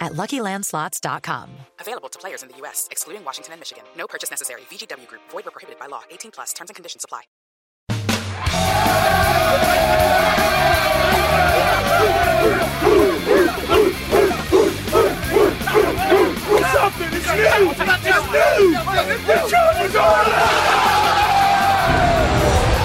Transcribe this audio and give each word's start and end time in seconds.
at 0.00 0.12
luckylandslots.com. 0.12 1.50
Available 1.80 2.08
to 2.08 2.18
players 2.18 2.42
in 2.42 2.48
the 2.48 2.56
U.S., 2.58 2.88
excluding 2.90 3.24
Washington 3.24 3.52
and 3.54 3.60
Michigan. 3.60 3.84
No 3.96 4.06
purchase 4.06 4.30
necessary. 4.30 4.62
VGW 4.70 5.06
Group, 5.06 5.22
void 5.30 5.44
where 5.44 5.52
prohibited 5.52 5.78
by 5.78 5.86
law. 5.86 6.02
18 6.10 6.30
plus 6.30 6.52
terms 6.52 6.70
and 6.70 6.76
conditions 6.76 7.04
apply. 7.04 7.22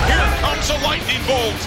Here 0.07 0.29
comes 0.41 0.69
a 0.69 0.77
lightning 0.83 1.21
bolt. 1.27 1.59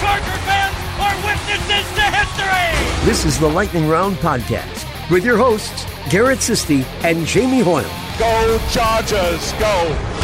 Charger 0.00 0.38
fans 0.44 0.76
are 1.00 1.16
witnesses 1.24 1.86
to 1.94 2.02
history. 2.02 3.06
This 3.06 3.24
is 3.24 3.38
the 3.38 3.48
Lightning 3.48 3.88
Round 3.88 4.16
Podcast 4.16 4.87
with 5.10 5.24
your 5.24 5.36
hosts, 5.36 5.86
Garrett 6.10 6.38
Sisti 6.38 6.84
and 7.04 7.26
Jamie 7.26 7.60
Hoyle. 7.60 7.90
Go 8.18 8.58
Chargers, 8.70 9.52
go. 9.52 10.18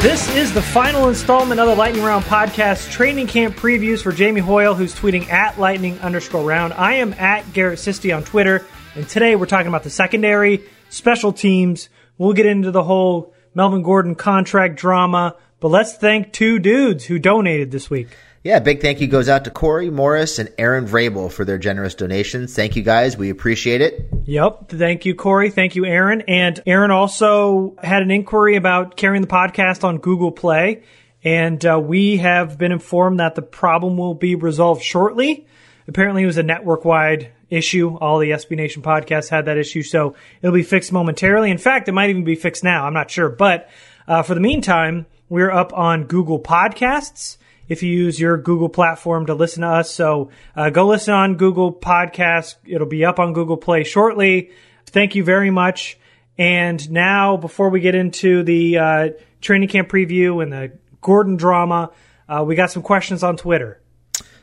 This 0.00 0.34
is 0.34 0.54
the 0.54 0.62
final 0.62 1.10
installment 1.10 1.60
of 1.60 1.68
the 1.68 1.74
Lightning 1.74 2.02
Round 2.02 2.24
podcast 2.24 2.90
training 2.90 3.26
camp 3.26 3.54
previews 3.54 4.02
for 4.02 4.12
Jamie 4.12 4.40
Hoyle, 4.40 4.74
who's 4.74 4.94
tweeting 4.94 5.28
at 5.28 5.60
lightning 5.60 5.98
underscore 5.98 6.42
round. 6.42 6.72
I 6.72 6.94
am 6.94 7.12
at 7.12 7.52
Garrett 7.52 7.78
Sisti 7.78 8.16
on 8.16 8.24
Twitter, 8.24 8.64
and 8.94 9.06
today 9.06 9.36
we're 9.36 9.44
talking 9.44 9.66
about 9.66 9.82
the 9.82 9.90
secondary, 9.90 10.62
special 10.88 11.34
teams. 11.34 11.90
We'll 12.16 12.32
get 12.32 12.46
into 12.46 12.70
the 12.70 12.82
whole 12.82 13.34
Melvin 13.54 13.82
Gordon 13.82 14.14
contract 14.14 14.76
drama, 14.76 15.36
but 15.60 15.68
let's 15.68 15.94
thank 15.94 16.32
two 16.32 16.58
dudes 16.58 17.04
who 17.04 17.18
donated 17.18 17.70
this 17.70 17.90
week. 17.90 18.08
Yeah, 18.42 18.58
big 18.58 18.80
thank 18.80 19.02
you 19.02 19.06
goes 19.06 19.28
out 19.28 19.44
to 19.44 19.50
Corey 19.50 19.90
Morris 19.90 20.38
and 20.38 20.50
Aaron 20.56 20.86
Vrabel 20.86 21.30
for 21.30 21.44
their 21.44 21.58
generous 21.58 21.94
donations. 21.94 22.56
Thank 22.56 22.74
you 22.74 22.82
guys. 22.82 23.14
We 23.14 23.28
appreciate 23.28 23.82
it. 23.82 24.08
Yep. 24.24 24.70
Thank 24.70 25.04
you, 25.04 25.14
Corey. 25.14 25.50
Thank 25.50 25.76
you, 25.76 25.84
Aaron. 25.84 26.22
And 26.22 26.58
Aaron 26.64 26.90
also 26.90 27.76
had 27.82 28.02
an 28.02 28.10
inquiry 28.10 28.56
about 28.56 28.96
carrying 28.96 29.20
the 29.20 29.28
podcast 29.28 29.84
on 29.84 29.98
Google 29.98 30.32
Play. 30.32 30.84
And 31.22 31.62
uh, 31.66 31.78
we 31.78 32.16
have 32.16 32.56
been 32.56 32.72
informed 32.72 33.20
that 33.20 33.34
the 33.34 33.42
problem 33.42 33.98
will 33.98 34.14
be 34.14 34.36
resolved 34.36 34.82
shortly. 34.82 35.46
Apparently, 35.86 36.22
it 36.22 36.26
was 36.26 36.38
a 36.38 36.42
network 36.42 36.86
wide 36.86 37.32
issue. 37.50 37.94
All 37.98 38.18
the 38.20 38.30
SB 38.30 38.56
Nation 38.56 38.80
podcasts 38.80 39.28
had 39.28 39.44
that 39.44 39.58
issue. 39.58 39.82
So 39.82 40.14
it'll 40.40 40.54
be 40.54 40.62
fixed 40.62 40.92
momentarily. 40.92 41.50
In 41.50 41.58
fact, 41.58 41.90
it 41.90 41.92
might 41.92 42.08
even 42.08 42.24
be 42.24 42.36
fixed 42.36 42.64
now. 42.64 42.86
I'm 42.86 42.94
not 42.94 43.10
sure. 43.10 43.28
But 43.28 43.68
uh, 44.08 44.22
for 44.22 44.34
the 44.34 44.40
meantime, 44.40 45.04
we're 45.28 45.50
up 45.50 45.74
on 45.74 46.04
Google 46.04 46.40
Podcasts 46.40 47.36
if 47.70 47.84
you 47.84 47.90
use 47.90 48.20
your 48.20 48.36
Google 48.36 48.68
platform 48.68 49.26
to 49.26 49.34
listen 49.34 49.62
to 49.62 49.68
us. 49.68 49.90
So 49.90 50.30
uh, 50.56 50.70
go 50.70 50.88
listen 50.88 51.14
on 51.14 51.36
Google 51.36 51.72
Podcasts. 51.72 52.56
It'll 52.66 52.88
be 52.88 53.04
up 53.04 53.20
on 53.20 53.32
Google 53.32 53.56
Play 53.56 53.84
shortly. 53.84 54.50
Thank 54.86 55.14
you 55.14 55.22
very 55.22 55.50
much. 55.50 55.96
And 56.36 56.90
now, 56.90 57.36
before 57.36 57.70
we 57.70 57.80
get 57.80 57.94
into 57.94 58.42
the 58.42 58.78
uh, 58.78 59.08
training 59.40 59.68
camp 59.68 59.88
preview 59.88 60.42
and 60.42 60.52
the 60.52 60.72
Gordon 61.00 61.36
drama, 61.36 61.92
uh, 62.28 62.42
we 62.44 62.56
got 62.56 62.72
some 62.72 62.82
questions 62.82 63.22
on 63.22 63.36
Twitter. 63.36 63.80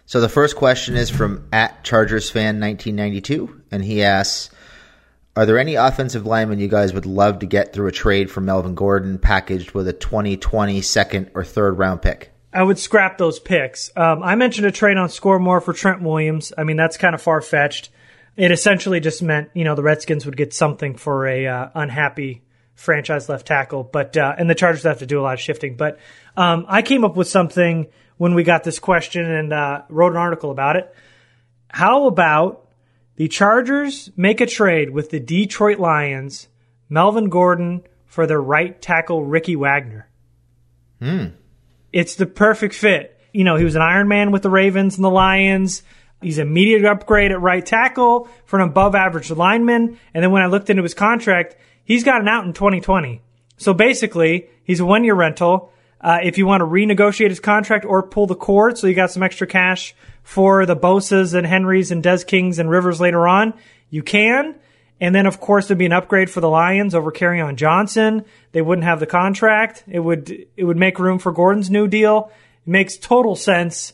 So 0.06 0.22
the 0.22 0.30
first 0.30 0.56
question 0.56 0.96
is 0.96 1.10
from 1.10 1.50
at 1.52 1.84
Chargers 1.84 2.30
fan 2.30 2.62
1992, 2.62 3.62
and 3.72 3.84
he 3.84 4.04
asks, 4.04 4.50
"Are 5.36 5.46
there 5.46 5.58
any 5.58 5.76
offensive 5.76 6.26
linemen 6.26 6.60
you 6.60 6.70
guys 6.70 6.94
would 6.94 7.06
love 7.06 7.40
to 7.40 7.46
get 7.46 7.74
through 7.74 7.88
a 7.88 7.92
trade 7.92 8.32
for 8.32 8.40
Melvin 8.40 8.76
Gordon, 8.76 9.18
packaged 9.18 9.72
with 9.72 9.88
a 9.88 9.94
2020 9.94 10.82
second 10.82 11.32
or 11.34 11.44
third 11.44 11.78
round 11.78 12.02
pick?" 12.02 12.32
I 12.54 12.64
would 12.64 12.80
scrap 12.80 13.18
those 13.18 13.40
picks. 13.40 13.92
Um, 13.96 14.24
I 14.24 14.36
mentioned 14.36 14.68
a 14.68 14.72
trade 14.72 14.98
on 14.98 15.10
Score 15.10 15.40
More 15.40 15.62
for 15.62 15.74
Trent 15.74 16.02
Williams. 16.02 16.54
I 16.58 16.64
mean, 16.64 16.78
that's 16.78 16.98
kind 16.98 17.14
of 17.14 17.22
far 17.22 17.42
fetched. 17.42 17.90
It 18.36 18.52
essentially 18.52 19.00
just 19.00 19.22
meant, 19.22 19.50
you 19.54 19.64
know, 19.64 19.76
the 19.76 19.84
Redskins 19.84 20.26
would 20.26 20.38
get 20.38 20.54
something 20.54 20.96
for 20.96 21.28
a 21.28 21.48
uh, 21.48 21.70
unhappy 21.76 22.44
franchise 22.76 23.28
left 23.28 23.48
tackle, 23.48 23.84
but 23.84 24.16
uh, 24.16 24.36
and 24.38 24.50
the 24.50 24.56
Chargers 24.56 24.84
have 24.84 25.00
to 25.00 25.06
do 25.06 25.20
a 25.20 25.24
lot 25.24 25.34
of 25.34 25.40
shifting. 25.40 25.76
But 25.76 26.00
um, 26.38 26.66
I 26.70 26.84
came 26.84 27.04
up 27.04 27.18
with 27.18 27.28
something 27.28 27.88
when 28.18 28.36
we 28.36 28.44
got 28.44 28.64
this 28.64 28.80
question 28.80 29.30
and 29.30 29.52
uh, 29.52 29.82
wrote 29.90 30.12
an 30.12 30.18
article 30.18 30.52
about 30.52 30.76
it. 30.76 30.94
How 31.70 32.06
about 32.06 32.70
the 33.16 33.28
Chargers 33.28 34.12
make 34.16 34.40
a 34.40 34.46
trade 34.46 34.92
with 34.92 35.10
the 35.10 35.20
Detroit 35.20 35.80
Lions, 35.80 36.48
Melvin 36.88 37.30
Gordon 37.30 37.84
for 38.06 38.28
their 38.28 38.42
right 38.42 38.80
tackle 38.80 39.26
Ricky 39.26 39.56
Wagner? 39.56 40.08
Hmm. 41.02 41.26
It's 41.94 42.16
the 42.16 42.26
perfect 42.26 42.76
fit. 42.76 43.20
You 43.34 43.44
know, 43.44 43.56
he 43.56 43.64
was 43.64 43.76
an 43.76 43.82
Iron 43.82 44.08
Man 44.08 44.32
with 44.32 44.44
the 44.44 44.50
Ravens 44.50 44.96
and 44.96 45.04
the 45.04 45.10
Lions. 45.10 45.84
He's 46.22 46.40
an 46.40 46.48
immediate 46.48 46.86
upgrade 46.86 47.32
at 47.32 47.42
right 47.42 47.66
tackle 47.66 48.28
for 48.46 48.60
an 48.60 48.68
above 48.68 48.96
average 48.96 49.30
lineman. 49.30 50.00
And 50.14 50.24
then 50.24 50.32
when 50.32 50.42
I 50.42 50.48
looked 50.48 50.70
into 50.70 50.84
his 50.84 50.94
contract, 50.94 51.56
he's 51.84 52.04
gotten 52.04 52.28
out 52.28 52.46
in 52.46 52.54
2020. 52.54 53.22
So 53.58 53.74
basically, 53.74 54.48
he's 54.64 54.80
a 54.80 54.86
one 54.86 55.04
year 55.04 55.16
rental. 55.16 55.72
Uh, 56.00 56.20
if 56.24 56.38
you 56.38 56.46
want 56.46 56.62
to 56.62 56.66
renegotiate 56.66 57.30
his 57.30 57.40
contract 57.40 57.86
or 57.86 58.04
pull 58.04 58.28
the 58.28 58.36
cord, 58.36 58.78
so 58.78 58.88
you 58.88 58.94
got 58.94 59.12
some 59.12 59.24
extra 59.24 59.48
cash 59.48 59.96
for 60.24 60.66
the 60.66 60.76
Bosas 60.76 61.34
and 61.34 61.46
Henrys 61.46 61.92
and 61.92 62.04
Des 62.04 62.24
Kings 62.24 62.60
and 62.60 62.70
Rivers 62.70 63.02
later 63.02 63.28
on, 63.28 63.54
you 63.90 64.04
can. 64.04 64.56
And 65.00 65.14
then, 65.14 65.28
of 65.28 65.40
course, 65.40 65.68
there'd 65.68 65.78
be 65.78 65.86
an 65.86 65.94
upgrade 65.94 66.30
for 66.30 66.42
the 66.42 66.50
Lions 66.50 66.96
over 66.96 67.12
on 67.42 67.56
Johnson. 67.56 68.26
They 68.52 68.62
wouldn't 68.62 68.86
have 68.86 69.00
the 69.00 69.06
contract. 69.06 69.84
It 69.88 70.00
would 70.00 70.48
it 70.56 70.64
would 70.64 70.78
make 70.78 71.00
room 71.00 71.20
for 71.20 71.32
Gordon's 71.32 71.70
new 71.70 71.88
deal. 71.88 72.32
It 72.66 72.70
makes 72.70 72.98
total 72.98 73.36
sense. 73.36 73.94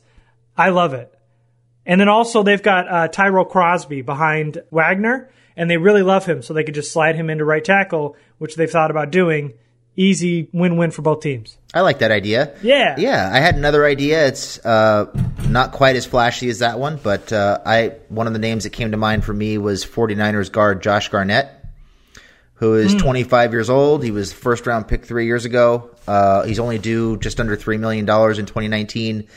I 0.58 0.70
love 0.70 0.94
it. 0.94 1.14
And 1.86 2.00
then 2.00 2.08
also 2.08 2.44
they've 2.44 2.64
got 2.64 2.88
uh, 2.88 3.08
Tyrell 3.10 3.46
Crosby 3.46 4.02
behind 4.02 4.64
Wagner, 4.72 5.30
and 5.58 5.70
they 5.70 5.78
really 5.78 6.04
love 6.04 6.26
him, 6.26 6.42
so 6.42 6.54
they 6.54 6.64
could 6.64 6.76
just 6.76 6.94
slide 6.94 7.16
him 7.16 7.30
into 7.30 7.44
right 7.44 7.64
tackle, 7.64 8.16
which 8.38 8.56
they've 8.56 8.72
thought 8.72 8.92
about 8.92 9.12
doing. 9.12 9.54
Easy 9.95 10.50
win-win 10.51 10.92
for 10.92 11.04
both 11.04 11.22
teams. 11.22 11.57
I 11.74 11.81
like 11.81 12.00
that 12.00 12.12
idea. 12.12 12.56
Yeah, 12.62 12.95
yeah. 12.98 13.30
I 13.31 13.40
had 13.40 13.56
another 13.56 13.86
idea. 13.86 14.28
It's 14.28 14.63
uh, 14.66 15.06
not 15.48 15.72
quite 15.72 15.95
as 15.95 16.06
flashy 16.06 16.50
as 16.50 16.60
that 16.60 16.80
one, 16.80 17.00
but 17.01 17.31
uh, 17.31 17.60
I 17.66 17.94
one 18.10 18.28
of 18.28 18.34
the 18.34 18.40
names 18.40 18.63
that 18.63 18.72
came 18.72 18.92
to 18.92 18.98
mind 18.98 19.24
for 19.24 19.34
me 19.34 19.57
was 19.57 19.86
49ers 19.86 20.51
guard 20.51 20.81
Josh 20.81 21.10
Garnett, 21.10 21.50
who 22.56 22.75
is 22.75 22.95
mm. 22.95 23.01
25 23.01 23.54
years 23.54 23.69
old. 23.69 24.04
He 24.04 24.12
was 24.12 24.34
first 24.34 24.66
round 24.68 24.88
pick 24.88 25.06
three 25.06 25.25
years 25.25 25.45
ago. 25.45 25.92
Uh, 26.07 26.44
he's 26.44 26.60
only 26.60 26.78
due 26.80 27.18
just 27.18 27.39
under 27.39 27.56
three 27.56 27.78
million 27.78 28.06
dollars 28.06 28.39
in 28.39 28.46
2019. 28.46 29.28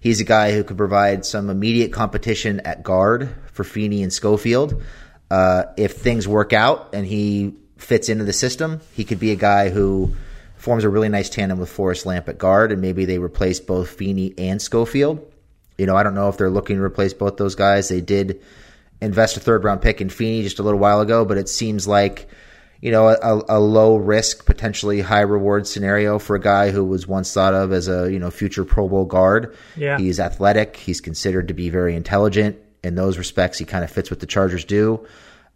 He's 0.00 0.20
a 0.20 0.24
guy 0.24 0.52
who 0.52 0.64
could 0.64 0.76
provide 0.76 1.24
some 1.24 1.48
immediate 1.48 1.92
competition 1.92 2.60
at 2.60 2.82
guard 2.82 3.34
for 3.52 3.64
Feeney 3.64 4.02
and 4.02 4.12
Schofield. 4.12 4.82
Uh, 5.30 5.64
if 5.76 5.96
things 5.96 6.28
work 6.28 6.52
out 6.52 6.94
and 6.94 7.06
he 7.06 7.54
fits 7.84 8.08
into 8.08 8.24
the 8.24 8.32
system, 8.32 8.80
he 8.94 9.04
could 9.04 9.20
be 9.20 9.30
a 9.30 9.36
guy 9.36 9.70
who 9.70 10.14
forms 10.56 10.84
a 10.84 10.88
really 10.88 11.08
nice 11.08 11.28
tandem 11.28 11.58
with 11.58 11.68
Forrest 11.68 12.06
Lamp 12.06 12.28
at 12.28 12.38
guard, 12.38 12.72
and 12.72 12.80
maybe 12.80 13.04
they 13.04 13.18
replace 13.18 13.60
both 13.60 13.90
Feeney 13.90 14.34
and 14.38 14.60
Schofield. 14.60 15.30
You 15.76 15.86
know, 15.86 15.96
I 15.96 16.02
don't 16.02 16.14
know 16.14 16.28
if 16.28 16.38
they're 16.38 16.50
looking 16.50 16.76
to 16.76 16.82
replace 16.82 17.12
both 17.12 17.36
those 17.36 17.54
guys. 17.54 17.88
They 17.88 18.00
did 18.00 18.40
invest 19.00 19.36
a 19.36 19.40
third 19.40 19.64
round 19.64 19.82
pick 19.82 20.00
in 20.00 20.08
Feeney 20.08 20.42
just 20.42 20.58
a 20.58 20.62
little 20.62 20.78
while 20.78 21.00
ago, 21.00 21.24
but 21.24 21.36
it 21.36 21.48
seems 21.48 21.86
like 21.86 22.28
you 22.80 22.90
know 22.90 23.08
a, 23.08 23.42
a, 23.48 23.60
low 23.60 23.96
risk, 23.96 24.46
potentially 24.46 25.00
high 25.00 25.20
reward 25.20 25.66
scenario 25.66 26.18
for 26.18 26.36
a 26.36 26.40
guy 26.40 26.70
who 26.70 26.84
was 26.84 27.06
once 27.06 27.32
thought 27.32 27.54
of 27.54 27.72
as 27.72 27.88
a 27.88 28.10
you 28.10 28.18
know 28.18 28.30
future 28.30 28.64
Pro 28.64 28.88
Bowl 28.88 29.04
guard. 29.04 29.54
Yeah, 29.76 29.98
he's 29.98 30.20
athletic. 30.20 30.76
He's 30.76 31.00
considered 31.00 31.48
to 31.48 31.54
be 31.54 31.70
very 31.70 31.94
intelligent 31.94 32.56
in 32.82 32.94
those 32.94 33.18
respects. 33.18 33.58
He 33.58 33.64
kind 33.64 33.84
of 33.84 33.90
fits 33.90 34.10
what 34.10 34.20
the 34.20 34.26
Chargers 34.26 34.64
do. 34.64 35.06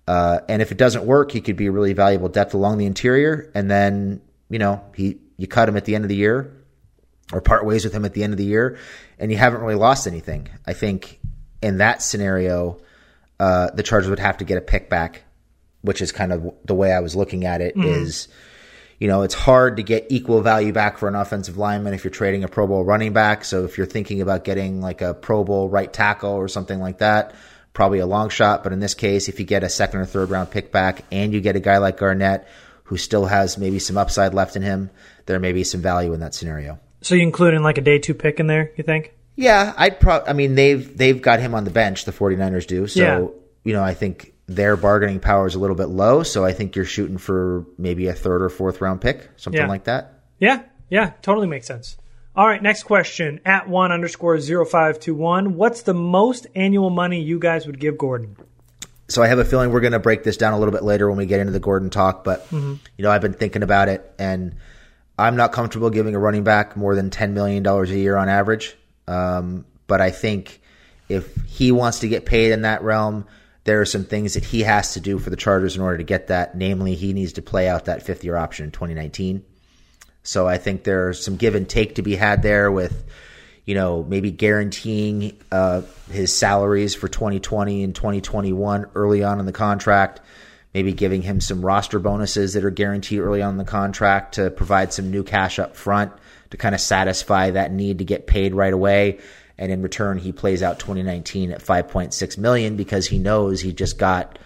Uh, 0.08 0.40
and 0.48 0.62
if 0.62 0.72
it 0.72 0.78
doesn't 0.78 1.04
work, 1.04 1.30
he 1.30 1.42
could 1.42 1.56
be 1.56 1.66
a 1.66 1.70
really 1.70 1.92
valuable 1.92 2.30
depth 2.30 2.54
along 2.54 2.78
the 2.78 2.86
interior. 2.86 3.50
And 3.54 3.70
then, 3.70 4.22
you 4.48 4.58
know, 4.58 4.82
he 4.94 5.18
you 5.36 5.46
cut 5.46 5.68
him 5.68 5.76
at 5.76 5.84
the 5.84 5.94
end 5.94 6.06
of 6.06 6.08
the 6.08 6.16
year 6.16 6.50
or 7.30 7.42
part 7.42 7.66
ways 7.66 7.84
with 7.84 7.92
him 7.92 8.06
at 8.06 8.14
the 8.14 8.24
end 8.24 8.32
of 8.32 8.38
the 8.38 8.44
year, 8.44 8.78
and 9.18 9.30
you 9.30 9.36
haven't 9.36 9.60
really 9.60 9.74
lost 9.74 10.06
anything. 10.06 10.48
I 10.66 10.72
think 10.72 11.20
in 11.60 11.76
that 11.76 12.00
scenario, 12.00 12.80
uh, 13.38 13.70
the 13.74 13.82
Chargers 13.82 14.08
would 14.08 14.18
have 14.18 14.38
to 14.38 14.46
get 14.46 14.56
a 14.56 14.62
pick 14.62 14.88
back, 14.88 15.24
which 15.82 16.00
is 16.00 16.10
kind 16.10 16.32
of 16.32 16.54
the 16.64 16.74
way 16.74 16.90
I 16.90 17.00
was 17.00 17.14
looking 17.14 17.44
at 17.44 17.60
it. 17.60 17.76
Mm. 17.76 17.84
Is 17.84 18.28
you 18.98 19.08
know, 19.08 19.20
it's 19.20 19.34
hard 19.34 19.76
to 19.76 19.82
get 19.82 20.06
equal 20.08 20.40
value 20.40 20.72
back 20.72 20.96
for 20.96 21.06
an 21.06 21.16
offensive 21.16 21.58
lineman 21.58 21.92
if 21.92 22.02
you're 22.02 22.10
trading 22.10 22.44
a 22.44 22.48
Pro 22.48 22.66
Bowl 22.66 22.82
running 22.82 23.12
back. 23.12 23.44
So 23.44 23.64
if 23.64 23.76
you're 23.76 23.86
thinking 23.86 24.22
about 24.22 24.42
getting 24.42 24.80
like 24.80 25.02
a 25.02 25.12
Pro 25.12 25.44
Bowl 25.44 25.68
right 25.68 25.92
tackle 25.92 26.32
or 26.32 26.48
something 26.48 26.80
like 26.80 26.98
that, 26.98 27.34
probably 27.78 28.00
a 28.00 28.06
long 28.06 28.28
shot. 28.28 28.64
But 28.64 28.72
in 28.72 28.80
this 28.80 28.94
case, 28.94 29.28
if 29.28 29.38
you 29.38 29.46
get 29.46 29.62
a 29.62 29.68
second 29.68 30.00
or 30.00 30.04
third 30.04 30.30
round 30.30 30.50
pick 30.50 30.72
back 30.72 31.04
and 31.12 31.32
you 31.32 31.40
get 31.40 31.54
a 31.54 31.60
guy 31.60 31.78
like 31.78 31.96
Garnett 31.96 32.48
who 32.82 32.96
still 32.96 33.24
has 33.24 33.56
maybe 33.56 33.78
some 33.78 33.96
upside 33.96 34.34
left 34.34 34.56
in 34.56 34.62
him, 34.62 34.90
there 35.26 35.38
may 35.38 35.52
be 35.52 35.62
some 35.62 35.80
value 35.80 36.12
in 36.12 36.18
that 36.18 36.34
scenario. 36.34 36.80
So 37.02 37.14
you 37.14 37.22
include 37.22 37.54
in 37.54 37.62
like 37.62 37.78
a 37.78 37.80
day 37.80 38.00
two 38.00 38.14
pick 38.14 38.40
in 38.40 38.48
there, 38.48 38.72
you 38.76 38.82
think? 38.82 39.14
Yeah, 39.36 39.74
I'd 39.76 40.00
probably, 40.00 40.28
I 40.28 40.32
mean, 40.32 40.56
they've, 40.56 40.98
they've 40.98 41.22
got 41.22 41.38
him 41.38 41.54
on 41.54 41.62
the 41.62 41.70
bench, 41.70 42.04
the 42.04 42.10
49ers 42.10 42.66
do. 42.66 42.88
So, 42.88 43.00
yeah. 43.00 43.26
you 43.62 43.74
know, 43.74 43.84
I 43.84 43.94
think 43.94 44.34
their 44.46 44.76
bargaining 44.76 45.20
power 45.20 45.46
is 45.46 45.54
a 45.54 45.60
little 45.60 45.76
bit 45.76 45.86
low. 45.86 46.24
So 46.24 46.44
I 46.44 46.54
think 46.54 46.74
you're 46.74 46.84
shooting 46.84 47.18
for 47.18 47.64
maybe 47.78 48.08
a 48.08 48.12
third 48.12 48.42
or 48.42 48.48
fourth 48.48 48.80
round 48.80 49.00
pick, 49.00 49.30
something 49.36 49.62
yeah. 49.62 49.68
like 49.68 49.84
that. 49.84 50.24
Yeah. 50.40 50.64
Yeah. 50.90 51.12
Totally 51.22 51.46
makes 51.46 51.68
sense. 51.68 51.96
All 52.38 52.46
right, 52.46 52.62
next 52.62 52.84
question 52.84 53.40
at 53.44 53.68
one 53.68 53.90
underscore 53.90 54.38
zero 54.38 54.64
five 54.64 55.00
two 55.00 55.12
one. 55.12 55.56
What's 55.56 55.82
the 55.82 55.92
most 55.92 56.46
annual 56.54 56.88
money 56.88 57.20
you 57.20 57.40
guys 57.40 57.66
would 57.66 57.80
give 57.80 57.98
Gordon? 57.98 58.36
So 59.08 59.24
I 59.24 59.26
have 59.26 59.40
a 59.40 59.44
feeling 59.44 59.72
we're 59.72 59.80
going 59.80 59.92
to 59.92 59.98
break 59.98 60.22
this 60.22 60.36
down 60.36 60.52
a 60.52 60.58
little 60.60 60.70
bit 60.70 60.84
later 60.84 61.08
when 61.08 61.18
we 61.18 61.26
get 61.26 61.40
into 61.40 61.52
the 61.52 61.58
Gordon 61.58 61.90
talk. 61.90 62.22
But 62.22 62.44
mm-hmm. 62.44 62.74
you 62.96 63.02
know, 63.02 63.10
I've 63.10 63.22
been 63.22 63.32
thinking 63.32 63.64
about 63.64 63.88
it, 63.88 64.14
and 64.20 64.54
I'm 65.18 65.34
not 65.34 65.50
comfortable 65.50 65.90
giving 65.90 66.14
a 66.14 66.18
running 66.20 66.44
back 66.44 66.76
more 66.76 66.94
than 66.94 67.10
ten 67.10 67.34
million 67.34 67.64
dollars 67.64 67.90
a 67.90 67.96
year 67.96 68.16
on 68.16 68.28
average. 68.28 68.76
Um, 69.08 69.64
but 69.88 70.00
I 70.00 70.12
think 70.12 70.60
if 71.08 71.34
he 71.48 71.72
wants 71.72 71.98
to 72.00 72.08
get 72.08 72.24
paid 72.24 72.52
in 72.52 72.62
that 72.62 72.84
realm, 72.84 73.26
there 73.64 73.80
are 73.80 73.84
some 73.84 74.04
things 74.04 74.34
that 74.34 74.44
he 74.44 74.62
has 74.62 74.92
to 74.94 75.00
do 75.00 75.18
for 75.18 75.30
the 75.30 75.36
Chargers 75.36 75.74
in 75.74 75.82
order 75.82 75.98
to 75.98 76.04
get 76.04 76.28
that. 76.28 76.56
Namely, 76.56 76.94
he 76.94 77.14
needs 77.14 77.32
to 77.32 77.42
play 77.42 77.68
out 77.68 77.86
that 77.86 78.04
fifth 78.04 78.22
year 78.22 78.36
option 78.36 78.66
in 78.66 78.70
2019. 78.70 79.44
So 80.28 80.46
I 80.46 80.58
think 80.58 80.84
there's 80.84 81.24
some 81.24 81.36
give 81.36 81.54
and 81.54 81.66
take 81.66 81.94
to 81.94 82.02
be 82.02 82.14
had 82.14 82.42
there 82.42 82.70
with, 82.70 83.02
you 83.64 83.74
know, 83.74 84.02
maybe 84.02 84.30
guaranteeing 84.30 85.38
uh, 85.50 85.80
his 86.10 86.34
salaries 86.34 86.94
for 86.94 87.08
2020 87.08 87.82
and 87.82 87.94
2021 87.94 88.90
early 88.94 89.24
on 89.24 89.40
in 89.40 89.46
the 89.46 89.52
contract. 89.52 90.20
Maybe 90.74 90.92
giving 90.92 91.22
him 91.22 91.40
some 91.40 91.64
roster 91.64 91.98
bonuses 91.98 92.52
that 92.52 92.64
are 92.66 92.70
guaranteed 92.70 93.20
early 93.20 93.40
on 93.40 93.52
in 93.52 93.56
the 93.56 93.64
contract 93.64 94.34
to 94.34 94.50
provide 94.50 94.92
some 94.92 95.10
new 95.10 95.24
cash 95.24 95.58
up 95.58 95.76
front 95.76 96.12
to 96.50 96.58
kind 96.58 96.74
of 96.74 96.82
satisfy 96.82 97.52
that 97.52 97.72
need 97.72 97.96
to 97.98 98.04
get 98.04 98.26
paid 98.26 98.54
right 98.54 98.74
away. 98.74 99.20
And 99.56 99.72
in 99.72 99.80
return, 99.80 100.18
he 100.18 100.32
plays 100.32 100.62
out 100.62 100.78
2019 100.78 101.52
at 101.52 101.62
5.6 101.62 102.36
million 102.36 102.76
because 102.76 103.06
he 103.06 103.18
knows 103.18 103.62
he 103.62 103.72
just 103.72 103.96
got 103.96 104.38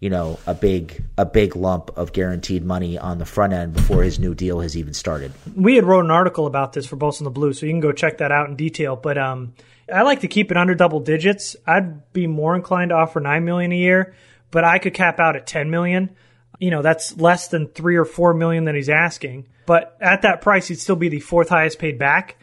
you 0.00 0.08
know 0.08 0.38
a 0.46 0.54
big 0.54 1.04
a 1.16 1.26
big 1.26 1.54
lump 1.54 1.90
of 1.96 2.12
guaranteed 2.12 2.64
money 2.64 2.98
on 2.98 3.18
the 3.18 3.26
front 3.26 3.52
end 3.52 3.74
before 3.74 4.02
his 4.02 4.18
new 4.18 4.34
deal 4.34 4.60
has 4.60 4.76
even 4.76 4.94
started. 4.94 5.32
We 5.54 5.76
had 5.76 5.84
wrote 5.84 6.04
an 6.04 6.10
article 6.10 6.46
about 6.46 6.72
this 6.72 6.86
for 6.86 6.96
Bolts 6.96 7.20
in 7.20 7.24
the 7.24 7.30
Blue, 7.30 7.52
so 7.52 7.66
you 7.66 7.72
can 7.72 7.80
go 7.80 7.92
check 7.92 8.18
that 8.18 8.32
out 8.32 8.48
in 8.48 8.56
detail. 8.56 8.96
But 8.96 9.18
um, 9.18 9.52
I 9.92 10.02
like 10.02 10.20
to 10.20 10.28
keep 10.28 10.50
it 10.50 10.56
under 10.56 10.74
double 10.74 11.00
digits. 11.00 11.54
I'd 11.66 12.12
be 12.12 12.26
more 12.26 12.56
inclined 12.56 12.88
to 12.88 12.96
offer 12.96 13.20
nine 13.20 13.44
million 13.44 13.72
a 13.72 13.76
year, 13.76 14.14
but 14.50 14.64
I 14.64 14.78
could 14.78 14.94
cap 14.94 15.20
out 15.20 15.36
at 15.36 15.46
ten 15.46 15.70
million. 15.70 16.10
You 16.58 16.70
know, 16.70 16.82
that's 16.82 17.16
less 17.16 17.48
than 17.48 17.68
three 17.68 17.96
or 17.96 18.04
four 18.04 18.34
million 18.34 18.64
that 18.64 18.74
he's 18.74 18.88
asking. 18.88 19.48
But 19.66 19.96
at 20.00 20.22
that 20.22 20.40
price, 20.40 20.68
he'd 20.68 20.80
still 20.80 20.96
be 20.96 21.08
the 21.08 21.20
fourth 21.20 21.50
highest 21.50 21.78
paid 21.78 21.98
back. 21.98 22.36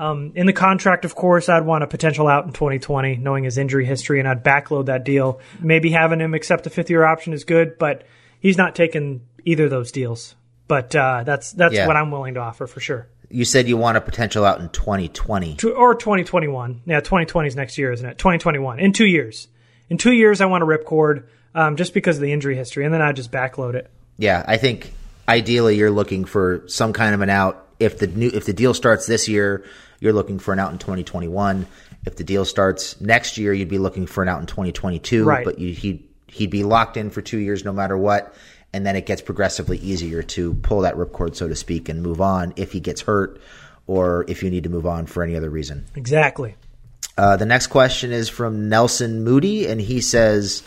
Um, 0.00 0.32
in 0.34 0.46
the 0.46 0.54
contract, 0.54 1.04
of 1.04 1.14
course, 1.14 1.50
I'd 1.50 1.66
want 1.66 1.84
a 1.84 1.86
potential 1.86 2.26
out 2.26 2.46
in 2.46 2.54
2020, 2.54 3.16
knowing 3.16 3.44
his 3.44 3.58
injury 3.58 3.84
history, 3.84 4.18
and 4.18 4.26
I'd 4.26 4.42
backload 4.42 4.86
that 4.86 5.04
deal. 5.04 5.40
Maybe 5.60 5.90
having 5.90 6.22
him 6.22 6.32
accept 6.32 6.66
a 6.66 6.70
fifth 6.70 6.88
year 6.88 7.04
option 7.04 7.34
is 7.34 7.44
good, 7.44 7.76
but 7.78 8.04
he's 8.40 8.56
not 8.56 8.74
taking 8.74 9.20
either 9.44 9.64
of 9.64 9.70
those 9.70 9.92
deals. 9.92 10.34
But 10.68 10.96
uh, 10.96 11.24
that's 11.24 11.52
that's 11.52 11.74
yeah. 11.74 11.86
what 11.86 11.96
I'm 11.96 12.10
willing 12.10 12.34
to 12.34 12.40
offer 12.40 12.66
for 12.66 12.80
sure. 12.80 13.08
You 13.28 13.44
said 13.44 13.68
you 13.68 13.76
want 13.76 13.98
a 13.98 14.00
potential 14.00 14.42
out 14.42 14.60
in 14.60 14.70
2020 14.70 15.58
or 15.76 15.94
2021. 15.94 16.80
Yeah, 16.86 17.00
2020 17.00 17.48
is 17.48 17.54
next 17.54 17.76
year, 17.76 17.92
isn't 17.92 18.06
it? 18.06 18.16
2021 18.16 18.80
in 18.80 18.94
two 18.94 19.06
years. 19.06 19.48
In 19.90 19.98
two 19.98 20.12
years, 20.12 20.40
I 20.40 20.46
want 20.46 20.62
a 20.62 20.66
ripcord 20.66 21.24
um, 21.54 21.76
just 21.76 21.92
because 21.92 22.16
of 22.16 22.22
the 22.22 22.32
injury 22.32 22.56
history, 22.56 22.86
and 22.86 22.94
then 22.94 23.02
I 23.02 23.12
just 23.12 23.30
backload 23.30 23.74
it. 23.74 23.90
Yeah, 24.16 24.42
I 24.48 24.56
think 24.56 24.94
ideally 25.28 25.76
you're 25.76 25.90
looking 25.90 26.24
for 26.24 26.62
some 26.68 26.94
kind 26.94 27.14
of 27.14 27.20
an 27.20 27.28
out 27.28 27.66
if 27.78 27.98
the 27.98 28.06
new 28.06 28.30
if 28.32 28.46
the 28.46 28.54
deal 28.54 28.72
starts 28.72 29.06
this 29.06 29.28
year 29.28 29.64
you're 30.00 30.12
looking 30.12 30.38
for 30.38 30.52
an 30.52 30.58
out 30.58 30.72
in 30.72 30.78
2021. 30.78 31.66
If 32.06 32.16
the 32.16 32.24
deal 32.24 32.44
starts 32.44 33.00
next 33.00 33.38
year, 33.38 33.52
you'd 33.52 33.68
be 33.68 33.78
looking 33.78 34.06
for 34.06 34.22
an 34.22 34.28
out 34.28 34.40
in 34.40 34.46
2022. 34.46 35.24
Right. 35.24 35.44
But 35.44 35.58
you, 35.58 35.72
he'd 35.72 36.08
he'd 36.26 36.50
be 36.50 36.64
locked 36.64 36.96
in 36.96 37.10
for 37.10 37.22
two 37.22 37.38
years 37.38 37.64
no 37.64 37.72
matter 37.72 37.96
what. 37.96 38.34
And 38.72 38.86
then 38.86 38.94
it 38.94 39.04
gets 39.04 39.20
progressively 39.20 39.78
easier 39.78 40.22
to 40.22 40.54
pull 40.54 40.82
that 40.82 40.94
ripcord, 40.94 41.34
so 41.34 41.48
to 41.48 41.56
speak, 41.56 41.88
and 41.88 42.02
move 42.02 42.20
on 42.20 42.52
if 42.56 42.72
he 42.72 42.78
gets 42.78 43.00
hurt 43.00 43.40
or 43.88 44.24
if 44.28 44.44
you 44.44 44.50
need 44.50 44.62
to 44.62 44.70
move 44.70 44.86
on 44.86 45.06
for 45.06 45.24
any 45.24 45.34
other 45.34 45.50
reason. 45.50 45.84
Exactly. 45.96 46.54
Uh, 47.18 47.36
the 47.36 47.46
next 47.46 47.66
question 47.66 48.12
is 48.12 48.28
from 48.28 48.68
Nelson 48.68 49.24
Moody, 49.24 49.66
and 49.66 49.80
he 49.80 50.00
says, 50.00 50.62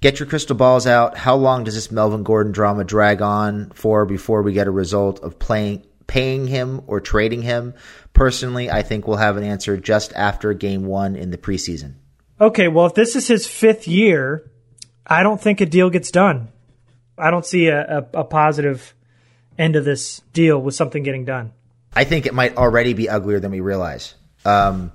Get 0.00 0.20
your 0.20 0.28
crystal 0.28 0.54
balls 0.54 0.86
out. 0.86 1.16
How 1.16 1.34
long 1.34 1.64
does 1.64 1.74
this 1.74 1.90
Melvin 1.90 2.22
Gordon 2.22 2.52
drama 2.52 2.84
drag 2.84 3.20
on 3.20 3.70
for 3.70 4.04
before 4.04 4.42
we 4.42 4.52
get 4.52 4.68
a 4.68 4.70
result 4.70 5.20
of 5.24 5.38
playing 5.38 5.82
paying 6.06 6.46
him 6.46 6.82
or 6.86 7.00
trading 7.00 7.42
him? 7.42 7.74
Personally, 8.18 8.68
I 8.68 8.82
think 8.82 9.06
we'll 9.06 9.16
have 9.16 9.36
an 9.36 9.44
answer 9.44 9.76
just 9.76 10.12
after 10.14 10.52
game 10.52 10.84
one 10.84 11.14
in 11.14 11.30
the 11.30 11.38
preseason. 11.38 11.94
Okay, 12.40 12.66
well, 12.66 12.86
if 12.86 12.94
this 12.94 13.14
is 13.14 13.28
his 13.28 13.46
fifth 13.46 13.86
year, 13.86 14.50
I 15.06 15.22
don't 15.22 15.40
think 15.40 15.60
a 15.60 15.66
deal 15.66 15.88
gets 15.88 16.10
done. 16.10 16.48
I 17.16 17.30
don't 17.30 17.46
see 17.46 17.68
a, 17.68 17.80
a, 17.80 18.20
a 18.20 18.24
positive 18.24 18.94
end 19.56 19.76
of 19.76 19.84
this 19.84 20.20
deal 20.32 20.60
with 20.60 20.74
something 20.74 21.04
getting 21.04 21.24
done. 21.24 21.52
I 21.92 22.04
think 22.04 22.26
it 22.26 22.34
might 22.34 22.56
already 22.56 22.92
be 22.92 23.08
uglier 23.08 23.40
than 23.40 23.52
we 23.52 23.60
realize. 23.60 24.14
Um, 24.44 24.92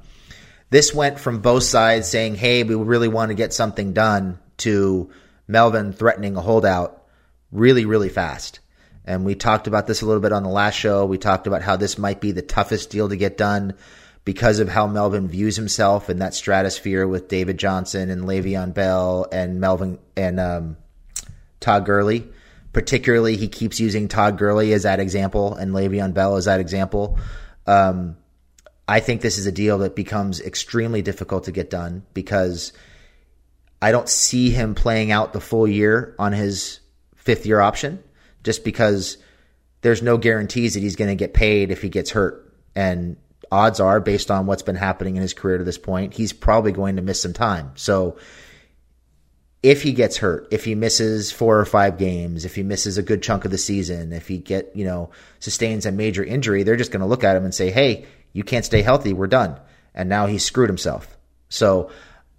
this 0.69 0.93
went 0.93 1.19
from 1.19 1.39
both 1.39 1.63
sides 1.63 2.09
saying, 2.09 2.35
hey, 2.35 2.63
we 2.63 2.75
really 2.75 3.07
want 3.07 3.29
to 3.29 3.35
get 3.35 3.53
something 3.53 3.93
done, 3.93 4.39
to 4.57 5.09
Melvin 5.47 5.93
threatening 5.93 6.35
a 6.35 6.41
holdout 6.41 7.03
really, 7.51 7.85
really 7.85 8.09
fast. 8.09 8.59
And 9.05 9.25
we 9.25 9.35
talked 9.35 9.67
about 9.67 9.87
this 9.87 10.01
a 10.01 10.05
little 10.05 10.21
bit 10.21 10.31
on 10.31 10.43
the 10.43 10.49
last 10.49 10.75
show. 10.75 11.05
We 11.05 11.17
talked 11.17 11.47
about 11.47 11.61
how 11.61 11.75
this 11.75 11.97
might 11.97 12.21
be 12.21 12.31
the 12.31 12.41
toughest 12.41 12.89
deal 12.89 13.09
to 13.09 13.17
get 13.17 13.37
done 13.37 13.73
because 14.25 14.59
of 14.59 14.69
how 14.69 14.87
Melvin 14.87 15.27
views 15.27 15.57
himself 15.57 16.09
in 16.09 16.19
that 16.19 16.33
stratosphere 16.33 17.05
with 17.05 17.27
David 17.27 17.57
Johnson 17.57 18.09
and 18.09 18.23
Le'Veon 18.23 18.73
Bell 18.73 19.27
and 19.31 19.59
Melvin 19.59 19.99
and 20.15 20.39
um, 20.39 20.77
Todd 21.59 21.85
Gurley. 21.85 22.29
Particularly, 22.71 23.35
he 23.35 23.49
keeps 23.49 23.79
using 23.79 24.07
Todd 24.07 24.37
Gurley 24.37 24.73
as 24.73 24.83
that 24.83 24.99
example 24.99 25.53
and 25.53 25.73
Le'Veon 25.73 26.13
Bell 26.13 26.37
as 26.37 26.45
that 26.45 26.59
example. 26.59 27.19
Um, 27.67 28.17
I 28.87 28.99
think 28.99 29.21
this 29.21 29.37
is 29.37 29.45
a 29.45 29.51
deal 29.51 29.79
that 29.79 29.95
becomes 29.95 30.39
extremely 30.39 31.01
difficult 31.01 31.45
to 31.45 31.51
get 31.51 31.69
done 31.69 32.05
because 32.13 32.73
I 33.81 33.91
don't 33.91 34.09
see 34.09 34.49
him 34.49 34.75
playing 34.75 35.11
out 35.11 35.33
the 35.33 35.41
full 35.41 35.67
year 35.67 36.15
on 36.17 36.31
his 36.31 36.79
fifth 37.15 37.45
year 37.45 37.59
option 37.59 38.01
just 38.43 38.63
because 38.63 39.17
there's 39.81 40.01
no 40.01 40.17
guarantees 40.17 40.73
that 40.73 40.81
he's 40.81 40.95
going 40.95 41.09
to 41.09 41.15
get 41.15 41.33
paid 41.33 41.71
if 41.71 41.81
he 41.81 41.89
gets 41.89 42.11
hurt. 42.11 42.53
And 42.75 43.17
odds 43.51 43.79
are, 43.79 43.99
based 43.99 44.31
on 44.31 44.45
what's 44.45 44.63
been 44.63 44.75
happening 44.75 45.15
in 45.15 45.21
his 45.21 45.33
career 45.33 45.57
to 45.57 45.63
this 45.63 45.77
point, 45.77 46.13
he's 46.13 46.33
probably 46.33 46.71
going 46.71 46.95
to 46.95 47.01
miss 47.01 47.21
some 47.21 47.33
time. 47.33 47.71
So 47.75 48.17
if 49.61 49.81
he 49.81 49.93
gets 49.93 50.17
hurt, 50.17 50.47
if 50.51 50.65
he 50.65 50.75
misses 50.75 51.31
four 51.31 51.59
or 51.59 51.65
five 51.65 51.97
games, 51.97 52.43
if 52.45 52.55
he 52.55 52.63
misses 52.63 52.97
a 52.97 53.03
good 53.03 53.23
chunk 53.23 53.45
of 53.45 53.51
the 53.51 53.57
season, 53.57 54.11
if 54.11 54.27
he 54.27 54.37
get, 54.37 54.75
you 54.75 54.85
know, 54.85 55.11
sustains 55.39 55.85
a 55.85 55.91
major 55.91 56.23
injury, 56.23 56.63
they're 56.63 56.75
just 56.75 56.91
going 56.91 57.01
to 57.01 57.07
look 57.07 57.23
at 57.23 57.35
him 57.35 57.45
and 57.45 57.55
say, 57.55 57.71
Hey, 57.71 58.05
you 58.33 58.43
can't 58.43 58.65
stay 58.65 58.81
healthy. 58.81 59.13
We're 59.13 59.27
done. 59.27 59.59
And 59.95 60.09
now 60.09 60.25
he's 60.25 60.43
screwed 60.43 60.69
himself. 60.69 61.17
So 61.49 61.91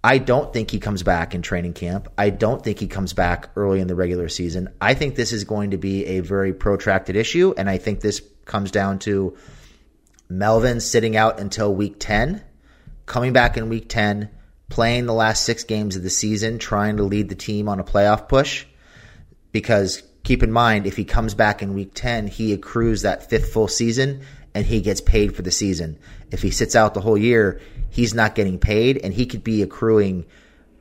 I 0.05 0.19
don't 0.19 0.53
think 0.53 0.69
he 0.69 0.77
comes 0.77 1.01
back 1.01 1.33
in 1.33 1.41
training 1.41 1.73
camp. 1.73 2.09
I 2.15 2.29
don't 2.29 2.63
think 2.63 2.77
he 2.77 2.85
comes 2.85 3.13
back 3.13 3.49
early 3.55 3.79
in 3.79 3.87
the 3.87 3.95
regular 3.95 4.29
season. 4.29 4.69
I 4.79 4.93
think 4.93 5.15
this 5.15 5.33
is 5.33 5.45
going 5.45 5.71
to 5.71 5.77
be 5.77 6.05
a 6.05 6.19
very 6.19 6.53
protracted 6.53 7.15
issue. 7.15 7.55
And 7.57 7.67
I 7.67 7.79
think 7.79 8.01
this 8.01 8.21
comes 8.45 8.69
down 8.69 8.99
to 8.99 9.35
Melvin 10.29 10.79
sitting 10.79 11.17
out 11.17 11.39
until 11.39 11.73
week 11.73 11.95
10, 11.97 12.43
coming 13.07 13.33
back 13.33 13.57
in 13.57 13.67
week 13.67 13.89
10, 13.89 14.29
playing 14.69 15.07
the 15.07 15.13
last 15.13 15.43
six 15.43 15.63
games 15.63 15.95
of 15.95 16.03
the 16.03 16.11
season, 16.11 16.59
trying 16.59 16.97
to 16.97 17.03
lead 17.03 17.27
the 17.27 17.33
team 17.33 17.67
on 17.67 17.79
a 17.79 17.83
playoff 17.83 18.29
push. 18.29 18.67
Because 19.51 20.03
keep 20.23 20.43
in 20.43 20.51
mind, 20.51 20.85
if 20.85 20.97
he 20.97 21.03
comes 21.03 21.33
back 21.33 21.63
in 21.63 21.73
week 21.73 21.93
10, 21.95 22.27
he 22.27 22.53
accrues 22.53 23.01
that 23.01 23.27
fifth 23.27 23.51
full 23.51 23.67
season 23.67 24.21
and 24.55 24.65
he 24.65 24.79
gets 24.79 25.01
paid 25.01 25.35
for 25.35 25.41
the 25.41 25.51
season. 25.51 25.99
If 26.31 26.41
he 26.41 26.49
sits 26.49 26.75
out 26.75 26.93
the 26.93 27.01
whole 27.01 27.17
year, 27.17 27.59
he's 27.89 28.13
not 28.13 28.33
getting 28.33 28.57
paid 28.57 28.97
and 28.97 29.13
he 29.13 29.25
could 29.25 29.43
be 29.43 29.61
accruing. 29.61 30.25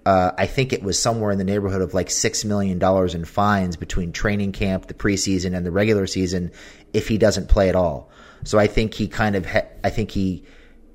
Uh, 0.07 0.31
I 0.39 0.47
think 0.47 0.73
it 0.73 0.83
was 0.83 0.99
somewhere 0.99 1.33
in 1.33 1.39
the 1.39 1.45
neighborhood 1.45 1.83
of 1.83 1.93
like 1.93 2.09
$6 2.09 2.45
million 2.45 2.81
in 3.15 3.25
fines 3.25 3.77
between 3.77 4.13
training 4.13 4.53
camp, 4.53 4.87
the 4.87 4.95
preseason, 4.95 5.57
and 5.57 5.67
the 5.67 5.73
regular 5.73 6.07
season 6.07 6.53
if 6.93 7.09
he 7.09 7.19
doesn't 7.19 7.49
play 7.49 7.69
at 7.69 7.75
all. 7.75 8.11
So 8.45 8.59
I 8.59 8.69
think 8.69 8.95
he 8.95 9.09
kind 9.09 9.35
of, 9.35 9.47
I 9.83 9.91
think 9.91 10.13
he 10.13 10.45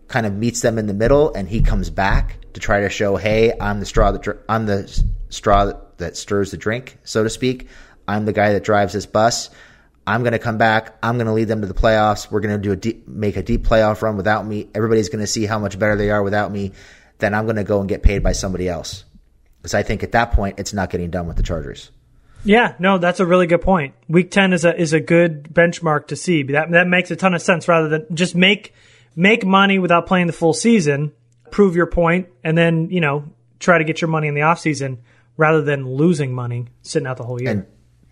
kind 0.08 0.26
of 0.26 0.34
meets 0.34 0.62
them 0.62 0.78
in 0.78 0.88
the 0.88 0.94
middle 0.94 1.34
and 1.34 1.50
he 1.50 1.62
comes 1.62 1.90
back 1.90 2.38
to 2.54 2.62
try 2.62 2.82
to 2.82 2.90
show, 2.90 3.18
hey, 3.18 3.52
I'm 3.60 3.82
the 3.82 3.86
straw 3.86 4.14
that 4.14 4.44
I'm 4.48 4.66
the 4.66 5.04
straw 5.30 5.66
that, 5.66 5.98
that 5.98 6.18
stirs 6.18 6.52
the 6.52 6.58
drink, 6.58 6.98
so 7.04 7.24
to 7.24 7.30
speak. 7.30 7.68
I'm 8.08 8.26
the 8.26 8.34
guy 8.34 8.54
that 8.54 8.64
drives 8.64 8.94
this 8.94 9.06
bus. 9.06 9.50
I'm 10.10 10.24
going 10.24 10.34
to 10.34 10.40
come 10.40 10.58
back. 10.58 10.98
I'm 11.04 11.18
going 11.18 11.28
to 11.28 11.34
lead 11.34 11.48
them 11.48 11.62
to 11.62 11.68
the 11.68 11.76
playoffs. 11.76 12.32
We're 12.32 12.40
going 12.40 12.56
to 12.56 12.62
do 12.62 12.72
a 12.72 12.76
deep, 12.76 13.08
make 13.08 13.38
a 13.38 13.44
deep 13.44 13.64
playoff 13.64 14.02
run 14.02 14.18
without 14.18 14.44
me. 14.44 14.68
Everybody's 14.74 15.08
going 15.08 15.20
to 15.20 15.28
see 15.28 15.46
how 15.46 15.60
much 15.60 15.78
better 15.78 15.96
they 15.96 16.10
are 16.10 16.24
without 16.24 16.52
me. 16.52 16.72
Then 17.20 17.36
I'm 17.36 17.46
going 17.46 17.58
to 17.58 17.64
go 17.64 17.80
and 17.80 17.88
get 17.88 18.02
paid 18.02 18.24
by 18.24 18.32
somebody 18.32 18.68
else. 18.68 19.04
Because 19.62 19.76
I 19.76 19.84
think 19.84 20.02
at 20.02 20.14
that 20.14 20.32
point, 20.32 20.60
it's 20.60 20.74
not 20.74 20.90
getting 20.90 21.12
done 21.12 21.28
with 21.28 21.38
the 21.38 21.44
Chargers. 21.44 21.92
Yeah, 22.44 22.74
no, 22.80 22.98
that's 22.98 23.20
a 23.20 23.26
really 23.26 23.46
good 23.46 23.62
point. 23.62 23.94
Week 24.08 24.32
ten 24.32 24.52
is 24.52 24.66
a 24.66 24.76
is 24.76 24.94
a 24.94 25.00
good 25.00 25.44
benchmark 25.44 26.08
to 26.08 26.16
see. 26.16 26.42
That 26.44 26.72
that 26.72 26.88
makes 26.88 27.12
a 27.12 27.16
ton 27.16 27.36
of 27.36 27.42
sense. 27.42 27.68
Rather 27.68 27.90
than 27.90 28.16
just 28.16 28.34
make 28.34 28.74
make 29.16 29.46
money 29.46 29.78
without 29.78 30.08
playing 30.08 30.28
the 30.28 30.34
full 30.34 30.54
season, 30.54 31.12
prove 31.52 31.76
your 31.76 31.88
point, 31.88 32.30
and 32.44 32.58
then 32.58 32.90
you 32.90 33.02
know 33.02 33.26
try 33.60 33.78
to 33.78 33.84
get 33.84 34.02
your 34.02 34.08
money 34.08 34.30
in 34.30 34.36
the 34.36 34.44
off 34.44 34.60
season 34.60 35.00
rather 35.36 35.62
than 35.62 35.86
losing 35.86 36.34
money 36.34 36.68
sitting 36.82 37.06
out 37.06 37.18
the 37.18 37.26
whole 37.26 37.42
year 37.42 37.52
and 37.52 37.66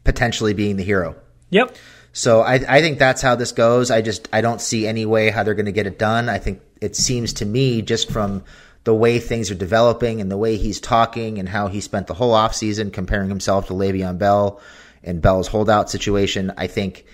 potentially 0.04 0.54
being 0.54 0.76
the 0.76 0.84
hero. 0.84 1.16
Yep. 1.50 1.76
So 2.14 2.42
I, 2.42 2.56
I 2.56 2.82
think 2.82 2.98
that's 2.98 3.22
how 3.22 3.36
this 3.36 3.52
goes. 3.52 3.92
I 3.92 4.02
just 4.02 4.28
I 4.34 4.42
don't 4.42 4.60
see 4.60 4.88
any 4.88 5.06
way 5.06 5.30
how 5.30 5.44
they're 5.44 5.54
going 5.54 5.68
to 5.68 5.72
get 5.72 5.88
it 5.88 6.00
done. 6.00 6.30
I 6.30 6.40
think 6.40 6.62
it 6.82 6.96
seems 6.96 7.34
to 7.34 7.46
me 7.46 7.82
just 7.82 8.12
from 8.12 8.44
the 8.84 8.96
way 8.96 9.20
things 9.20 9.52
are 9.52 9.56
developing 9.56 10.22
and 10.22 10.32
the 10.32 10.38
way 10.38 10.58
he's 10.58 10.80
talking 10.80 11.40
and 11.40 11.48
how 11.48 11.68
he 11.68 11.82
spent 11.82 12.08
the 12.08 12.14
whole 12.14 12.34
offseason 12.34 12.92
comparing 12.92 13.30
himself 13.30 13.68
to 13.68 13.74
Le'Veon 13.74 14.18
Bell 14.18 14.62
and 15.04 15.22
Bell's 15.22 15.48
holdout 15.48 15.90
situation, 15.90 16.54
I 16.58 16.68
think 16.68 17.06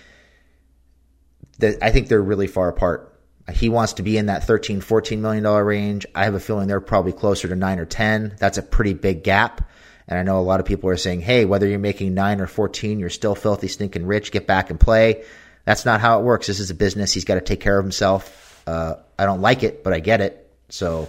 that 1.59 1.83
I 1.83 1.91
think 1.91 2.07
they're 2.07 2.21
really 2.21 2.47
far 2.47 2.69
apart. 2.69 3.09
He 3.51 3.67
wants 3.67 3.93
to 3.93 4.03
be 4.03 4.17
in 4.17 4.27
that 4.27 4.45
13, 4.45 4.79
14 4.79 5.21
million 5.21 5.43
dollar 5.43 5.65
range. 5.65 6.05
I 6.15 6.23
have 6.23 6.33
a 6.33 6.39
feeling 6.39 6.67
they're 6.67 6.79
probably 6.79 7.11
closer 7.11 7.47
to 7.49 7.55
9 7.55 7.79
or 7.79 7.85
10. 7.85 8.35
That's 8.39 8.57
a 8.57 8.63
pretty 8.63 8.93
big 8.93 9.23
gap. 9.23 9.67
And 10.07 10.19
I 10.19 10.23
know 10.23 10.39
a 10.39 10.41
lot 10.41 10.59
of 10.59 10.65
people 10.65 10.89
are 10.89 10.97
saying, 10.97 11.21
hey, 11.21 11.45
whether 11.45 11.67
you're 11.67 11.79
making 11.79 12.13
nine 12.13 12.41
or 12.41 12.47
14, 12.47 12.99
you're 12.99 13.09
still 13.09 13.35
filthy, 13.35 13.67
stinking 13.67 14.05
rich. 14.05 14.31
Get 14.31 14.47
back 14.47 14.69
and 14.69 14.79
play. 14.79 15.23
That's 15.65 15.85
not 15.85 16.01
how 16.01 16.19
it 16.19 16.23
works. 16.23 16.47
This 16.47 16.59
is 16.59 16.69
a 16.69 16.75
business. 16.75 17.13
He's 17.13 17.23
got 17.23 17.35
to 17.35 17.41
take 17.41 17.61
care 17.61 17.79
of 17.79 17.85
himself. 17.85 18.61
Uh, 18.67 18.95
I 19.17 19.25
don't 19.25 19.41
like 19.41 19.63
it, 19.63 19.83
but 19.83 19.93
I 19.93 19.99
get 19.99 20.21
it. 20.21 20.51
So 20.69 21.07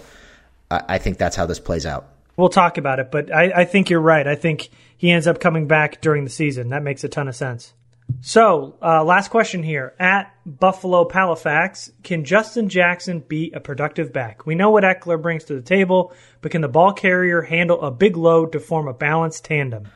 I, 0.71 0.81
I, 0.89 0.97
think 0.97 1.17
that's 1.17 1.35
how 1.35 1.45
this 1.45 1.59
plays 1.59 1.85
out. 1.85 2.07
We'll 2.37 2.49
talk 2.49 2.77
about 2.77 2.99
it, 2.99 3.11
but 3.11 3.33
I, 3.33 3.61
I 3.61 3.65
think 3.65 3.89
you're 3.89 4.01
right. 4.01 4.27
I 4.27 4.35
think 4.35 4.69
he 4.97 5.11
ends 5.11 5.27
up 5.27 5.39
coming 5.39 5.67
back 5.67 6.01
during 6.01 6.23
the 6.23 6.29
season. 6.29 6.69
That 6.69 6.83
makes 6.83 7.03
a 7.03 7.09
ton 7.09 7.27
of 7.27 7.35
sense. 7.35 7.73
So, 8.21 8.77
uh, 8.81 9.03
last 9.03 9.29
question 9.29 9.63
here. 9.63 9.93
At 9.99 10.33
Buffalo 10.45 11.07
Palifax, 11.07 11.91
can 12.03 12.25
Justin 12.25 12.69
Jackson 12.69 13.19
be 13.19 13.51
a 13.53 13.59
productive 13.59 14.13
back? 14.13 14.45
We 14.45 14.55
know 14.55 14.69
what 14.69 14.83
Ekeler 14.83 15.21
brings 15.21 15.45
to 15.45 15.55
the 15.55 15.61
table, 15.61 16.13
but 16.41 16.51
can 16.51 16.61
the 16.61 16.67
ball 16.67 16.93
carrier 16.93 17.41
handle 17.41 17.81
a 17.81 17.91
big 17.91 18.17
load 18.17 18.51
to 18.53 18.59
form 18.59 18.87
a 18.87 18.93
balanced 18.93 19.45
tandem? 19.45 19.87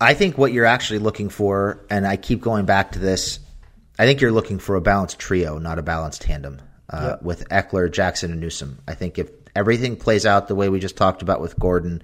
I 0.00 0.14
think 0.14 0.36
what 0.36 0.52
you're 0.52 0.66
actually 0.66 0.98
looking 0.98 1.28
for, 1.28 1.84
and 1.88 2.06
I 2.06 2.16
keep 2.16 2.40
going 2.40 2.66
back 2.66 2.92
to 2.92 2.98
this, 2.98 3.38
I 3.98 4.04
think 4.04 4.20
you're 4.20 4.32
looking 4.32 4.58
for 4.58 4.76
a 4.76 4.80
balanced 4.80 5.18
trio, 5.18 5.58
not 5.58 5.78
a 5.78 5.82
balanced 5.82 6.22
tandem 6.22 6.60
uh, 6.90 7.10
yep. 7.10 7.22
with 7.22 7.48
Ekeler, 7.48 7.90
Jackson, 7.90 8.30
and 8.30 8.40
Newsome. 8.40 8.78
I 8.86 8.94
think 8.94 9.18
if 9.18 9.30
everything 9.54 9.96
plays 9.96 10.26
out 10.26 10.48
the 10.48 10.54
way 10.54 10.68
we 10.68 10.80
just 10.80 10.96
talked 10.96 11.22
about 11.22 11.40
with 11.40 11.58
Gordon, 11.58 12.02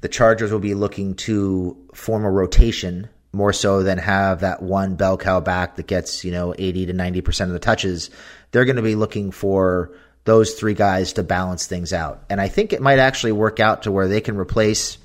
the 0.00 0.08
Chargers 0.08 0.52
will 0.52 0.60
be 0.60 0.74
looking 0.74 1.14
to 1.16 1.76
form 1.94 2.24
a 2.24 2.30
rotation 2.30 3.08
more 3.32 3.52
so 3.52 3.82
than 3.82 3.98
have 3.98 4.40
that 4.40 4.62
one 4.62 4.96
bell 4.96 5.16
cow 5.16 5.40
back 5.40 5.76
that 5.76 5.86
gets, 5.86 6.24
you 6.24 6.32
know, 6.32 6.54
80 6.58 6.86
to 6.86 6.94
90% 6.94 7.42
of 7.42 7.50
the 7.50 7.58
touches. 7.58 8.10
They're 8.50 8.64
going 8.64 8.76
to 8.76 8.82
be 8.82 8.94
looking 8.94 9.30
for 9.30 9.92
those 10.24 10.54
three 10.54 10.74
guys 10.74 11.14
to 11.14 11.22
balance 11.22 11.66
things 11.66 11.92
out. 11.92 12.22
And 12.30 12.40
I 12.40 12.48
think 12.48 12.72
it 12.72 12.82
might 12.82 12.98
actually 12.98 13.32
work 13.32 13.60
out 13.60 13.82
to 13.82 13.92
where 13.92 14.08
they 14.08 14.20
can 14.20 14.36
replace, 14.36 14.98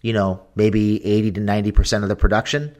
you 0.00 0.12
know, 0.12 0.42
maybe 0.54 1.04
80 1.04 1.32
to 1.32 1.40
90% 1.40 2.02
of 2.02 2.08
the 2.08 2.16
production 2.16 2.76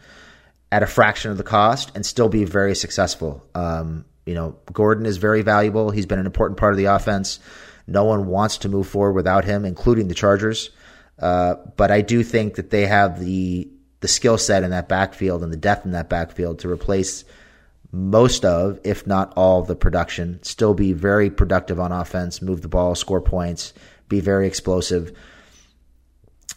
at 0.71 0.83
a 0.83 0.87
fraction 0.87 1.31
of 1.31 1.37
the 1.37 1.45
cost 1.45 1.92
and 1.95 2.04
still 2.04 2.28
be 2.28 2.45
very 2.45 2.75
successful. 2.75 3.47
Um, 3.54 4.04
you 4.25 4.35
know, 4.35 4.57
Gordon 4.73 5.07
is 5.07 5.19
very 5.19 5.42
valuable. 5.42 5.90
He's 5.90 6.07
been 6.07 6.19
an 6.19 6.26
important 6.26 6.59
part 6.59 6.73
of 6.73 6.78
the 6.78 6.87
offense. 6.87 7.40
No 7.87 8.04
one 8.04 8.26
wants 8.26 8.59
to 8.59 8.69
move 8.69 8.87
forward 8.87 9.12
without 9.12 9.45
him, 9.45 9.64
including 9.64 10.09
the 10.09 10.14
Chargers. 10.14 10.71
Uh, 11.19 11.57
but 11.76 11.90
I 11.90 12.00
do 12.00 12.23
think 12.23 12.54
that 12.54 12.71
they 12.71 12.87
have 12.87 13.21
the 13.21 13.69
the 14.02 14.09
skill 14.09 14.37
set 14.37 14.64
in 14.64 14.71
that 14.71 14.88
backfield 14.88 15.42
and 15.42 15.52
the 15.52 15.56
depth 15.56 15.87
in 15.87 15.92
that 15.92 16.11
backfield 16.11 16.59
to 16.59 16.68
replace 16.68 17.25
most 17.92 18.44
of, 18.44 18.80
if 18.85 19.06
not 19.06 19.32
all, 19.37 19.61
of 19.61 19.68
the 19.68 19.76
production. 19.76 20.42
Still 20.42 20.75
be 20.75 20.92
very 20.92 21.30
productive 21.30 21.78
on 21.78 21.92
offense, 21.92 22.42
move 22.42 22.62
the 22.62 22.68
ball, 22.68 22.94
score 22.94 23.21
points, 23.21 23.73
be 24.09 24.21
very 24.21 24.47
explosive. 24.47 25.16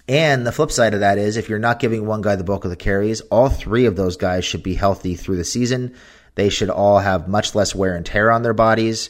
And 0.07 0.45
the 0.45 0.51
flip 0.51 0.71
side 0.71 0.93
of 0.93 1.01
that 1.01 1.17
is 1.17 1.37
if 1.37 1.47
you're 1.47 1.59
not 1.59 1.79
giving 1.79 2.05
one 2.05 2.21
guy 2.21 2.35
the 2.35 2.43
bulk 2.43 2.63
of 2.63 2.71
the 2.71 2.75
carries, 2.75 3.21
all 3.21 3.49
three 3.49 3.85
of 3.85 3.95
those 3.95 4.17
guys 4.17 4.43
should 4.43 4.63
be 4.63 4.75
healthy 4.75 5.15
through 5.15 5.37
the 5.37 5.43
season. 5.43 5.95
They 6.33 6.49
should 6.49 6.69
all 6.69 6.99
have 6.99 7.27
much 7.27 7.53
less 7.53 7.75
wear 7.75 7.95
and 7.95 8.05
tear 8.05 8.31
on 8.31 8.41
their 8.41 8.53
bodies, 8.53 9.09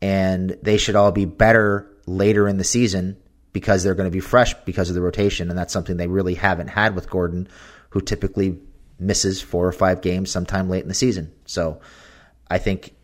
and 0.00 0.56
they 0.62 0.78
should 0.78 0.96
all 0.96 1.12
be 1.12 1.24
better 1.24 1.90
later 2.06 2.48
in 2.48 2.56
the 2.56 2.64
season 2.64 3.16
because 3.54 3.82
they're 3.82 3.94
going 3.94 4.10
to 4.10 4.12
be 4.12 4.20
fresh 4.20 4.52
because 4.66 4.90
of 4.90 4.94
the 4.94 5.00
rotation. 5.00 5.48
And 5.48 5.58
that's 5.58 5.72
something 5.72 5.96
they 5.96 6.08
really 6.08 6.34
haven't 6.34 6.68
had 6.68 6.94
with 6.94 7.08
Gordon 7.08 7.48
who 7.90 8.02
typically 8.02 8.58
misses 8.98 9.40
four 9.40 9.66
or 9.66 9.72
five 9.72 10.02
games 10.02 10.30
sometime 10.30 10.68
late 10.68 10.82
in 10.82 10.88
the 10.88 10.94
season. 10.94 11.32
So 11.46 11.80
I 12.50 12.58
think 12.58 12.94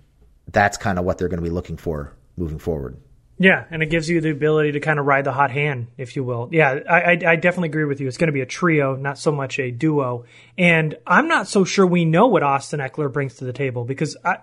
that's 0.48 0.76
kind 0.76 0.98
of 0.98 1.06
what 1.06 1.16
they're 1.16 1.28
going 1.28 1.38
to 1.38 1.44
be 1.44 1.50
looking 1.50 1.78
for 1.78 2.12
moving 2.36 2.58
forward. 2.58 2.98
Yeah, 3.38 3.64
and 3.70 3.82
it 3.82 3.86
gives 3.86 4.06
you 4.10 4.20
the 4.20 4.30
ability 4.30 4.72
to 4.72 4.80
kind 4.80 4.98
of 4.98 5.06
ride 5.06 5.24
the 5.24 5.32
hot 5.32 5.50
hand, 5.50 5.86
if 5.96 6.14
you 6.14 6.24
will. 6.24 6.50
Yeah, 6.52 6.80
I, 6.86 7.12
I, 7.12 7.36
definitely 7.36 7.70
agree 7.70 7.86
with 7.86 7.98
you. 7.98 8.06
It's 8.06 8.18
going 8.18 8.28
to 8.28 8.32
be 8.32 8.42
a 8.42 8.46
trio, 8.46 8.96
not 8.96 9.18
so 9.18 9.32
much 9.32 9.58
a 9.58 9.70
duo. 9.70 10.26
And 10.58 10.98
I'm 11.06 11.26
not 11.26 11.48
so 11.48 11.64
sure 11.64 11.86
we 11.86 12.04
know 12.04 12.26
what 12.26 12.42
Austin 12.42 12.80
Ekeler 12.80 13.10
brings 13.10 13.36
to 13.36 13.46
the 13.46 13.54
table 13.54 13.86
because 13.86 14.14
I, 14.22 14.40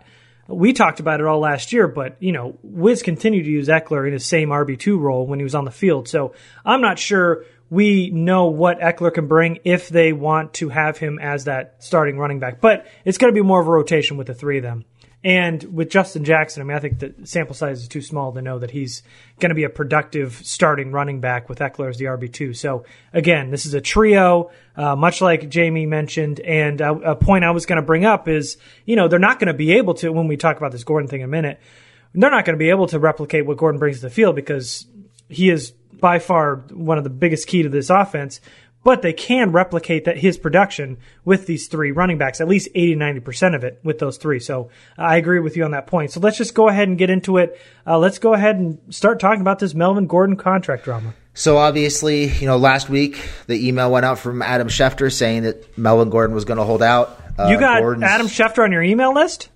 we 0.48 0.74
talked 0.74 1.00
about 1.00 1.20
it 1.20 1.26
all 1.26 1.40
last 1.40 1.74
year, 1.74 1.88
but 1.88 2.16
you 2.20 2.32
know, 2.32 2.58
Wiz 2.64 3.04
continued 3.04 3.44
to 3.44 3.50
use 3.50 3.68
Ekeler 3.68 4.08
in 4.08 4.14
his 4.14 4.26
same 4.26 4.50
RB 4.50 4.80
two 4.80 4.98
role 4.98 5.28
when 5.28 5.40
he 5.40 5.44
was 5.44 5.56
on 5.56 5.66
the 5.66 5.72
field. 5.72 6.08
So 6.08 6.34
I'm 6.66 6.82
not 6.82 7.00
sure 7.00 7.46
we 7.70 8.10
know 8.10 8.46
what 8.46 8.80
Ekeler 8.80 9.14
can 9.14 9.28
bring 9.28 9.60
if 9.66 9.90
they 9.90 10.14
want 10.14 10.54
to 10.56 10.70
have 10.70 10.98
him 10.98 11.20
as 11.20 11.46
that 11.46 11.76
starting 11.80 12.18
running 12.18 12.40
back. 12.40 12.62
But 12.62 12.88
it's 13.04 13.18
going 13.18 13.34
to 13.34 13.40
be 13.40 13.46
more 13.46 13.60
of 13.60 13.68
a 13.68 13.72
rotation 13.72 14.18
with 14.18 14.28
the 14.28 14.34
three 14.34 14.58
of 14.58 14.64
them. 14.64 14.86
And 15.24 15.64
with 15.64 15.90
Justin 15.90 16.24
Jackson, 16.24 16.62
I 16.62 16.66
mean, 16.66 16.78
I 16.78 16.80
think 16.80 17.00
the 17.00 17.14
sample 17.24 17.56
size 17.56 17.82
is 17.82 17.88
too 17.88 18.02
small 18.02 18.32
to 18.34 18.42
know 18.42 18.60
that 18.60 18.72
he's 18.72 19.02
going 19.40 19.50
to 19.50 19.56
be 19.56 19.64
a 19.64 19.70
productive 19.70 20.36
starting 20.44 20.92
running 20.92 21.20
back 21.20 21.50
with 21.50 21.60
Ekeler 21.60 21.90
as 21.90 21.98
the 21.98 22.06
RB2. 22.06 22.56
So, 22.56 22.86
again, 23.14 23.50
this 23.50 23.66
is 23.66 23.74
a 23.74 23.82
trio, 23.82 24.52
uh, 24.76 24.96
much 24.96 25.20
like 25.20 25.50
Jamie 25.50 25.88
mentioned. 25.88 26.40
And 26.40 26.82
uh, 26.82 26.96
a 27.04 27.16
point 27.16 27.44
I 27.44 27.52
was 27.52 27.66
going 27.66 27.78
to 27.78 27.86
bring 27.86 28.06
up 28.06 28.28
is, 28.28 28.58
you 28.86 28.96
know, 28.96 29.08
they're 29.08 29.18
not 29.18 29.40
going 29.40 29.48
to 29.48 29.56
be 29.56 29.74
able 29.74 29.96
to, 29.96 30.12
when 30.12 30.28
we 30.28 30.38
talk 30.38 30.58
about 30.58 30.72
this 30.72 30.84
Gordon 30.84 31.10
thing 31.10 31.22
in 31.22 31.26
a 31.26 31.28
minute, 31.28 31.60
they're 32.14 32.32
not 32.32 32.46
going 32.46 32.56
to 32.56 32.60
be 32.60 32.70
able 32.70 32.88
to 32.88 33.00
replicate 33.00 33.46
what 33.46 33.58
Gordon 33.58 33.80
brings 33.80 33.98
to 33.98 34.04
the 34.04 34.10
field 34.10 34.36
because 34.36 34.86
he 35.30 35.50
is 35.50 35.72
by 36.00 36.20
far 36.20 36.58
one 36.72 36.98
of 36.98 37.04
the 37.04 37.10
biggest 37.10 37.48
key 37.48 37.64
to 37.64 37.70
this 37.70 37.90
offense, 37.90 38.40
but 38.88 39.02
they 39.02 39.12
can 39.12 39.52
replicate 39.52 40.06
that 40.06 40.18
his 40.18 40.38
production 40.38 40.96
with 41.26 41.46
these 41.46 41.68
three 41.68 41.92
running 41.92 42.18
backs, 42.18 42.40
at 42.40 42.48
least 42.48 42.70
80, 42.74 42.96
90% 42.96 43.54
of 43.54 43.66
it 43.66 43.82
with 43.84 44.00
those 44.00 44.16
three. 44.16 44.40
So 44.40 44.70
I 44.98 45.18
agree 45.18 45.42
with 45.42 45.58
you 45.58 45.66
on 45.66 45.72
that 45.72 45.88
point. 45.88 46.12
So 46.12 46.22
let's 46.22 46.38
just 46.38 46.54
go 46.54 46.70
ahead 46.70 46.88
and 46.88 46.98
get 46.98 47.10
into 47.10 47.36
it. 47.36 47.60
Uh, 47.86 48.00
let's 48.00 48.18
go 48.18 48.34
ahead 48.34 48.56
and 48.56 48.80
start 48.90 49.20
talking 49.20 49.42
about 49.42 49.60
this 49.60 49.76
Melvin 49.76 50.08
Gordon 50.08 50.38
contract 50.38 50.86
drama. 50.86 51.14
So 51.34 51.58
obviously, 51.58 52.30
you 52.30 52.48
know, 52.48 52.56
last 52.56 52.88
week 52.88 53.30
the 53.48 53.68
email 53.68 53.92
went 53.92 54.06
out 54.06 54.20
from 54.20 54.42
Adam 54.42 54.70
Schefter 54.70 55.12
saying 55.12 55.44
that 55.44 55.78
Melvin 55.78 56.10
Gordon 56.10 56.34
was 56.34 56.46
going 56.46 56.60
to 56.60 56.64
hold 56.64 56.82
out. 56.82 57.22
Uh, 57.38 57.50
you 57.50 57.60
got 57.60 57.82
Gordon's, 57.82 58.06
Adam 58.06 58.28
Schefter 58.28 58.64
on 58.64 58.72
your 58.72 58.84
email 58.84 59.14
list? 59.14 59.50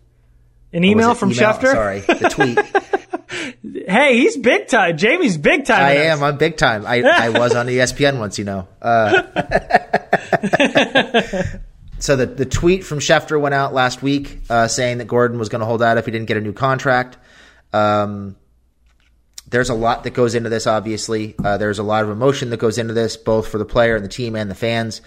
An 0.73 0.83
email 0.83 1.13
from 1.13 1.31
email? 1.31 1.53
Schefter? 1.53 1.71
Sorry, 1.71 1.99
the 2.01 2.27
tweet. 2.29 2.99
hey, 3.31 4.17
he's 4.17 4.37
big 4.37 4.67
time. 4.67 4.97
Jamie's 4.97 5.37
big 5.37 5.65
time. 5.65 5.81
I 5.81 5.93
am. 6.05 6.23
I'm 6.23 6.37
big 6.37 6.57
time. 6.57 6.85
I, 6.85 7.01
I 7.01 7.29
was 7.29 7.55
on 7.55 7.67
ESPN 7.67 8.19
once, 8.19 8.37
you 8.37 8.45
know. 8.45 8.67
Uh, 8.81 9.21
so 11.99 12.15
the 12.15 12.25
the 12.25 12.45
tweet 12.45 12.83
from 12.83 12.99
Schefter 12.99 13.39
went 13.39 13.55
out 13.55 13.73
last 13.73 14.01
week 14.01 14.39
uh, 14.49 14.67
saying 14.67 14.99
that 14.99 15.07
Gordon 15.07 15.39
was 15.39 15.49
going 15.49 15.61
to 15.61 15.65
hold 15.65 15.81
out 15.81 15.97
if 15.97 16.05
he 16.05 16.11
didn't 16.11 16.27
get 16.27 16.37
a 16.37 16.41
new 16.41 16.53
contract. 16.53 17.17
Um, 17.73 18.35
there's 19.49 19.69
a 19.69 19.73
lot 19.73 20.05
that 20.05 20.13
goes 20.13 20.33
into 20.33 20.49
this. 20.49 20.65
Obviously, 20.65 21.35
uh, 21.43 21.57
there's 21.57 21.79
a 21.79 21.83
lot 21.83 22.03
of 22.03 22.09
emotion 22.09 22.49
that 22.49 22.57
goes 22.57 22.77
into 22.77 22.93
this, 22.93 23.17
both 23.17 23.49
for 23.49 23.57
the 23.57 23.65
player 23.65 23.95
and 23.95 24.03
the 24.03 24.09
team 24.09 24.35
and 24.35 24.49
the 24.49 24.55
fans. 24.55 25.01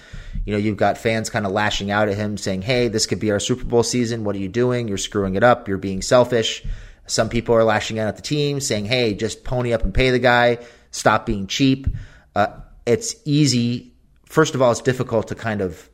You 0.45 0.53
know, 0.53 0.59
you've 0.59 0.77
got 0.77 0.99
fans 0.99 1.31
kind 1.31 1.47
of 1.47 1.53
lashing 1.53 1.91
out 1.91 2.09
at 2.09 2.17
him, 2.17 2.37
saying, 2.37 2.63
"Hey, 2.63 2.89
this 2.89 3.07
could 3.07 3.21
be 3.21 3.31
our 3.31 3.41
Super 3.41 3.65
Bowl 3.65 3.83
season. 3.83 4.25
What 4.25 4.37
are 4.37 4.41
you 4.41 4.49
doing? 4.49 4.89
You're 4.89 4.99
screwing 4.99 5.35
it 5.35 5.43
up. 5.43 5.69
You're 5.69 5.79
being 5.79 6.03
selfish." 6.03 6.63
Some 7.07 7.29
people 7.29 7.55
are 7.55 7.65
lashing 7.65 7.99
out 7.99 8.09
at 8.09 8.17
the 8.17 8.23
team, 8.23 8.61
saying, 8.61 8.87
"Hey, 8.87 9.15
just 9.15 9.45
pony 9.45 9.73
up 9.73 9.83
and 9.83 9.93
pay 9.93 10.11
the 10.11 10.19
guy. 10.19 10.59
Stop 10.91 11.27
being 11.27 11.47
cheap." 11.47 11.87
Uh, 12.35 12.49
it's 12.87 13.17
easy. 13.25 13.95
First 14.27 14.55
of 14.55 14.63
all, 14.63 14.73
it's 14.73 14.81
difficult 14.81 15.29
to 15.29 15.35
kind 15.35 15.61
of 15.61 15.89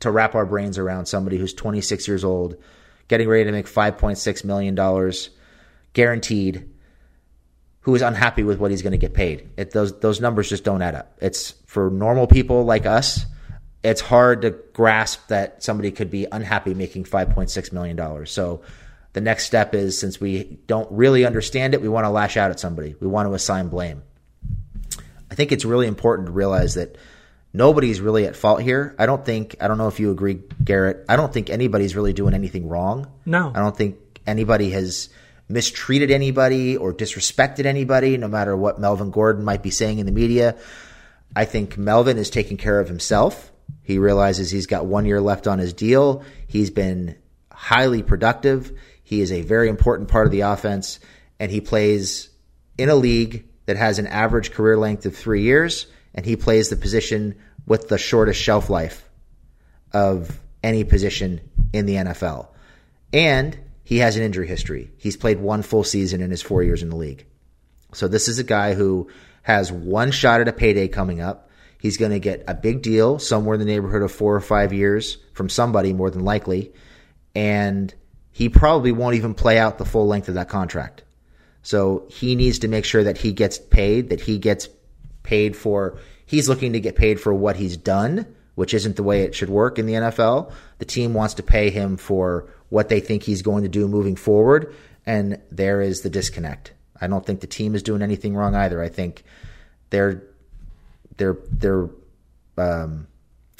to 0.00 0.10
wrap 0.10 0.34
our 0.34 0.44
brains 0.44 0.78
around 0.78 1.06
somebody 1.06 1.38
who's 1.38 1.54
26 1.54 2.08
years 2.08 2.24
old, 2.24 2.56
getting 3.08 3.28
ready 3.28 3.44
to 3.44 3.52
make 3.52 3.66
5.6 3.66 4.44
million 4.44 4.74
dollars 4.74 5.30
guaranteed, 5.92 6.68
who 7.80 7.94
is 7.94 8.02
unhappy 8.02 8.42
with 8.42 8.58
what 8.58 8.70
he's 8.70 8.82
going 8.82 8.92
to 8.92 8.98
get 8.98 9.14
paid. 9.14 9.50
It, 9.56 9.70
those 9.72 9.98
those 10.00 10.20
numbers 10.20 10.48
just 10.48 10.64
don't 10.64 10.82
add 10.82 10.94
up. 10.94 11.16
It's 11.20 11.52
for 11.66 11.90
normal 11.90 12.26
people 12.26 12.64
like 12.64 12.86
us. 12.86 13.24
It's 13.82 14.00
hard 14.00 14.42
to 14.42 14.50
grasp 14.50 15.28
that 15.28 15.62
somebody 15.62 15.90
could 15.90 16.10
be 16.10 16.26
unhappy 16.30 16.72
making 16.74 17.04
5.6 17.04 17.72
million 17.72 17.96
dollars. 17.96 18.30
So 18.30 18.62
the 19.12 19.20
next 19.20 19.44
step 19.44 19.74
is 19.74 19.98
since 19.98 20.20
we 20.20 20.58
don't 20.66 20.90
really 20.90 21.24
understand 21.24 21.74
it, 21.74 21.82
we 21.82 21.88
want 21.88 22.04
to 22.04 22.10
lash 22.10 22.36
out 22.36 22.50
at 22.50 22.60
somebody. 22.60 22.94
We 22.98 23.06
want 23.06 23.28
to 23.28 23.34
assign 23.34 23.68
blame. 23.68 24.02
I 25.30 25.34
think 25.34 25.52
it's 25.52 25.64
really 25.64 25.86
important 25.86 26.26
to 26.26 26.32
realize 26.32 26.74
that 26.74 26.96
nobody's 27.52 28.00
really 28.00 28.26
at 28.26 28.36
fault 28.36 28.62
here. 28.62 28.94
I 28.98 29.06
don't 29.06 29.24
think, 29.24 29.56
I 29.60 29.68
don't 29.68 29.78
know 29.78 29.88
if 29.88 30.00
you 30.00 30.10
agree, 30.10 30.40
Garrett. 30.62 31.04
I 31.08 31.16
don't 31.16 31.32
think 31.32 31.50
anybody's 31.50 31.96
really 31.96 32.12
doing 32.12 32.34
anything 32.34 32.68
wrong. 32.68 33.10
No. 33.24 33.52
I 33.54 33.58
don't 33.58 33.76
think 33.76 33.96
anybody 34.26 34.70
has 34.70 35.08
mistreated 35.48 36.10
anybody 36.10 36.76
or 36.76 36.94
disrespected 36.94 37.66
anybody, 37.66 38.16
no 38.16 38.28
matter 38.28 38.56
what 38.56 38.80
Melvin 38.80 39.10
Gordon 39.10 39.44
might 39.44 39.62
be 39.62 39.70
saying 39.70 39.98
in 39.98 40.06
the 40.06 40.12
media. 40.12 40.56
I 41.34 41.44
think 41.44 41.76
Melvin 41.76 42.18
is 42.18 42.30
taking 42.30 42.56
care 42.56 42.80
of 42.80 42.88
himself. 42.88 43.52
He 43.82 43.98
realizes 43.98 44.50
he's 44.50 44.66
got 44.66 44.86
one 44.86 45.06
year 45.06 45.20
left 45.20 45.46
on 45.46 45.58
his 45.58 45.72
deal. 45.72 46.24
He's 46.46 46.70
been 46.70 47.16
highly 47.50 48.02
productive. 48.02 48.72
He 49.12 49.20
is 49.20 49.30
a 49.30 49.42
very 49.42 49.68
important 49.68 50.08
part 50.08 50.24
of 50.24 50.32
the 50.32 50.40
offense, 50.40 50.98
and 51.38 51.50
he 51.50 51.60
plays 51.60 52.30
in 52.78 52.88
a 52.88 52.94
league 52.94 53.46
that 53.66 53.76
has 53.76 53.98
an 53.98 54.06
average 54.06 54.52
career 54.52 54.78
length 54.78 55.04
of 55.04 55.14
three 55.14 55.42
years, 55.42 55.86
and 56.14 56.24
he 56.24 56.34
plays 56.34 56.70
the 56.70 56.76
position 56.76 57.34
with 57.66 57.88
the 57.88 57.98
shortest 57.98 58.40
shelf 58.40 58.70
life 58.70 59.06
of 59.92 60.40
any 60.62 60.82
position 60.82 61.42
in 61.74 61.84
the 61.84 61.96
NFL. 61.96 62.48
And 63.12 63.58
he 63.84 63.98
has 63.98 64.16
an 64.16 64.22
injury 64.22 64.46
history. 64.46 64.90
He's 64.96 65.18
played 65.18 65.40
one 65.40 65.60
full 65.60 65.84
season 65.84 66.22
in 66.22 66.30
his 66.30 66.40
four 66.40 66.62
years 66.62 66.82
in 66.82 66.88
the 66.88 66.96
league. 66.96 67.26
So 67.92 68.08
this 68.08 68.28
is 68.28 68.38
a 68.38 68.44
guy 68.44 68.72
who 68.72 69.10
has 69.42 69.70
one 69.70 70.10
shot 70.10 70.40
at 70.40 70.48
a 70.48 70.54
payday 70.54 70.88
coming 70.88 71.20
up. 71.20 71.50
He's 71.78 71.98
going 71.98 72.12
to 72.12 72.18
get 72.18 72.44
a 72.48 72.54
big 72.54 72.80
deal 72.80 73.18
somewhere 73.18 73.56
in 73.56 73.60
the 73.60 73.66
neighborhood 73.66 74.00
of 74.00 74.10
four 74.10 74.34
or 74.34 74.40
five 74.40 74.72
years 74.72 75.18
from 75.34 75.50
somebody, 75.50 75.92
more 75.92 76.08
than 76.08 76.24
likely. 76.24 76.72
And 77.34 77.94
he 78.32 78.48
probably 78.48 78.92
won't 78.92 79.16
even 79.16 79.34
play 79.34 79.58
out 79.58 79.78
the 79.78 79.84
full 79.84 80.06
length 80.06 80.28
of 80.28 80.34
that 80.34 80.48
contract. 80.48 81.02
So 81.62 82.06
he 82.08 82.34
needs 82.34 82.58
to 82.60 82.68
make 82.68 82.84
sure 82.84 83.04
that 83.04 83.18
he 83.18 83.32
gets 83.32 83.58
paid, 83.58 84.10
that 84.10 84.20
he 84.20 84.38
gets 84.38 84.68
paid 85.22 85.54
for, 85.54 85.98
he's 86.26 86.48
looking 86.48 86.72
to 86.72 86.80
get 86.80 86.96
paid 86.96 87.20
for 87.20 87.32
what 87.32 87.56
he's 87.56 87.76
done, 87.76 88.26
which 88.54 88.74
isn't 88.74 88.96
the 88.96 89.02
way 89.02 89.22
it 89.22 89.34
should 89.34 89.50
work 89.50 89.78
in 89.78 89.86
the 89.86 89.94
NFL. 89.94 90.52
The 90.78 90.84
team 90.84 91.14
wants 91.14 91.34
to 91.34 91.42
pay 91.42 91.70
him 91.70 91.96
for 91.96 92.48
what 92.68 92.88
they 92.88 93.00
think 93.00 93.22
he's 93.22 93.42
going 93.42 93.62
to 93.62 93.68
do 93.68 93.86
moving 93.86 94.16
forward, 94.16 94.74
and 95.06 95.38
there 95.50 95.80
is 95.80 96.00
the 96.00 96.10
disconnect. 96.10 96.72
I 97.00 97.06
don't 97.06 97.24
think 97.24 97.40
the 97.40 97.46
team 97.46 97.74
is 97.74 97.82
doing 97.82 98.02
anything 98.02 98.34
wrong 98.34 98.54
either. 98.54 98.82
I 98.82 98.88
think 98.88 99.24
they're 99.90 100.22
they're 101.16 101.36
they're 101.50 101.88
um, 102.56 103.06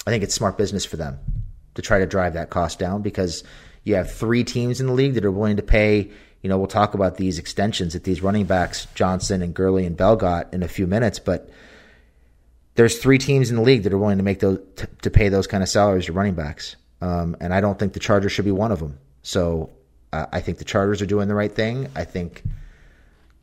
I 0.07 0.09
think 0.09 0.23
it's 0.23 0.33
smart 0.33 0.57
business 0.57 0.85
for 0.85 0.97
them 0.97 1.19
to 1.75 1.81
try 1.81 1.99
to 1.99 2.05
drive 2.05 2.33
that 2.33 2.49
cost 2.49 2.79
down 2.79 3.01
because 3.01 3.43
you 3.83 3.95
have 3.95 4.11
three 4.11 4.43
teams 4.43 4.79
in 4.79 4.87
the 4.87 4.93
league 4.93 5.15
that 5.15 5.25
are 5.25 5.31
willing 5.31 5.57
to 5.57 5.63
pay. 5.63 6.11
You 6.41 6.49
know, 6.49 6.57
we'll 6.57 6.67
talk 6.67 6.93
about 6.93 7.17
these 7.17 7.39
extensions 7.39 7.95
at 7.95 8.03
these 8.03 8.21
running 8.21 8.45
backs, 8.45 8.87
Johnson 8.95 9.41
and 9.41 9.53
Gurley 9.53 9.85
and 9.85 9.95
Bell 9.95 10.15
got 10.15 10.53
in 10.53 10.63
a 10.63 10.67
few 10.67 10.87
minutes, 10.87 11.19
but 11.19 11.49
there's 12.75 12.99
three 12.99 13.17
teams 13.17 13.49
in 13.49 13.55
the 13.55 13.61
league 13.61 13.83
that 13.83 13.93
are 13.93 13.97
willing 13.97 14.17
to 14.17 14.23
make 14.23 14.39
those 14.39 14.59
to, 14.77 14.87
to 15.03 15.09
pay 15.09 15.29
those 15.29 15.47
kind 15.47 15.63
of 15.63 15.69
salaries 15.69 16.05
to 16.07 16.13
running 16.13 16.33
backs, 16.33 16.75
um, 17.01 17.37
and 17.39 17.53
I 17.53 17.61
don't 17.61 17.77
think 17.77 17.93
the 17.93 17.99
Chargers 17.99 18.31
should 18.31 18.45
be 18.45 18.51
one 18.51 18.71
of 18.71 18.79
them. 18.79 18.97
So 19.21 19.69
uh, 20.11 20.25
I 20.31 20.41
think 20.41 20.57
the 20.57 20.65
Chargers 20.65 21.01
are 21.01 21.05
doing 21.05 21.27
the 21.27 21.35
right 21.35 21.51
thing. 21.51 21.89
I 21.95 22.03
think 22.03 22.43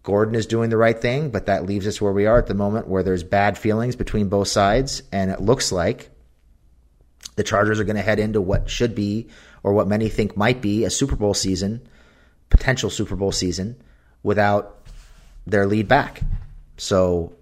Gordon 0.03 0.35
is 0.35 0.47
doing 0.47 0.71
the 0.71 0.77
right 0.77 0.99
thing, 0.99 1.31
but 1.31 1.47
that 1.47 1.67
leaves 1.67 1.87
us 1.87 2.01
where 2.01 2.13
we 2.13 2.27
are 2.27 2.39
at 2.39 2.49
the 2.49 2.55
moment, 2.55 2.89
where 2.89 3.03
there's 3.03 3.23
bad 3.23 3.57
feelings 3.57 3.97
between 3.97 4.29
both 4.29 4.49
sides, 4.49 5.03
and 5.13 5.31
it 5.31 5.41
looks 5.41 5.73
like 5.73 6.11
the 7.37 7.45
Chargers 7.45 7.81
are 7.81 7.85
going 7.85 7.97
to 7.97 8.03
head 8.03 8.19
into 8.19 8.41
what 8.41 8.69
should 8.69 8.95
be 8.95 9.29
or 9.63 9.73
what 9.73 9.89
many 9.89 10.09
think 10.09 10.37
might 10.37 10.61
be 10.61 10.85
a 10.85 10.91
Super 10.91 11.17
Bowl 11.17 11.35
season, 11.35 11.87
potential 12.49 12.91
Super 12.91 13.17
Bowl 13.17 13.33
season, 13.33 13.77
without 14.23 14.79
their 15.47 15.67
lead 15.67 15.89
back. 15.89 16.23
So 16.77 17.35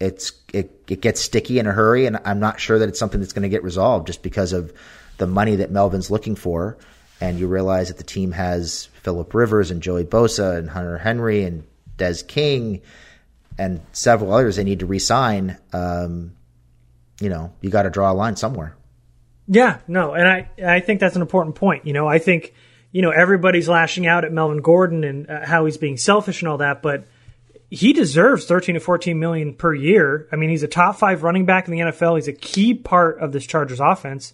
it's 0.00 0.32
it, 0.52 0.84
it 0.88 1.00
gets 1.00 1.20
sticky 1.20 1.58
in 1.58 1.66
a 1.66 1.72
hurry, 1.72 2.06
and 2.06 2.18
I'm 2.24 2.40
not 2.40 2.60
sure 2.60 2.78
that 2.78 2.88
it's 2.88 2.98
something 2.98 3.20
that's 3.20 3.32
going 3.32 3.42
to 3.42 3.48
get 3.48 3.64
resolved 3.64 4.06
just 4.06 4.22
because 4.22 4.52
of 4.52 4.72
the 5.18 5.26
money 5.26 5.56
that 5.56 5.70
Melvin's 5.70 6.10
looking 6.10 6.36
for. 6.36 6.76
And 7.20 7.38
you 7.38 7.46
realize 7.46 7.88
that 7.88 7.96
the 7.96 8.04
team 8.04 8.32
has 8.32 8.86
Philip 9.02 9.32
Rivers 9.32 9.70
and 9.70 9.82
Joey 9.82 10.04
Bosa 10.04 10.58
and 10.58 10.68
Hunter 10.68 10.98
Henry 10.98 11.44
and 11.44 11.64
Des 11.96 12.22
King 12.26 12.82
and 13.56 13.80
several 13.92 14.32
others 14.32 14.56
they 14.56 14.64
need 14.64 14.80
to 14.80 14.86
re-sign. 14.86 15.56
Um, 15.72 16.34
you 17.20 17.28
know, 17.28 17.52
you 17.60 17.70
got 17.70 17.84
to 17.84 17.90
draw 17.90 18.10
a 18.10 18.14
line 18.14 18.36
somewhere. 18.36 18.76
Yeah, 19.46 19.78
no, 19.86 20.14
and 20.14 20.26
I 20.26 20.48
I 20.64 20.80
think 20.80 21.00
that's 21.00 21.16
an 21.16 21.22
important 21.22 21.56
point. 21.56 21.86
You 21.86 21.92
know, 21.92 22.06
I 22.06 22.18
think 22.18 22.54
you 22.92 23.02
know 23.02 23.10
everybody's 23.10 23.68
lashing 23.68 24.06
out 24.06 24.24
at 24.24 24.32
Melvin 24.32 24.62
Gordon 24.62 25.04
and 25.04 25.28
uh, 25.28 25.44
how 25.44 25.66
he's 25.66 25.76
being 25.76 25.96
selfish 25.96 26.40
and 26.42 26.48
all 26.48 26.58
that, 26.58 26.82
but 26.82 27.06
he 27.70 27.92
deserves 27.92 28.46
13 28.46 28.74
to 28.74 28.80
14 28.80 29.18
million 29.18 29.54
per 29.54 29.74
year. 29.74 30.28
I 30.30 30.36
mean, 30.36 30.50
he's 30.50 30.62
a 30.62 30.68
top 30.68 30.96
5 30.96 31.22
running 31.24 31.44
back 31.44 31.66
in 31.66 31.72
the 31.72 31.80
NFL. 31.80 32.16
He's 32.16 32.28
a 32.28 32.32
key 32.32 32.74
part 32.74 33.18
of 33.18 33.32
this 33.32 33.46
Chargers 33.46 33.80
offense. 33.80 34.32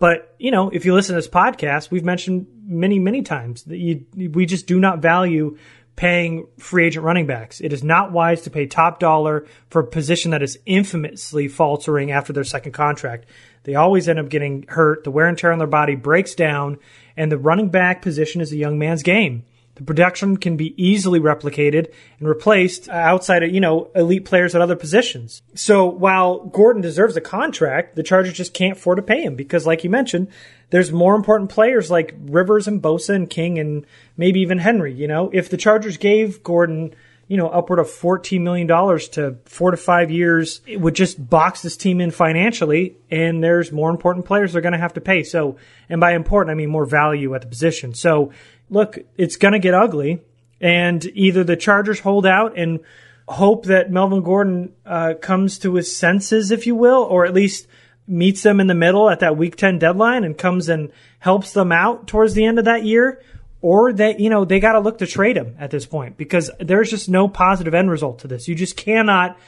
But, 0.00 0.34
you 0.38 0.50
know, 0.50 0.70
if 0.70 0.84
you 0.84 0.94
listen 0.94 1.14
to 1.14 1.18
this 1.18 1.28
podcast, 1.28 1.90
we've 1.90 2.04
mentioned 2.04 2.46
many, 2.64 2.98
many 2.98 3.22
times 3.22 3.64
that 3.64 3.76
you, 3.76 4.06
we 4.16 4.46
just 4.46 4.66
do 4.66 4.80
not 4.80 5.00
value 5.00 5.58
paying 5.94 6.46
free 6.58 6.86
agent 6.86 7.04
running 7.04 7.26
backs. 7.26 7.60
It 7.60 7.72
is 7.74 7.84
not 7.84 8.10
wise 8.10 8.42
to 8.42 8.50
pay 8.50 8.66
top 8.66 8.98
dollar 8.98 9.46
for 9.68 9.82
a 9.82 9.86
position 9.86 10.30
that 10.30 10.42
is 10.42 10.58
infamously 10.64 11.48
faltering 11.48 12.10
after 12.10 12.32
their 12.32 12.44
second 12.44 12.72
contract. 12.72 13.26
They 13.64 13.74
always 13.74 14.08
end 14.08 14.18
up 14.18 14.28
getting 14.28 14.64
hurt. 14.68 15.04
The 15.04 15.10
wear 15.10 15.26
and 15.26 15.36
tear 15.36 15.52
on 15.52 15.58
their 15.58 15.66
body 15.66 15.94
breaks 15.94 16.34
down, 16.34 16.78
and 17.16 17.30
the 17.30 17.38
running 17.38 17.68
back 17.68 18.02
position 18.02 18.40
is 18.40 18.52
a 18.52 18.56
young 18.56 18.78
man's 18.78 19.02
game. 19.02 19.44
The 19.80 19.84
production 19.84 20.36
can 20.36 20.58
be 20.58 20.74
easily 20.76 21.20
replicated 21.20 21.90
and 22.18 22.28
replaced 22.28 22.90
outside 22.90 23.42
of, 23.42 23.50
you 23.50 23.60
know, 23.60 23.90
elite 23.94 24.26
players 24.26 24.54
at 24.54 24.60
other 24.60 24.76
positions. 24.76 25.40
So 25.54 25.86
while 25.86 26.44
Gordon 26.44 26.82
deserves 26.82 27.16
a 27.16 27.20
contract, 27.22 27.96
the 27.96 28.02
Chargers 28.02 28.34
just 28.34 28.52
can't 28.52 28.76
afford 28.76 28.96
to 28.96 29.02
pay 29.02 29.22
him 29.22 29.36
because, 29.36 29.66
like 29.66 29.82
you 29.82 29.88
mentioned, 29.88 30.28
there's 30.68 30.92
more 30.92 31.14
important 31.14 31.48
players 31.48 31.90
like 31.90 32.14
Rivers 32.20 32.68
and 32.68 32.82
Bosa 32.82 33.14
and 33.14 33.30
King 33.30 33.58
and 33.58 33.86
maybe 34.18 34.40
even 34.40 34.58
Henry. 34.58 34.92
You 34.92 35.08
know, 35.08 35.30
if 35.32 35.48
the 35.48 35.56
Chargers 35.56 35.96
gave 35.96 36.42
Gordon 36.42 36.94
you 37.30 37.36
know, 37.36 37.46
upward 37.46 37.78
of 37.78 37.86
$14 37.86 38.40
million 38.40 38.66
to 38.66 39.38
four 39.44 39.70
to 39.70 39.76
five 39.76 40.10
years. 40.10 40.62
It 40.66 40.80
would 40.80 40.96
just 40.96 41.30
box 41.30 41.62
this 41.62 41.76
team 41.76 42.00
in 42.00 42.10
financially, 42.10 42.96
and 43.08 43.40
there's 43.40 43.70
more 43.70 43.88
important 43.88 44.26
players 44.26 44.52
they're 44.52 44.60
going 44.60 44.72
to 44.72 44.80
have 44.80 44.94
to 44.94 45.00
pay. 45.00 45.22
So, 45.22 45.56
and 45.88 46.00
by 46.00 46.14
important, 46.14 46.50
I 46.50 46.54
mean 46.56 46.70
more 46.70 46.84
value 46.84 47.32
at 47.36 47.42
the 47.42 47.46
position. 47.46 47.94
So, 47.94 48.32
look, 48.68 48.98
it's 49.16 49.36
going 49.36 49.52
to 49.52 49.60
get 49.60 49.74
ugly, 49.74 50.22
and 50.60 51.06
either 51.14 51.44
the 51.44 51.54
Chargers 51.54 52.00
hold 52.00 52.26
out 52.26 52.58
and 52.58 52.80
hope 53.28 53.66
that 53.66 53.92
Melvin 53.92 54.24
Gordon 54.24 54.72
uh, 54.84 55.14
comes 55.22 55.60
to 55.60 55.76
his 55.76 55.96
senses, 55.96 56.50
if 56.50 56.66
you 56.66 56.74
will, 56.74 57.04
or 57.04 57.26
at 57.26 57.32
least 57.32 57.68
meets 58.08 58.42
them 58.42 58.58
in 58.58 58.66
the 58.66 58.74
middle 58.74 59.08
at 59.08 59.20
that 59.20 59.36
week 59.36 59.54
10 59.54 59.78
deadline 59.78 60.24
and 60.24 60.36
comes 60.36 60.68
and 60.68 60.90
helps 61.20 61.52
them 61.52 61.70
out 61.70 62.08
towards 62.08 62.34
the 62.34 62.44
end 62.44 62.58
of 62.58 62.64
that 62.64 62.82
year. 62.82 63.22
Or 63.62 63.92
that, 63.92 64.20
you 64.20 64.30
know, 64.30 64.44
they 64.44 64.58
got 64.58 64.72
to 64.72 64.80
look 64.80 64.98
to 64.98 65.06
trade 65.06 65.36
him 65.36 65.54
at 65.58 65.70
this 65.70 65.84
point 65.84 66.16
because 66.16 66.50
there's 66.60 66.88
just 66.88 67.08
no 67.08 67.28
positive 67.28 67.74
end 67.74 67.90
result 67.90 68.20
to 68.20 68.28
this. 68.28 68.48
You 68.48 68.54
just 68.54 68.76
cannot 68.76 69.38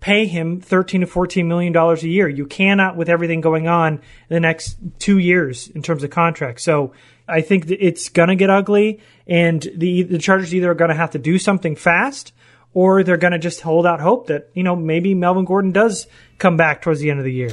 pay 0.00 0.26
him 0.26 0.60
13 0.60 1.02
to 1.02 1.06
14 1.06 1.48
million 1.48 1.72
dollars 1.72 2.02
a 2.02 2.08
year. 2.08 2.28
You 2.28 2.44
cannot 2.44 2.96
with 2.96 3.08
everything 3.08 3.40
going 3.40 3.68
on 3.68 3.94
in 3.94 4.00
the 4.28 4.40
next 4.40 4.76
two 4.98 5.16
years 5.16 5.68
in 5.68 5.80
terms 5.80 6.02
of 6.02 6.10
contracts. 6.10 6.64
So 6.64 6.92
I 7.28 7.40
think 7.40 7.70
it's 7.70 8.08
going 8.08 8.28
to 8.28 8.34
get 8.34 8.50
ugly 8.50 9.00
and 9.26 9.66
the, 9.74 10.02
the 10.02 10.18
Chargers 10.18 10.54
either 10.54 10.72
are 10.72 10.74
going 10.74 10.90
to 10.90 10.96
have 10.96 11.12
to 11.12 11.18
do 11.18 11.38
something 11.38 11.76
fast 11.76 12.34
or 12.74 13.04
they're 13.04 13.16
going 13.16 13.32
to 13.32 13.38
just 13.38 13.60
hold 13.60 13.86
out 13.86 14.00
hope 14.00 14.26
that, 14.26 14.50
you 14.54 14.64
know, 14.64 14.74
maybe 14.74 15.14
Melvin 15.14 15.44
Gordon 15.44 15.72
does 15.72 16.06
come 16.38 16.56
back 16.56 16.82
towards 16.82 17.00
the 17.00 17.10
end 17.10 17.20
of 17.20 17.24
the 17.24 17.32
year. 17.32 17.52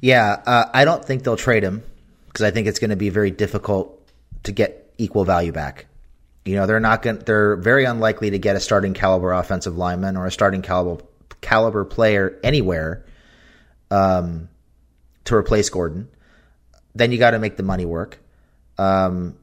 Yeah, 0.00 0.42
uh, 0.46 0.64
I 0.72 0.84
don't 0.84 1.04
think 1.04 1.24
they'll 1.24 1.36
trade 1.36 1.62
him 1.62 1.82
because 2.28 2.44
I 2.44 2.50
think 2.50 2.66
it's 2.66 2.78
going 2.78 2.90
to 2.90 2.96
be 2.96 3.10
very 3.10 3.30
difficult 3.30 4.00
to 4.44 4.52
equal 4.98 5.24
value 5.24 5.52
back. 5.52 5.86
You 6.44 6.56
know, 6.56 6.66
they're 6.66 6.80
not 6.80 7.02
going. 7.02 7.18
They're 7.18 7.56
very 7.56 7.84
unlikely 7.84 8.30
to 8.30 8.38
get 8.38 8.56
a 8.56 8.60
starting 8.60 8.94
caliber 8.94 9.32
offensive 9.32 9.76
lineman 9.76 10.16
or 10.16 10.26
a 10.26 10.32
starting 10.32 10.62
caliber 10.62 11.04
caliber 11.40 11.84
player 11.84 12.38
anywhere 12.42 13.04
um, 13.90 14.48
to 15.24 15.36
replace 15.36 15.68
Gordon. 15.68 16.08
Then 16.94 17.12
you 17.12 17.18
got 17.18 17.30
to 17.30 17.38
make 17.38 17.56
the 17.56 17.62
money 17.62 17.84
work. 17.84 18.18
Um, 18.78 19.36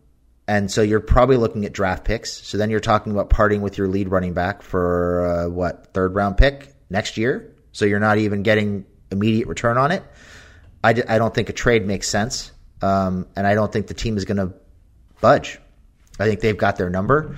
and 0.48 0.70
so 0.72 0.82
you're 0.82 1.00
probably 1.00 1.38
looking 1.38 1.66
at 1.66 1.74
draft 1.74 2.04
picks. 2.04 2.32
So 2.32 2.58
then 2.58 2.70
you're 2.70 2.80
talking 2.80 3.12
about 3.12 3.30
parting 3.30 3.62
with 3.62 3.78
your 3.78 3.88
lead 3.88 4.10
running 4.10 4.34
back 4.34 4.64
for 4.64 5.26
uh, 5.26 5.50
what 5.50 5.94
third 5.94 6.16
round 6.16 6.38
pick 6.38 6.74
next 6.90 7.18
year. 7.18 7.56
So 7.72 7.86
you're 7.86 8.00
not 8.00 8.18
even 8.18 8.42
getting 8.44 8.86
immediate 9.12 9.48
return 9.48 9.78
on 9.78 9.92
it. 9.92 10.04
I 10.84 10.94
d- 10.94 11.04
I 11.08 11.18
don't 11.18 11.34
think 11.34 11.50
a 11.50 11.54
trade 11.54 11.86
makes 11.86 12.08
sense, 12.08 12.52
um, 12.82 13.28
and 13.36 13.46
I 13.46 13.54
don't 13.54 13.72
think 13.72 13.88
the 13.88 13.94
team 13.94 14.18
is 14.18 14.26
going 14.26 14.38
to 14.38 14.54
budge. 15.22 15.60
I 16.20 16.26
think 16.28 16.42
they've 16.42 16.58
got 16.58 16.78
their 16.78 16.90
number. 16.90 17.36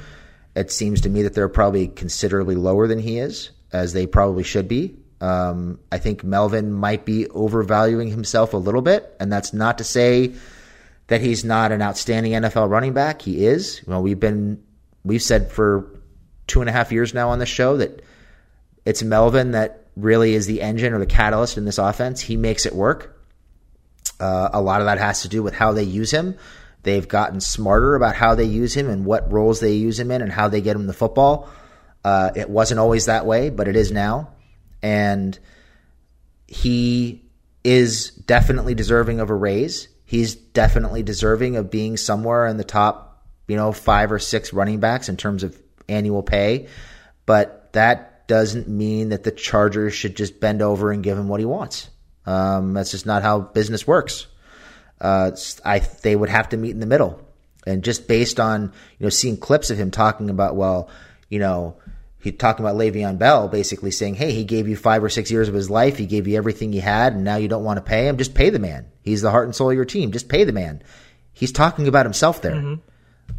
It 0.56 0.72
seems 0.72 1.02
to 1.02 1.10
me 1.10 1.24
that 1.24 1.34
they're 1.34 1.50
probably 1.50 1.88
considerably 1.88 2.56
lower 2.56 2.88
than 2.88 3.00
he 3.00 3.20
is, 3.20 3.52
as 3.72 3.94
they 3.94 4.08
probably 4.08 4.44
should 4.44 4.68
be. 4.68 4.98
Um, 5.22 5.80
I 5.92 6.00
think 6.00 6.24
Melvin 6.24 6.74
might 6.74 7.06
be 7.06 7.28
overvaluing 7.28 8.10
himself 8.10 8.54
a 8.54 8.58
little 8.58 8.82
bit, 8.82 9.16
and 9.20 9.32
that's 9.32 9.54
not 9.54 9.78
to 9.78 9.84
say 9.84 10.34
that 11.08 11.22
he's 11.22 11.46
not 11.46 11.72
an 11.72 11.82
outstanding 11.82 12.34
NFL 12.34 12.70
running 12.70 12.94
back. 12.94 13.22
He 13.22 13.46
is. 13.46 13.82
Well, 13.86 14.02
we've 14.02 14.20
been 14.20 14.64
we've 15.06 15.22
said 15.22 15.52
for 15.52 16.00
two 16.48 16.62
and 16.62 16.70
a 16.70 16.74
half 16.74 16.92
years 16.92 17.14
now 17.14 17.30
on 17.30 17.40
the 17.40 17.46
show 17.46 17.78
that 17.78 18.02
it's 18.86 19.04
Melvin 19.04 19.52
that 19.52 19.86
really 19.96 20.34
is 20.34 20.48
the 20.48 20.62
engine 20.62 20.94
or 20.94 21.00
the 21.00 21.06
catalyst 21.06 21.58
in 21.58 21.66
this 21.66 21.78
offense. 21.78 22.20
He 22.20 22.36
makes 22.36 22.66
it 22.66 22.74
work. 22.74 23.18
Uh, 24.20 24.50
a 24.54 24.62
lot 24.62 24.82
of 24.82 24.86
that 24.86 24.98
has 24.98 25.22
to 25.22 25.28
do 25.28 25.44
with 25.44 25.54
how 25.54 25.72
they 25.72 25.84
use 25.84 26.12
him. 26.12 26.36
They've 26.84 27.08
gotten 27.08 27.42
smarter 27.42 27.96
about 27.96 28.16
how 28.16 28.36
they 28.36 28.46
use 28.46 28.76
him 28.76 28.90
and 28.90 29.06
what 29.06 29.32
roles 29.32 29.60
they 29.60 29.74
use 29.74 30.00
him 30.00 30.12
in 30.12 30.22
and 30.22 30.32
how 30.32 30.48
they 30.48 30.62
get 30.62 30.76
him 30.76 30.88
the 30.88 30.94
football. 30.94 31.50
Uh, 32.04 32.32
it 32.36 32.50
wasn't 32.50 32.80
always 32.80 33.06
that 33.06 33.26
way, 33.26 33.50
but 33.50 33.68
it 33.68 33.76
is 33.76 33.92
now. 33.92 34.32
And 34.82 35.38
he 36.48 37.24
is 37.64 38.10
definitely 38.10 38.74
deserving 38.74 39.20
of 39.20 39.30
a 39.30 39.36
raise. 39.36 39.88
He's 40.06 40.36
definitely 40.36 41.04
deserving 41.04 41.56
of 41.56 41.70
being 41.70 41.98
somewhere 41.98 42.48
in 42.48 42.58
the 42.58 42.64
top, 42.64 43.26
you 43.48 43.56
know, 43.56 43.72
five 43.72 44.12
or 44.12 44.20
six 44.20 44.52
running 44.52 44.80
backs 44.80 45.08
in 45.08 45.18
terms 45.18 45.44
of 45.44 45.60
annual 45.88 46.24
pay. 46.24 46.68
But 47.26 47.72
that 47.74 48.28
doesn't 48.28 48.68
mean 48.68 49.10
that 49.10 49.24
the 49.24 49.32
Chargers 49.32 49.94
should 49.94 50.18
just 50.18 50.40
bend 50.40 50.62
over 50.62 50.92
and 50.92 51.04
give 51.04 51.18
him 51.18 51.28
what 51.28 51.40
he 51.40 51.46
wants. 51.46 51.90
Um, 52.26 52.74
that's 52.74 52.92
just 52.92 53.06
not 53.06 53.24
how 53.24 53.40
business 53.40 53.86
works. 53.86 54.28
Uh, 55.02 55.32
I 55.66 55.80
they 55.80 56.16
would 56.16 56.30
have 56.30 56.50
to 56.50 56.58
meet 56.58 56.72
in 56.72 56.80
the 56.80 56.86
middle, 56.86 57.20
and 57.66 57.84
just 57.84 58.08
based 58.08 58.40
on 58.40 58.72
you 59.00 59.04
know 59.04 59.10
seeing 59.10 59.36
clips 59.36 59.70
of 59.72 59.78
him 59.78 59.92
talking 59.92 60.30
about 60.30 60.56
well, 60.56 60.90
you 61.28 61.40
know, 61.40 61.76
he 62.20 62.32
talking 62.32 62.64
about 62.64 62.78
Le'Veon 62.78 63.18
Bell, 63.18 63.48
basically 63.48 63.92
saying, 63.92 64.16
"Hey, 64.16 64.32
he 64.32 64.44
gave 64.44 64.68
you 64.68 64.76
five 64.76 65.04
or 65.04 65.10
six 65.10 65.32
years 65.32 65.50
of 65.50 65.56
his 65.56 65.70
life. 65.70 65.98
He 65.98 66.06
gave 66.06 66.28
you 66.28 66.38
everything 66.38 66.72
he 66.72 66.80
had, 66.80 67.14
and 67.14 67.24
now 67.24 67.38
you 67.38 67.48
don't 67.48 67.64
want 67.64 67.78
to 67.78 67.82
pay 67.82 68.08
him. 68.08 68.18
Just 68.18 68.36
pay 68.36 68.52
the 68.52 68.60
man. 68.60 68.86
He's 69.02 69.22
the 69.22 69.32
heart 69.32 69.46
and 69.46 69.56
soul 69.56 69.72
of 69.72 69.76
your 69.76 69.86
team. 69.86 70.12
Just 70.12 70.30
pay 70.30 70.44
the 70.44 70.54
man." 70.54 70.84
He's 71.34 71.52
talking 71.52 71.88
about 71.88 72.06
himself 72.06 72.42
there. 72.42 72.56
Mm-hmm. 72.56 72.82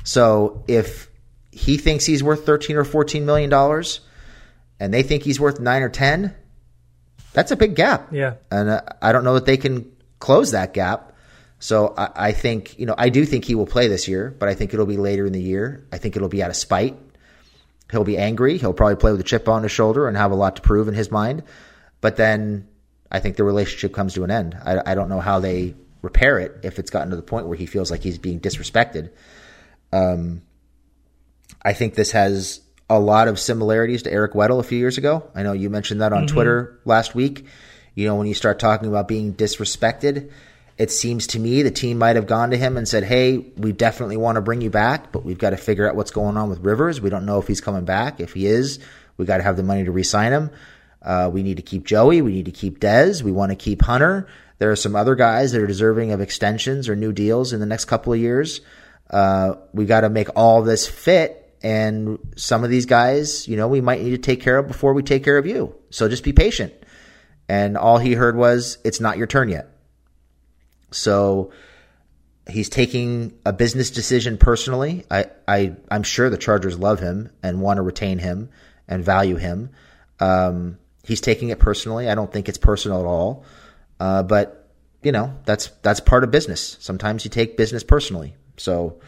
So 0.02 0.64
if 0.66 1.08
he 1.52 1.76
thinks 1.76 2.04
he's 2.04 2.22
worth 2.22 2.44
thirteen 2.44 2.76
or 2.76 2.84
fourteen 2.84 3.26
million 3.26 3.50
dollars, 3.50 4.00
and 4.80 4.92
they 4.92 5.02
think 5.02 5.22
he's 5.22 5.38
worth 5.38 5.60
nine 5.60 5.82
or 5.82 5.88
ten, 5.88 6.34
that's 7.32 7.50
a 7.52 7.56
big 7.56 7.76
gap. 7.76 8.08
Yeah. 8.12 8.34
And 8.50 8.70
uh, 8.70 8.82
I 9.00 9.12
don't 9.12 9.24
know 9.24 9.34
that 9.34 9.46
they 9.46 9.56
can 9.56 9.92
close 10.18 10.52
that 10.52 10.74
gap. 10.74 11.11
So 11.62 11.94
I, 11.96 12.08
I, 12.16 12.32
think, 12.32 12.76
you 12.76 12.86
know, 12.86 12.96
I 12.98 13.08
do 13.08 13.24
think 13.24 13.44
he 13.44 13.54
will 13.54 13.68
play 13.68 13.86
this 13.86 14.08
year, 14.08 14.34
but 14.36 14.48
I 14.48 14.54
think 14.54 14.74
it'll 14.74 14.84
be 14.84 14.96
later 14.96 15.26
in 15.26 15.32
the 15.32 15.40
year. 15.40 15.86
I 15.92 15.98
think 15.98 16.16
it'll 16.16 16.28
be 16.28 16.42
out 16.42 16.50
of 16.50 16.56
spite. 16.56 16.98
He'll 17.92 18.02
be 18.02 18.18
angry. 18.18 18.58
He'll 18.58 18.72
probably 18.72 18.96
play 18.96 19.12
with 19.12 19.20
a 19.20 19.24
chip 19.24 19.48
on 19.48 19.62
his 19.62 19.70
shoulder 19.70 20.08
and 20.08 20.16
have 20.16 20.32
a 20.32 20.34
lot 20.34 20.56
to 20.56 20.62
prove 20.62 20.88
in 20.88 20.94
his 20.94 21.12
mind. 21.12 21.44
But 22.00 22.16
then 22.16 22.66
I 23.12 23.20
think 23.20 23.36
the 23.36 23.44
relationship 23.44 23.94
comes 23.94 24.14
to 24.14 24.24
an 24.24 24.32
end. 24.32 24.58
I, 24.60 24.82
I 24.84 24.94
don't 24.96 25.08
know 25.08 25.20
how 25.20 25.38
they 25.38 25.76
repair 26.02 26.40
it 26.40 26.58
if 26.64 26.80
it's 26.80 26.90
gotten 26.90 27.10
to 27.10 27.16
the 27.16 27.22
point 27.22 27.46
where 27.46 27.56
he 27.56 27.66
feels 27.66 27.92
like 27.92 28.02
he's 28.02 28.18
being 28.18 28.40
disrespected. 28.40 29.10
Um, 29.92 30.42
I 31.62 31.74
think 31.74 31.94
this 31.94 32.10
has 32.10 32.60
a 32.90 32.98
lot 32.98 33.28
of 33.28 33.38
similarities 33.38 34.02
to 34.02 34.12
Eric 34.12 34.32
Weddle 34.32 34.58
a 34.58 34.64
few 34.64 34.78
years 34.78 34.98
ago. 34.98 35.30
I 35.32 35.44
know 35.44 35.52
you 35.52 35.70
mentioned 35.70 36.00
that 36.00 36.12
on 36.12 36.26
mm-hmm. 36.26 36.34
Twitter 36.34 36.80
last 36.84 37.14
week. 37.14 37.46
You 37.94 38.08
know, 38.08 38.16
when 38.16 38.26
you 38.26 38.34
start 38.34 38.58
talking 38.58 38.88
about 38.88 39.06
being 39.06 39.34
disrespected, 39.34 40.32
it 40.78 40.90
seems 40.90 41.26
to 41.28 41.38
me 41.38 41.62
the 41.62 41.70
team 41.70 41.98
might 41.98 42.16
have 42.16 42.26
gone 42.26 42.50
to 42.50 42.56
him 42.56 42.76
and 42.76 42.88
said, 42.88 43.04
Hey, 43.04 43.38
we 43.56 43.72
definitely 43.72 44.16
want 44.16 44.36
to 44.36 44.40
bring 44.40 44.60
you 44.60 44.70
back, 44.70 45.12
but 45.12 45.24
we've 45.24 45.38
got 45.38 45.50
to 45.50 45.56
figure 45.56 45.88
out 45.88 45.96
what's 45.96 46.10
going 46.10 46.36
on 46.36 46.48
with 46.48 46.60
Rivers. 46.60 47.00
We 47.00 47.10
don't 47.10 47.26
know 47.26 47.38
if 47.38 47.46
he's 47.46 47.60
coming 47.60 47.84
back. 47.84 48.20
If 48.20 48.32
he 48.32 48.46
is, 48.46 48.78
we 49.16 49.26
got 49.26 49.38
to 49.38 49.42
have 49.42 49.56
the 49.56 49.62
money 49.62 49.84
to 49.84 49.92
re 49.92 50.02
sign 50.02 50.32
him. 50.32 50.50
Uh, 51.00 51.30
we 51.32 51.42
need 51.42 51.56
to 51.56 51.62
keep 51.62 51.84
Joey. 51.84 52.22
We 52.22 52.32
need 52.32 52.46
to 52.46 52.52
keep 52.52 52.78
Dez. 52.78 53.22
We 53.22 53.32
want 53.32 53.50
to 53.50 53.56
keep 53.56 53.82
Hunter. 53.82 54.28
There 54.58 54.70
are 54.70 54.76
some 54.76 54.94
other 54.94 55.14
guys 55.14 55.52
that 55.52 55.60
are 55.60 55.66
deserving 55.66 56.12
of 56.12 56.20
extensions 56.20 56.88
or 56.88 56.94
new 56.94 57.12
deals 57.12 57.52
in 57.52 57.60
the 57.60 57.66
next 57.66 57.86
couple 57.86 58.12
of 58.12 58.20
years. 58.20 58.60
Uh, 59.10 59.54
we 59.72 59.84
got 59.84 60.02
to 60.02 60.08
make 60.08 60.28
all 60.36 60.62
this 60.62 60.86
fit 60.86 61.42
and 61.62 62.18
some 62.36 62.64
of 62.64 62.70
these 62.70 62.86
guys, 62.86 63.46
you 63.46 63.56
know, 63.56 63.68
we 63.68 63.80
might 63.80 64.02
need 64.02 64.10
to 64.10 64.18
take 64.18 64.40
care 64.40 64.58
of 64.58 64.66
before 64.66 64.94
we 64.94 65.02
take 65.02 65.22
care 65.24 65.38
of 65.38 65.46
you. 65.46 65.74
So 65.90 66.08
just 66.08 66.24
be 66.24 66.32
patient. 66.32 66.72
And 67.48 67.76
all 67.76 67.98
he 67.98 68.14
heard 68.14 68.36
was, 68.36 68.78
it's 68.84 69.00
not 69.00 69.16
your 69.16 69.26
turn 69.26 69.48
yet. 69.48 69.68
So 70.92 71.52
he's 72.48 72.68
taking 72.68 73.38
a 73.44 73.52
business 73.52 73.90
decision 73.90 74.38
personally. 74.38 75.04
I, 75.10 75.26
I, 75.46 75.76
I'm 75.90 76.02
sure 76.02 76.30
the 76.30 76.38
Chargers 76.38 76.78
love 76.78 77.00
him 77.00 77.30
and 77.42 77.60
want 77.60 77.78
to 77.78 77.82
retain 77.82 78.18
him 78.18 78.50
and 78.88 79.04
value 79.04 79.36
him. 79.36 79.70
Um, 80.20 80.78
he's 81.04 81.20
taking 81.20 81.50
it 81.50 81.58
personally. 81.58 82.08
I 82.08 82.14
don't 82.14 82.32
think 82.32 82.48
it's 82.48 82.58
personal 82.58 83.00
at 83.00 83.06
all. 83.06 83.44
Uh, 84.00 84.22
but 84.22 84.68
you 85.02 85.12
know, 85.12 85.36
that's, 85.44 85.68
that's 85.82 86.00
part 86.00 86.24
of 86.24 86.30
business. 86.30 86.76
Sometimes 86.80 87.24
you 87.24 87.30
take 87.30 87.56
business 87.56 87.82
personally. 87.82 88.36
So, 88.56 89.00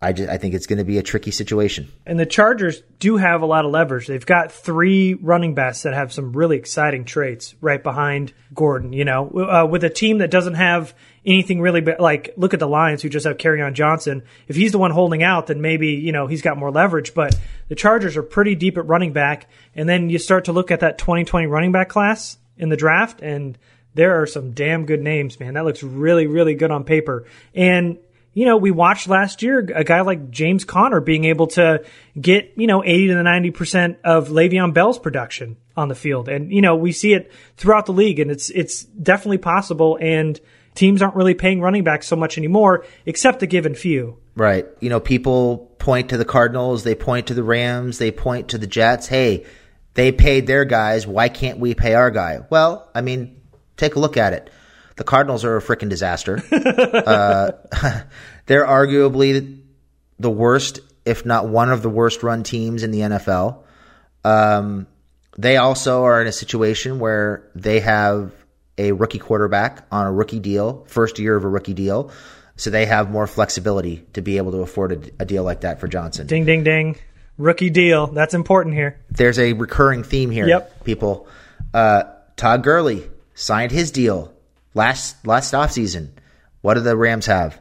I, 0.00 0.12
just, 0.12 0.28
I 0.28 0.38
think 0.38 0.54
it's 0.54 0.66
going 0.66 0.78
to 0.78 0.84
be 0.84 0.98
a 0.98 1.02
tricky 1.02 1.32
situation. 1.32 1.90
And 2.06 2.20
the 2.20 2.26
Chargers 2.26 2.82
do 3.00 3.16
have 3.16 3.42
a 3.42 3.46
lot 3.46 3.64
of 3.64 3.72
leverage. 3.72 4.06
They've 4.06 4.24
got 4.24 4.52
three 4.52 5.14
running 5.14 5.54
backs 5.54 5.82
that 5.82 5.92
have 5.92 6.12
some 6.12 6.32
really 6.32 6.56
exciting 6.56 7.04
traits 7.04 7.56
right 7.60 7.82
behind 7.82 8.32
Gordon. 8.54 8.92
You 8.92 9.04
know, 9.04 9.28
uh, 9.28 9.66
with 9.66 9.82
a 9.82 9.90
team 9.90 10.18
that 10.18 10.30
doesn't 10.30 10.54
have 10.54 10.94
anything 11.26 11.60
really 11.60 11.80
like 11.80 12.32
look 12.36 12.54
at 12.54 12.60
the 12.60 12.68
Lions 12.68 13.02
who 13.02 13.08
just 13.08 13.26
have 13.26 13.38
on 13.44 13.74
Johnson. 13.74 14.22
If 14.46 14.54
he's 14.54 14.72
the 14.72 14.78
one 14.78 14.92
holding 14.92 15.24
out, 15.24 15.48
then 15.48 15.60
maybe 15.60 15.88
you 15.88 16.12
know 16.12 16.28
he's 16.28 16.42
got 16.42 16.56
more 16.56 16.70
leverage. 16.70 17.12
But 17.12 17.36
the 17.68 17.74
Chargers 17.74 18.16
are 18.16 18.22
pretty 18.22 18.54
deep 18.54 18.78
at 18.78 18.86
running 18.86 19.12
back, 19.12 19.48
and 19.74 19.88
then 19.88 20.10
you 20.10 20.18
start 20.18 20.44
to 20.44 20.52
look 20.52 20.70
at 20.70 20.80
that 20.80 20.98
2020 20.98 21.46
running 21.46 21.72
back 21.72 21.88
class 21.88 22.38
in 22.56 22.68
the 22.68 22.76
draft, 22.76 23.20
and 23.20 23.58
there 23.94 24.22
are 24.22 24.26
some 24.26 24.52
damn 24.52 24.86
good 24.86 25.02
names, 25.02 25.40
man. 25.40 25.54
That 25.54 25.64
looks 25.64 25.82
really, 25.82 26.28
really 26.28 26.54
good 26.54 26.70
on 26.70 26.84
paper. 26.84 27.24
And 27.52 27.98
you 28.38 28.44
know, 28.44 28.56
we 28.56 28.70
watched 28.70 29.08
last 29.08 29.42
year 29.42 29.58
a 29.74 29.82
guy 29.82 30.02
like 30.02 30.30
James 30.30 30.64
Conner 30.64 31.00
being 31.00 31.24
able 31.24 31.48
to 31.48 31.82
get, 32.20 32.52
you 32.54 32.68
know, 32.68 32.84
80 32.84 33.08
to 33.08 33.14
90% 33.14 33.96
of 34.04 34.28
Le'Veon 34.28 34.72
Bell's 34.72 35.00
production 35.00 35.56
on 35.76 35.88
the 35.88 35.96
field. 35.96 36.28
And, 36.28 36.52
you 36.52 36.62
know, 36.62 36.76
we 36.76 36.92
see 36.92 37.14
it 37.14 37.32
throughout 37.56 37.86
the 37.86 37.92
league 37.92 38.20
and 38.20 38.30
it's, 38.30 38.48
it's 38.50 38.84
definitely 38.84 39.38
possible. 39.38 39.98
And 40.00 40.40
teams 40.76 41.02
aren't 41.02 41.16
really 41.16 41.34
paying 41.34 41.60
running 41.60 41.82
backs 41.82 42.06
so 42.06 42.14
much 42.14 42.38
anymore, 42.38 42.86
except 43.06 43.42
a 43.42 43.46
given 43.48 43.74
few. 43.74 44.18
Right. 44.36 44.68
You 44.78 44.88
know, 44.88 45.00
people 45.00 45.74
point 45.80 46.10
to 46.10 46.16
the 46.16 46.24
Cardinals, 46.24 46.84
they 46.84 46.94
point 46.94 47.26
to 47.26 47.34
the 47.34 47.42
Rams, 47.42 47.98
they 47.98 48.12
point 48.12 48.50
to 48.50 48.58
the 48.58 48.68
Jets. 48.68 49.08
Hey, 49.08 49.46
they 49.94 50.12
paid 50.12 50.46
their 50.46 50.64
guys. 50.64 51.08
Why 51.08 51.28
can't 51.28 51.58
we 51.58 51.74
pay 51.74 51.94
our 51.94 52.12
guy? 52.12 52.46
Well, 52.50 52.88
I 52.94 53.00
mean, 53.00 53.40
take 53.76 53.96
a 53.96 53.98
look 53.98 54.16
at 54.16 54.32
it. 54.32 54.48
The 54.98 55.04
Cardinals 55.04 55.44
are 55.44 55.56
a 55.56 55.62
freaking 55.62 55.88
disaster. 55.88 56.42
uh, 56.52 57.52
they're 58.46 58.66
arguably 58.66 59.60
the 60.18 60.30
worst, 60.30 60.80
if 61.04 61.24
not 61.24 61.48
one 61.48 61.70
of 61.70 61.82
the 61.82 61.88
worst 61.88 62.22
run 62.22 62.42
teams 62.42 62.82
in 62.82 62.90
the 62.90 63.00
NFL. 63.00 63.62
Um, 64.24 64.86
they 65.38 65.56
also 65.56 66.02
are 66.04 66.20
in 66.20 66.26
a 66.26 66.32
situation 66.32 66.98
where 66.98 67.48
they 67.54 67.80
have 67.80 68.32
a 68.76 68.92
rookie 68.92 69.20
quarterback 69.20 69.86
on 69.92 70.06
a 70.06 70.12
rookie 70.12 70.40
deal, 70.40 70.84
first 70.88 71.18
year 71.18 71.36
of 71.36 71.44
a 71.44 71.48
rookie 71.48 71.74
deal. 71.74 72.10
So 72.56 72.70
they 72.70 72.86
have 72.86 73.08
more 73.08 73.28
flexibility 73.28 74.04
to 74.14 74.20
be 74.20 74.36
able 74.38 74.50
to 74.52 74.58
afford 74.58 74.92
a, 74.92 75.22
a 75.22 75.24
deal 75.24 75.44
like 75.44 75.60
that 75.60 75.78
for 75.78 75.86
Johnson. 75.86 76.26
Ding, 76.26 76.44
ding, 76.44 76.64
ding. 76.64 76.96
Rookie 77.36 77.70
deal. 77.70 78.08
That's 78.08 78.34
important 78.34 78.74
here. 78.74 78.98
There's 79.12 79.38
a 79.38 79.52
recurring 79.52 80.02
theme 80.02 80.32
here, 80.32 80.48
Yep. 80.48 80.82
people. 80.84 81.28
Uh, 81.72 82.02
Todd 82.34 82.64
Gurley 82.64 83.08
signed 83.34 83.70
his 83.70 83.92
deal 83.92 84.34
last 84.74 85.26
last 85.26 85.54
offseason. 85.54 86.10
What 86.60 86.74
do 86.74 86.80
the 86.80 86.96
Rams 86.96 87.26
have? 87.26 87.60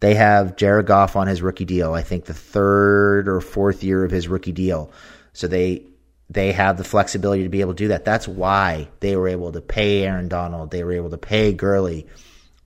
They 0.00 0.14
have 0.14 0.56
Jared 0.56 0.86
Goff 0.86 1.16
on 1.16 1.26
his 1.26 1.40
rookie 1.40 1.64
deal. 1.64 1.94
I 1.94 2.02
think 2.02 2.26
the 2.26 2.34
third 2.34 3.28
or 3.28 3.40
fourth 3.40 3.82
year 3.82 4.04
of 4.04 4.10
his 4.10 4.28
rookie 4.28 4.52
deal. 4.52 4.92
So 5.32 5.46
they 5.48 5.84
they 6.28 6.52
have 6.52 6.76
the 6.76 6.84
flexibility 6.84 7.44
to 7.44 7.48
be 7.48 7.60
able 7.60 7.74
to 7.74 7.84
do 7.84 7.88
that. 7.88 8.04
That's 8.04 8.26
why 8.26 8.88
they 9.00 9.16
were 9.16 9.28
able 9.28 9.52
to 9.52 9.60
pay 9.60 10.02
Aaron 10.04 10.28
Donald. 10.28 10.70
They 10.70 10.84
were 10.84 10.92
able 10.92 11.10
to 11.10 11.18
pay 11.18 11.52
Gurley. 11.52 12.06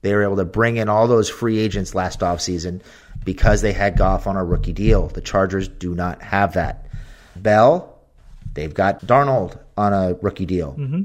They 0.01 0.13
were 0.15 0.23
able 0.23 0.37
to 0.37 0.45
bring 0.45 0.77
in 0.77 0.89
all 0.89 1.07
those 1.07 1.29
free 1.29 1.59
agents 1.59 1.93
last 1.93 2.21
offseason 2.21 2.81
because 3.23 3.61
they 3.61 3.71
had 3.71 3.97
Goff 3.97 4.25
on 4.25 4.35
a 4.35 4.43
rookie 4.43 4.73
deal. 4.73 5.07
The 5.07 5.21
Chargers 5.21 5.67
do 5.67 5.93
not 5.93 6.23
have 6.23 6.53
that. 6.53 6.87
Bell, 7.35 7.99
they've 8.53 8.73
got 8.73 9.05
Darnold 9.05 9.59
on 9.77 9.93
a 9.93 10.15
rookie 10.21 10.47
deal. 10.47 10.75
Mm-hmm. 10.77 11.03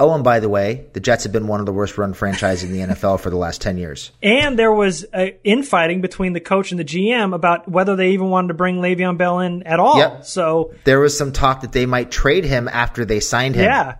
Oh, 0.00 0.14
and 0.14 0.24
by 0.24 0.40
the 0.40 0.48
way, 0.48 0.86
the 0.94 1.00
Jets 1.00 1.24
have 1.24 1.32
been 1.32 1.46
one 1.46 1.60
of 1.60 1.66
the 1.66 1.74
worst 1.74 1.98
run 1.98 2.14
franchises 2.14 2.70
in 2.70 2.72
the 2.72 2.94
NFL 2.94 3.20
for 3.20 3.28
the 3.28 3.36
last 3.36 3.60
10 3.60 3.76
years. 3.76 4.12
And 4.22 4.58
there 4.58 4.72
was 4.72 5.04
infighting 5.44 6.00
between 6.00 6.32
the 6.32 6.40
coach 6.40 6.70
and 6.70 6.80
the 6.80 6.84
GM 6.86 7.34
about 7.34 7.68
whether 7.70 7.96
they 7.96 8.12
even 8.12 8.30
wanted 8.30 8.48
to 8.48 8.54
bring 8.54 8.78
Le'Veon 8.78 9.18
Bell 9.18 9.40
in 9.40 9.62
at 9.64 9.78
all. 9.78 9.98
Yep. 9.98 10.24
So 10.24 10.72
There 10.84 11.00
was 11.00 11.16
some 11.18 11.32
talk 11.32 11.60
that 11.60 11.72
they 11.72 11.84
might 11.84 12.10
trade 12.10 12.46
him 12.46 12.66
after 12.66 13.04
they 13.04 13.20
signed 13.20 13.56
him. 13.56 13.64
yeah, 13.64 13.96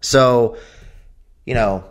So, 0.00 0.58
you 1.44 1.54
know, 1.54 1.82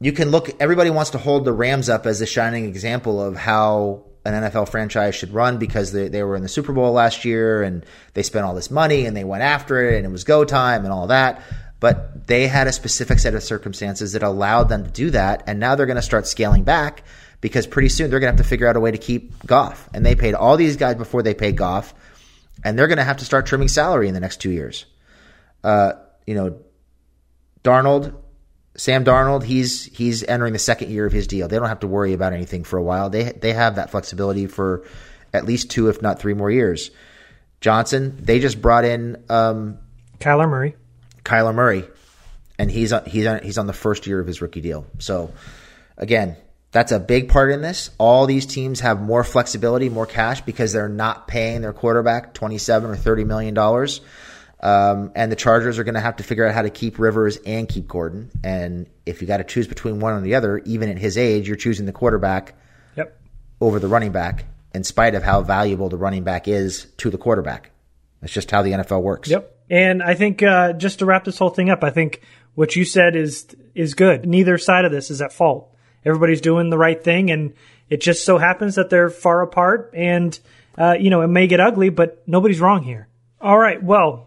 you 0.00 0.10
can 0.10 0.30
look, 0.30 0.50
everybody 0.60 0.90
wants 0.90 1.10
to 1.10 1.18
hold 1.18 1.44
the 1.44 1.52
Rams 1.52 1.88
up 1.88 2.04
as 2.04 2.20
a 2.20 2.26
shining 2.26 2.64
example 2.64 3.22
of 3.22 3.36
how 3.36 4.06
an 4.24 4.34
NFL 4.34 4.68
franchise 4.68 5.14
should 5.14 5.32
run 5.32 5.58
because 5.58 5.92
they, 5.92 6.08
they 6.08 6.24
were 6.24 6.34
in 6.34 6.42
the 6.42 6.48
Super 6.48 6.72
Bowl 6.72 6.90
last 6.92 7.24
year 7.24 7.62
and 7.62 7.86
they 8.14 8.24
spent 8.24 8.44
all 8.44 8.56
this 8.56 8.72
money 8.72 9.06
and 9.06 9.16
they 9.16 9.24
went 9.24 9.44
after 9.44 9.88
it 9.88 9.98
and 9.98 10.04
it 10.04 10.10
was 10.10 10.24
go 10.24 10.44
time 10.44 10.84
and 10.84 10.92
all 10.92 11.06
that. 11.06 11.42
But 11.80 12.26
they 12.26 12.46
had 12.46 12.66
a 12.66 12.72
specific 12.72 13.18
set 13.18 13.34
of 13.34 13.42
circumstances 13.42 14.12
that 14.12 14.22
allowed 14.22 14.64
them 14.68 14.84
to 14.84 14.90
do 14.90 15.10
that. 15.10 15.44
And 15.46 15.58
now 15.58 15.74
they're 15.74 15.86
going 15.86 15.96
to 15.96 16.02
start 16.02 16.26
scaling 16.26 16.62
back 16.62 17.02
because 17.40 17.66
pretty 17.66 17.88
soon 17.88 18.10
they're 18.10 18.20
going 18.20 18.32
to 18.32 18.36
have 18.36 18.44
to 18.44 18.48
figure 18.48 18.68
out 18.68 18.76
a 18.76 18.80
way 18.80 18.90
to 18.90 18.98
keep 18.98 19.46
Goff. 19.46 19.88
And 19.94 20.04
they 20.04 20.14
paid 20.14 20.34
all 20.34 20.56
these 20.56 20.76
guys 20.76 20.96
before 20.96 21.22
they 21.22 21.34
paid 21.34 21.56
Goff. 21.56 21.94
And 22.62 22.78
they're 22.78 22.88
going 22.88 22.98
to 22.98 23.04
have 23.04 23.16
to 23.18 23.24
start 23.24 23.46
trimming 23.46 23.68
salary 23.68 24.08
in 24.08 24.14
the 24.14 24.20
next 24.20 24.42
two 24.42 24.50
years. 24.50 24.84
Uh, 25.64 25.92
you 26.26 26.34
know, 26.34 26.60
Darnold, 27.64 28.14
Sam 28.76 29.04
Darnold, 29.04 29.42
he's 29.42 29.84
he's 29.84 30.22
entering 30.22 30.52
the 30.52 30.58
second 30.58 30.90
year 30.90 31.06
of 31.06 31.12
his 31.12 31.26
deal. 31.26 31.48
They 31.48 31.58
don't 31.58 31.68
have 31.68 31.80
to 31.80 31.86
worry 31.86 32.12
about 32.12 32.32
anything 32.32 32.64
for 32.64 32.78
a 32.78 32.82
while. 32.82 33.10
They 33.10 33.24
they 33.24 33.52
have 33.52 33.76
that 33.76 33.90
flexibility 33.90 34.46
for 34.46 34.84
at 35.32 35.44
least 35.44 35.70
two, 35.70 35.88
if 35.88 36.02
not 36.02 36.18
three 36.18 36.34
more 36.34 36.50
years. 36.50 36.90
Johnson, 37.60 38.16
they 38.20 38.38
just 38.38 38.60
brought 38.60 38.84
in 38.84 39.22
um, 39.28 39.78
Kyler 40.18 40.48
Murray. 40.48 40.76
Kyler 41.30 41.54
Murray, 41.54 41.84
and 42.58 42.70
he's 42.70 42.92
on, 42.92 43.04
he's 43.04 43.26
on, 43.26 43.40
he's 43.42 43.56
on 43.58 43.66
the 43.66 43.72
first 43.72 44.06
year 44.06 44.18
of 44.20 44.26
his 44.26 44.42
rookie 44.42 44.60
deal. 44.60 44.84
So 44.98 45.32
again, 45.96 46.36
that's 46.72 46.90
a 46.92 46.98
big 46.98 47.28
part 47.28 47.52
in 47.52 47.62
this. 47.62 47.90
All 47.98 48.26
these 48.26 48.46
teams 48.46 48.80
have 48.80 49.00
more 49.00 49.22
flexibility, 49.24 49.88
more 49.88 50.06
cash 50.06 50.40
because 50.40 50.72
they're 50.72 50.88
not 50.88 51.28
paying 51.28 51.62
their 51.62 51.72
quarterback 51.72 52.34
twenty 52.34 52.58
seven 52.58 52.90
or 52.90 52.96
thirty 52.96 53.24
million 53.24 53.54
dollars. 53.54 54.00
Um, 54.62 55.12
and 55.14 55.32
the 55.32 55.36
Chargers 55.36 55.78
are 55.78 55.84
going 55.84 55.94
to 55.94 56.00
have 56.00 56.16
to 56.16 56.22
figure 56.22 56.46
out 56.46 56.54
how 56.54 56.60
to 56.62 56.68
keep 56.70 56.98
Rivers 56.98 57.38
and 57.46 57.66
keep 57.66 57.88
Gordon. 57.88 58.30
And 58.44 58.86
if 59.06 59.22
you 59.22 59.26
got 59.26 59.38
to 59.38 59.44
choose 59.44 59.66
between 59.66 60.00
one 60.00 60.12
or 60.12 60.20
the 60.20 60.34
other, 60.34 60.58
even 60.66 60.90
at 60.90 60.98
his 60.98 61.16
age, 61.16 61.46
you're 61.48 61.56
choosing 61.56 61.86
the 61.86 61.92
quarterback 61.92 62.54
Yep. 62.96 63.18
over 63.62 63.78
the 63.78 63.88
running 63.88 64.12
back, 64.12 64.44
in 64.74 64.84
spite 64.84 65.14
of 65.14 65.22
how 65.22 65.40
valuable 65.42 65.88
the 65.88 65.96
running 65.96 66.24
back 66.24 66.46
is 66.46 66.86
to 66.98 67.08
the 67.08 67.16
quarterback. 67.16 67.70
That's 68.20 68.34
just 68.34 68.50
how 68.50 68.60
the 68.62 68.72
NFL 68.72 69.00
works. 69.02 69.30
Yep. 69.30 69.56
And 69.70 70.02
I 70.02 70.14
think 70.14 70.42
uh, 70.42 70.72
just 70.72 70.98
to 70.98 71.06
wrap 71.06 71.24
this 71.24 71.38
whole 71.38 71.50
thing 71.50 71.70
up, 71.70 71.84
I 71.84 71.90
think 71.90 72.22
what 72.54 72.74
you 72.74 72.84
said 72.84 73.14
is 73.14 73.46
is 73.74 73.94
good. 73.94 74.26
Neither 74.26 74.58
side 74.58 74.84
of 74.84 74.90
this 74.90 75.10
is 75.10 75.22
at 75.22 75.32
fault. 75.32 75.72
Everybody's 76.04 76.40
doing 76.40 76.70
the 76.70 76.78
right 76.78 77.02
thing, 77.02 77.30
and 77.30 77.54
it 77.88 78.00
just 78.00 78.24
so 78.24 78.36
happens 78.36 78.74
that 78.74 78.90
they're 78.90 79.10
far 79.10 79.42
apart. 79.42 79.92
And 79.94 80.38
uh, 80.76 80.96
you 80.98 81.10
know, 81.10 81.22
it 81.22 81.28
may 81.28 81.46
get 81.46 81.60
ugly, 81.60 81.88
but 81.88 82.22
nobody's 82.26 82.60
wrong 82.60 82.82
here. 82.82 83.06
All 83.40 83.58
right. 83.58 83.80
Well, 83.82 84.26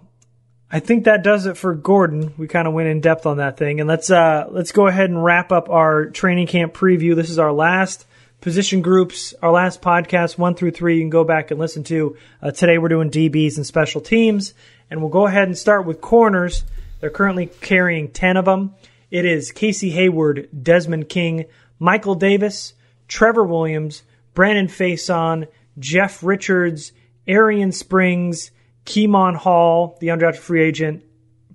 I 0.71 0.79
think 0.79 1.03
that 1.03 1.23
does 1.23 1.45
it 1.45 1.57
for 1.57 1.75
Gordon. 1.75 2.33
We 2.37 2.47
kind 2.47 2.67
of 2.67 2.73
went 2.73 2.87
in 2.87 3.01
depth 3.01 3.25
on 3.25 3.37
that 3.37 3.57
thing, 3.57 3.81
and 3.81 3.87
let's 3.87 4.09
uh, 4.09 4.47
let's 4.49 4.71
go 4.71 4.87
ahead 4.87 5.09
and 5.09 5.21
wrap 5.21 5.51
up 5.51 5.69
our 5.69 6.05
training 6.05 6.47
camp 6.47 6.73
preview. 6.73 7.15
This 7.15 7.29
is 7.29 7.37
our 7.37 7.51
last 7.51 8.07
position 8.43 8.81
groups, 8.81 9.33
our 9.41 9.53
last 9.53 9.81
podcast 9.81 10.37
one 10.37 10.53
through 10.53 10.71
three. 10.71 10.97
You 10.97 11.01
can 11.01 11.09
go 11.09 11.23
back 11.23 11.49
and 11.49 11.59
listen 11.59 11.85
to. 11.85 12.17
Uh, 12.41 12.51
today 12.51 12.77
we're 12.77 12.89
doing 12.89 13.09
DBs 13.09 13.55
and 13.55 13.65
special 13.65 14.01
teams, 14.01 14.53
and 14.91 14.99
we'll 14.99 15.09
go 15.09 15.25
ahead 15.25 15.47
and 15.47 15.57
start 15.57 15.85
with 15.85 16.01
corners. 16.01 16.65
They're 16.99 17.09
currently 17.09 17.45
carrying 17.45 18.09
ten 18.09 18.35
of 18.35 18.43
them. 18.43 18.75
It 19.09 19.23
is 19.23 19.53
Casey 19.53 19.91
Hayward, 19.91 20.49
Desmond 20.61 21.07
King, 21.07 21.45
Michael 21.79 22.15
Davis, 22.15 22.73
Trevor 23.07 23.45
Williams, 23.45 24.03
Brandon 24.33 24.67
Facyson, 24.67 25.47
Jeff 25.79 26.21
Richards, 26.21 26.91
Arrion 27.25 27.71
Springs. 27.71 28.51
Keemon 28.85 29.37
Hall, 29.37 29.97
the 30.01 30.07
undrafted 30.07 30.37
free 30.37 30.61
agent, 30.61 31.05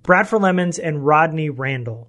Bradford 0.03 0.41
Lemons, 0.41 0.79
and 0.79 1.05
Rodney 1.05 1.51
Randall. 1.51 2.09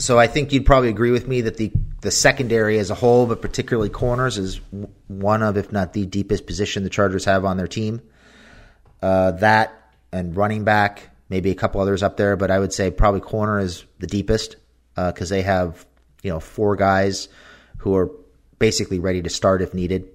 So 0.00 0.18
I 0.18 0.26
think 0.28 0.52
you'd 0.52 0.64
probably 0.64 0.88
agree 0.88 1.10
with 1.10 1.28
me 1.28 1.42
that 1.42 1.58
the 1.58 1.70
the 2.00 2.10
secondary 2.10 2.78
as 2.78 2.88
a 2.90 2.94
whole, 2.94 3.26
but 3.26 3.42
particularly 3.42 3.90
corners, 3.90 4.38
is 4.38 4.58
one 5.08 5.42
of, 5.42 5.58
if 5.58 5.70
not 5.70 5.92
the 5.92 6.06
deepest 6.06 6.46
position 6.46 6.82
the 6.82 6.88
Chargers 6.88 7.26
have 7.26 7.44
on 7.44 7.58
their 7.58 7.66
team. 7.66 8.00
Uh, 9.02 9.32
that 9.32 9.92
and 10.10 10.34
running 10.34 10.64
back, 10.64 11.10
maybe 11.28 11.50
a 11.50 11.54
couple 11.54 11.82
others 11.82 12.02
up 12.02 12.16
there, 12.16 12.36
but 12.36 12.50
I 12.50 12.58
would 12.58 12.72
say 12.72 12.90
probably 12.90 13.20
corner 13.20 13.60
is 13.60 13.84
the 13.98 14.06
deepest 14.06 14.56
because 14.96 15.28
they 15.28 15.42
have 15.42 15.86
you 16.22 16.30
know 16.30 16.40
four 16.40 16.76
guys 16.76 17.28
who 17.78 17.94
are 17.94 18.10
basically 18.58 19.00
ready 19.00 19.20
to 19.20 19.30
start 19.30 19.60
if 19.60 19.74
needed, 19.74 20.08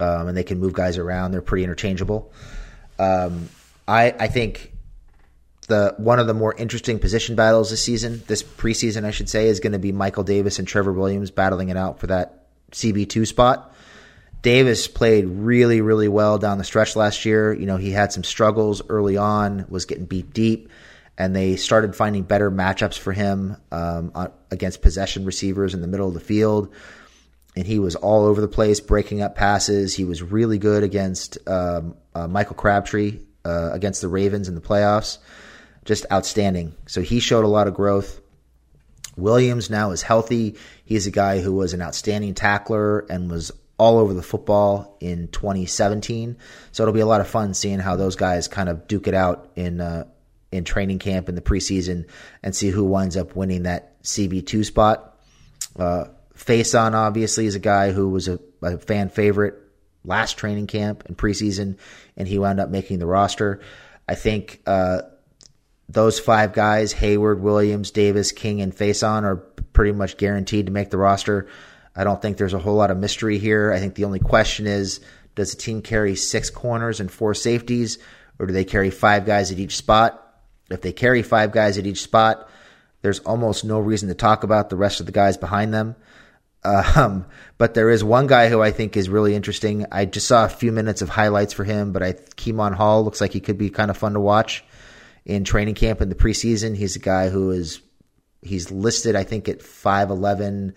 um, 0.00 0.26
and 0.26 0.36
they 0.36 0.44
can 0.44 0.58
move 0.58 0.72
guys 0.72 0.98
around. 0.98 1.30
They're 1.30 1.40
pretty 1.40 1.62
interchangeable. 1.62 2.32
Um, 2.98 3.48
I 3.86 4.12
I 4.18 4.26
think 4.26 4.73
the 5.66 5.94
one 5.96 6.18
of 6.18 6.26
the 6.26 6.34
more 6.34 6.54
interesting 6.54 6.98
position 6.98 7.36
battles 7.36 7.70
this 7.70 7.82
season, 7.82 8.22
this 8.26 8.42
preseason, 8.42 9.04
I 9.04 9.10
should 9.10 9.28
say, 9.28 9.48
is 9.48 9.60
going 9.60 9.72
to 9.72 9.78
be 9.78 9.92
Michael 9.92 10.24
Davis 10.24 10.58
and 10.58 10.68
Trevor 10.68 10.92
Williams 10.92 11.30
battling 11.30 11.68
it 11.68 11.76
out 11.76 12.00
for 12.00 12.08
that 12.08 12.44
CB 12.72 13.08
two 13.08 13.26
spot. 13.26 13.74
Davis 14.42 14.88
played 14.88 15.24
really, 15.24 15.80
really 15.80 16.08
well 16.08 16.36
down 16.36 16.58
the 16.58 16.64
stretch 16.64 16.96
last 16.96 17.24
year. 17.24 17.54
You 17.54 17.64
know, 17.64 17.78
he 17.78 17.90
had 17.90 18.12
some 18.12 18.22
struggles 18.24 18.82
early 18.90 19.16
on, 19.16 19.64
was 19.70 19.86
getting 19.86 20.04
beat 20.04 20.34
deep, 20.34 20.68
and 21.16 21.34
they 21.34 21.56
started 21.56 21.96
finding 21.96 22.24
better 22.24 22.50
matchups 22.50 22.98
for 22.98 23.12
him 23.12 23.56
um, 23.72 24.12
against 24.50 24.82
possession 24.82 25.24
receivers 25.24 25.72
in 25.72 25.80
the 25.80 25.86
middle 25.86 26.08
of 26.08 26.14
the 26.14 26.20
field. 26.20 26.74
And 27.56 27.66
he 27.66 27.78
was 27.78 27.94
all 27.94 28.26
over 28.26 28.42
the 28.42 28.48
place, 28.48 28.80
breaking 28.80 29.22
up 29.22 29.34
passes. 29.34 29.94
He 29.94 30.04
was 30.04 30.22
really 30.22 30.58
good 30.58 30.82
against 30.82 31.38
um, 31.48 31.96
uh, 32.14 32.28
Michael 32.28 32.56
Crabtree 32.56 33.20
uh, 33.46 33.70
against 33.72 34.02
the 34.02 34.08
Ravens 34.08 34.48
in 34.48 34.54
the 34.54 34.60
playoffs. 34.60 35.18
Just 35.84 36.06
outstanding. 36.10 36.74
So 36.86 37.02
he 37.02 37.20
showed 37.20 37.44
a 37.44 37.48
lot 37.48 37.68
of 37.68 37.74
growth. 37.74 38.20
Williams 39.16 39.70
now 39.70 39.90
is 39.92 40.02
healthy. 40.02 40.56
He's 40.84 41.06
a 41.06 41.10
guy 41.10 41.40
who 41.40 41.52
was 41.52 41.72
an 41.72 41.82
outstanding 41.82 42.34
tackler 42.34 43.00
and 43.10 43.30
was 43.30 43.52
all 43.78 43.98
over 43.98 44.14
the 44.14 44.22
football 44.22 44.96
in 45.00 45.28
2017. 45.28 46.36
So 46.72 46.82
it'll 46.82 46.94
be 46.94 47.00
a 47.00 47.06
lot 47.06 47.20
of 47.20 47.28
fun 47.28 47.54
seeing 47.54 47.78
how 47.78 47.96
those 47.96 48.16
guys 48.16 48.48
kind 48.48 48.68
of 48.68 48.86
duke 48.88 49.06
it 49.08 49.14
out 49.14 49.50
in 49.56 49.80
uh, 49.80 50.04
in 50.52 50.64
training 50.64 51.00
camp 51.00 51.28
in 51.28 51.34
the 51.34 51.40
preseason 51.40 52.06
and 52.42 52.54
see 52.54 52.70
who 52.70 52.84
winds 52.84 53.16
up 53.16 53.34
winning 53.34 53.64
that 53.64 54.00
CB2 54.02 54.64
spot. 54.64 55.18
Uh, 55.76 56.04
Facyson 56.36 56.94
obviously 56.94 57.46
is 57.46 57.56
a 57.56 57.60
guy 57.60 57.90
who 57.90 58.08
was 58.08 58.28
a, 58.28 58.38
a 58.62 58.78
fan 58.78 59.08
favorite 59.08 59.54
last 60.04 60.38
training 60.38 60.66
camp 60.66 61.04
and 61.06 61.16
preseason, 61.16 61.76
and 62.16 62.28
he 62.28 62.38
wound 62.38 62.60
up 62.60 62.68
making 62.68 62.98
the 62.98 63.06
roster. 63.06 63.60
I 64.08 64.14
think 64.14 64.60
uh, 64.66 65.02
those 65.94 66.18
five 66.18 66.52
guys, 66.52 66.92
Hayward, 66.92 67.40
Williams, 67.40 67.90
Davis, 67.90 68.32
King, 68.32 68.60
and 68.60 68.74
Facyson, 68.74 69.22
are 69.22 69.36
pretty 69.36 69.92
much 69.92 70.16
guaranteed 70.16 70.66
to 70.66 70.72
make 70.72 70.90
the 70.90 70.98
roster. 70.98 71.48
I 71.96 72.04
don't 72.04 72.20
think 72.20 72.36
there's 72.36 72.54
a 72.54 72.58
whole 72.58 72.74
lot 72.74 72.90
of 72.90 72.98
mystery 72.98 73.38
here. 73.38 73.72
I 73.72 73.78
think 73.78 73.94
the 73.94 74.04
only 74.04 74.18
question 74.18 74.66
is 74.66 75.00
does 75.34 75.52
the 75.52 75.60
team 75.60 75.82
carry 75.82 76.14
six 76.14 76.50
corners 76.50 77.00
and 77.00 77.10
four 77.10 77.34
safeties, 77.34 77.98
or 78.38 78.46
do 78.46 78.52
they 78.52 78.64
carry 78.64 78.90
five 78.90 79.26
guys 79.26 79.50
at 79.50 79.58
each 79.58 79.76
spot? 79.76 80.20
If 80.70 80.80
they 80.80 80.92
carry 80.92 81.22
five 81.22 81.52
guys 81.52 81.78
at 81.78 81.86
each 81.86 82.02
spot, 82.02 82.48
there's 83.02 83.20
almost 83.20 83.64
no 83.64 83.78
reason 83.78 84.08
to 84.08 84.14
talk 84.14 84.44
about 84.44 84.70
the 84.70 84.76
rest 84.76 85.00
of 85.00 85.06
the 85.06 85.12
guys 85.12 85.36
behind 85.36 85.74
them. 85.74 85.96
Um, 86.64 87.26
but 87.58 87.74
there 87.74 87.90
is 87.90 88.02
one 88.02 88.26
guy 88.26 88.48
who 88.48 88.62
I 88.62 88.70
think 88.70 88.96
is 88.96 89.08
really 89.08 89.34
interesting. 89.34 89.86
I 89.92 90.06
just 90.06 90.26
saw 90.26 90.46
a 90.46 90.48
few 90.48 90.72
minutes 90.72 91.02
of 91.02 91.10
highlights 91.10 91.52
for 91.52 91.64
him, 91.64 91.92
but 91.92 92.02
I 92.02 92.12
Kemon 92.12 92.74
Hall 92.74 93.04
looks 93.04 93.20
like 93.20 93.32
he 93.32 93.40
could 93.40 93.58
be 93.58 93.70
kind 93.70 93.90
of 93.90 93.98
fun 93.98 94.14
to 94.14 94.20
watch 94.20 94.64
in 95.24 95.44
training 95.44 95.74
camp 95.74 96.00
in 96.00 96.08
the 96.08 96.14
preseason. 96.14 96.76
He's 96.76 96.96
a 96.96 97.00
guy 97.00 97.28
who 97.28 97.50
is 97.50 97.80
he's 98.42 98.70
listed, 98.70 99.16
I 99.16 99.24
think, 99.24 99.48
at 99.48 99.60
5'11, 99.60 100.74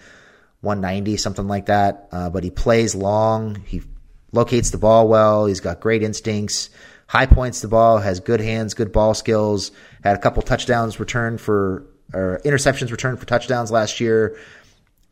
190, 0.62 1.18
something 1.18 1.48
like 1.48 1.66
that. 1.68 2.08
Uh, 2.12 2.30
but 2.30 2.44
he 2.44 2.50
plays 2.50 2.96
long. 2.96 3.62
He 3.66 3.82
locates 4.32 4.70
the 4.70 4.78
ball 4.78 5.08
well. 5.08 5.46
He's 5.46 5.60
got 5.60 5.80
great 5.80 6.04
instincts. 6.04 6.70
High 7.08 7.26
points 7.26 7.62
the 7.62 7.68
ball. 7.68 8.00
Has 8.00 8.20
good 8.20 8.42
hands, 8.42 8.74
good 8.74 8.92
ball 8.92 9.14
skills. 9.14 9.72
Had 10.04 10.16
a 10.16 10.20
couple 10.20 10.42
touchdowns 10.42 11.00
returned 11.00 11.42
for 11.42 11.86
or 12.14 12.40
interceptions 12.46 12.90
returned 12.90 13.20
for 13.20 13.26
touchdowns 13.26 13.70
last 13.70 14.00
year 14.00 14.38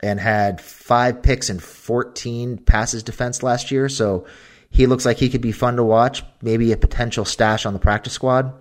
and 0.00 0.18
had 0.18 0.60
five 0.60 1.22
picks 1.22 1.50
and 1.50 1.62
14 1.62 2.58
passes 2.58 3.02
defense 3.02 3.42
last 3.42 3.70
year. 3.70 3.88
So 3.88 4.26
he 4.70 4.86
looks 4.86 5.04
like 5.04 5.18
he 5.18 5.28
could 5.28 5.40
be 5.40 5.52
fun 5.52 5.76
to 5.76 5.84
watch. 5.84 6.22
Maybe 6.42 6.72
a 6.72 6.76
potential 6.76 7.24
stash 7.24 7.66
on 7.66 7.72
the 7.72 7.78
practice 7.78 8.12
squad. 8.12 8.52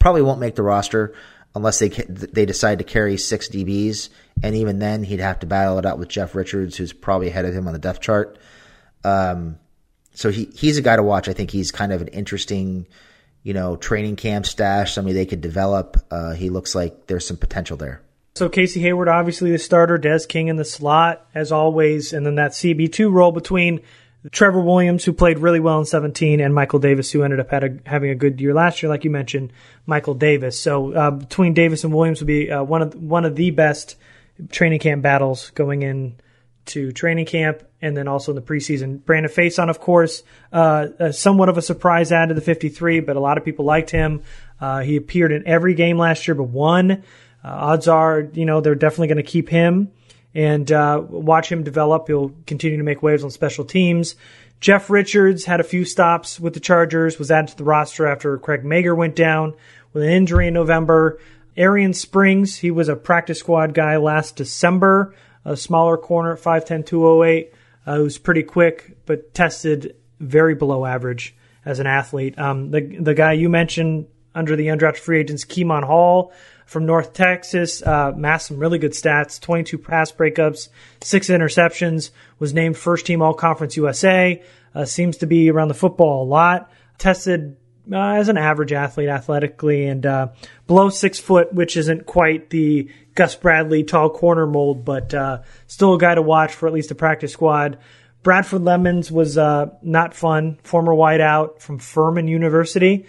Probably 0.00 0.22
won't 0.22 0.40
make 0.40 0.56
the 0.56 0.64
roster 0.64 1.14
unless 1.54 1.78
they 1.78 1.88
they 1.88 2.46
decide 2.46 2.78
to 2.78 2.84
carry 2.84 3.16
six 3.16 3.48
DBs, 3.48 4.08
and 4.42 4.54
even 4.56 4.78
then 4.78 5.04
he'd 5.04 5.20
have 5.20 5.40
to 5.40 5.46
battle 5.46 5.78
it 5.78 5.86
out 5.86 5.98
with 5.98 6.08
Jeff 6.08 6.34
Richards, 6.34 6.76
who's 6.76 6.92
probably 6.92 7.28
ahead 7.28 7.44
of 7.44 7.54
him 7.54 7.66
on 7.66 7.72
the 7.72 7.78
depth 7.78 8.00
chart. 8.00 8.38
Um, 9.04 9.58
so 10.14 10.30
he 10.30 10.46
he's 10.54 10.78
a 10.78 10.82
guy 10.82 10.96
to 10.96 11.02
watch. 11.02 11.28
I 11.28 11.32
think 11.32 11.50
he's 11.50 11.70
kind 11.70 11.92
of 11.92 12.02
an 12.02 12.08
interesting, 12.08 12.86
you 13.42 13.54
know, 13.54 13.76
training 13.76 14.16
camp 14.16 14.46
stash. 14.46 14.92
Somebody 14.92 15.14
they 15.14 15.26
could 15.26 15.40
develop. 15.40 15.96
Uh, 16.10 16.32
he 16.32 16.50
looks 16.50 16.74
like 16.74 17.06
there's 17.06 17.26
some 17.26 17.36
potential 17.36 17.76
there. 17.76 18.02
So 18.36 18.48
Casey 18.48 18.80
Hayward, 18.80 19.08
obviously 19.08 19.50
the 19.50 19.58
starter, 19.58 19.98
Des 19.98 20.20
King 20.28 20.48
in 20.48 20.56
the 20.56 20.64
slot 20.64 21.26
as 21.34 21.50
always, 21.50 22.12
and 22.12 22.24
then 22.24 22.36
that 22.36 22.52
CB 22.52 22.92
two 22.92 23.10
role 23.10 23.32
between 23.32 23.80
Trevor 24.30 24.60
Williams, 24.60 25.04
who 25.04 25.14
played 25.14 25.38
really 25.38 25.60
well 25.60 25.78
in 25.78 25.86
17, 25.86 26.40
and 26.40 26.54
Michael 26.54 26.78
Davis, 26.78 27.10
who 27.10 27.22
ended 27.22 27.40
up 27.40 27.50
a, 27.52 27.70
having 27.86 28.10
a 28.10 28.14
good 28.14 28.38
year 28.40 28.52
last 28.52 28.82
year, 28.82 28.90
like 28.90 29.04
you 29.04 29.10
mentioned, 29.10 29.52
Michael 29.86 30.14
Davis. 30.14 30.60
So 30.60 30.92
uh, 30.92 31.10
between 31.10 31.54
Davis 31.54 31.84
and 31.84 31.94
Williams 31.94 32.20
would 32.20 32.26
be 32.26 32.50
uh, 32.50 32.62
one 32.62 32.82
of 32.82 32.94
one 32.94 33.24
of 33.24 33.34
the 33.34 33.50
best 33.50 33.96
training 34.50 34.80
camp 34.80 35.02
battles 35.02 35.50
going 35.50 35.82
in 35.82 36.16
to 36.66 36.92
training 36.92 37.24
camp, 37.24 37.62
and 37.80 37.96
then 37.96 38.08
also 38.08 38.32
in 38.32 38.36
the 38.36 38.42
preseason. 38.42 39.02
Brandon 39.04 39.32
Facyson, 39.32 39.70
of 39.70 39.80
course, 39.80 40.22
uh, 40.52 40.88
uh, 40.98 41.12
somewhat 41.12 41.48
of 41.48 41.56
a 41.56 41.62
surprise 41.62 42.12
add 42.12 42.28
to 42.28 42.34
the 42.34 42.42
53, 42.42 43.00
but 43.00 43.16
a 43.16 43.20
lot 43.20 43.38
of 43.38 43.44
people 43.44 43.64
liked 43.64 43.90
him. 43.90 44.22
Uh, 44.60 44.80
he 44.80 44.96
appeared 44.96 45.32
in 45.32 45.46
every 45.48 45.72
game 45.72 45.96
last 45.96 46.28
year 46.28 46.34
but 46.34 46.44
one. 46.44 46.90
Uh, 47.42 47.48
odds 47.48 47.88
are, 47.88 48.28
you 48.34 48.44
know, 48.44 48.60
they're 48.60 48.74
definitely 48.74 49.08
going 49.08 49.16
to 49.16 49.22
keep 49.22 49.48
him 49.48 49.90
and 50.34 50.70
uh, 50.70 51.02
watch 51.08 51.50
him 51.50 51.62
develop. 51.62 52.06
He'll 52.06 52.32
continue 52.46 52.78
to 52.78 52.84
make 52.84 53.02
waves 53.02 53.24
on 53.24 53.30
special 53.30 53.64
teams. 53.64 54.14
Jeff 54.60 54.90
Richards 54.90 55.46
had 55.46 55.60
a 55.60 55.64
few 55.64 55.84
stops 55.84 56.38
with 56.38 56.54
the 56.54 56.60
Chargers, 56.60 57.18
was 57.18 57.30
added 57.30 57.48
to 57.48 57.56
the 57.56 57.64
roster 57.64 58.06
after 58.06 58.36
Craig 58.38 58.62
Mager 58.62 58.94
went 58.94 59.16
down 59.16 59.54
with 59.92 60.02
an 60.02 60.10
injury 60.10 60.48
in 60.48 60.54
November. 60.54 61.18
Arrion 61.56 61.94
Springs, 61.94 62.56
he 62.58 62.70
was 62.70 62.88
a 62.88 62.96
practice 62.96 63.38
squad 63.38 63.74
guy 63.74 63.96
last 63.96 64.36
December, 64.36 65.14
a 65.44 65.56
smaller 65.56 65.96
corner 65.96 66.34
at 66.34 66.40
5'10, 66.40 66.86
208, 66.86 67.54
uh, 67.86 67.96
who's 67.96 68.18
pretty 68.18 68.42
quick, 68.42 68.96
but 69.06 69.32
tested 69.32 69.96
very 70.20 70.54
below 70.54 70.84
average 70.84 71.34
as 71.64 71.78
an 71.78 71.86
athlete. 71.86 72.38
Um, 72.38 72.70
the, 72.70 72.80
the 72.80 73.14
guy 73.14 73.32
you 73.32 73.48
mentioned 73.48 74.06
under 74.34 74.56
the 74.56 74.66
undrafted 74.66 74.98
free 74.98 75.20
agents, 75.20 75.44
Kemon 75.44 75.84
Hall, 75.84 76.32
from 76.70 76.86
North 76.86 77.12
Texas. 77.12 77.82
Uh, 77.82 78.12
massed 78.16 78.46
some 78.46 78.58
really 78.60 78.78
good 78.78 78.92
stats 78.92 79.40
22 79.40 79.76
pass 79.76 80.12
breakups, 80.12 80.68
six 81.00 81.26
interceptions, 81.26 82.10
was 82.38 82.54
named 82.54 82.76
first 82.76 83.06
team 83.06 83.22
All 83.22 83.34
Conference 83.34 83.76
USA. 83.76 84.40
Uh, 84.72 84.84
seems 84.84 85.16
to 85.16 85.26
be 85.26 85.50
around 85.50 85.66
the 85.66 85.74
football 85.74 86.22
a 86.22 86.28
lot. 86.28 86.70
Tested 86.96 87.56
uh, 87.92 87.96
as 87.96 88.28
an 88.28 88.38
average 88.38 88.72
athlete 88.72 89.08
athletically 89.08 89.88
and 89.88 90.06
uh, 90.06 90.28
below 90.68 90.90
six 90.90 91.18
foot, 91.18 91.52
which 91.52 91.76
isn't 91.76 92.06
quite 92.06 92.50
the 92.50 92.88
Gus 93.16 93.34
Bradley 93.34 93.82
tall 93.82 94.08
corner 94.08 94.46
mold, 94.46 94.84
but 94.84 95.12
uh, 95.12 95.42
still 95.66 95.94
a 95.94 95.98
guy 95.98 96.14
to 96.14 96.22
watch 96.22 96.54
for 96.54 96.68
at 96.68 96.72
least 96.72 96.92
a 96.92 96.94
practice 96.94 97.32
squad. 97.32 97.78
Bradford 98.22 98.62
Lemons 98.62 99.10
was 99.10 99.36
uh, 99.36 99.70
not 99.82 100.14
fun, 100.14 100.60
former 100.62 100.92
wideout 100.92 101.58
from 101.58 101.80
Furman 101.80 102.28
University. 102.28 103.06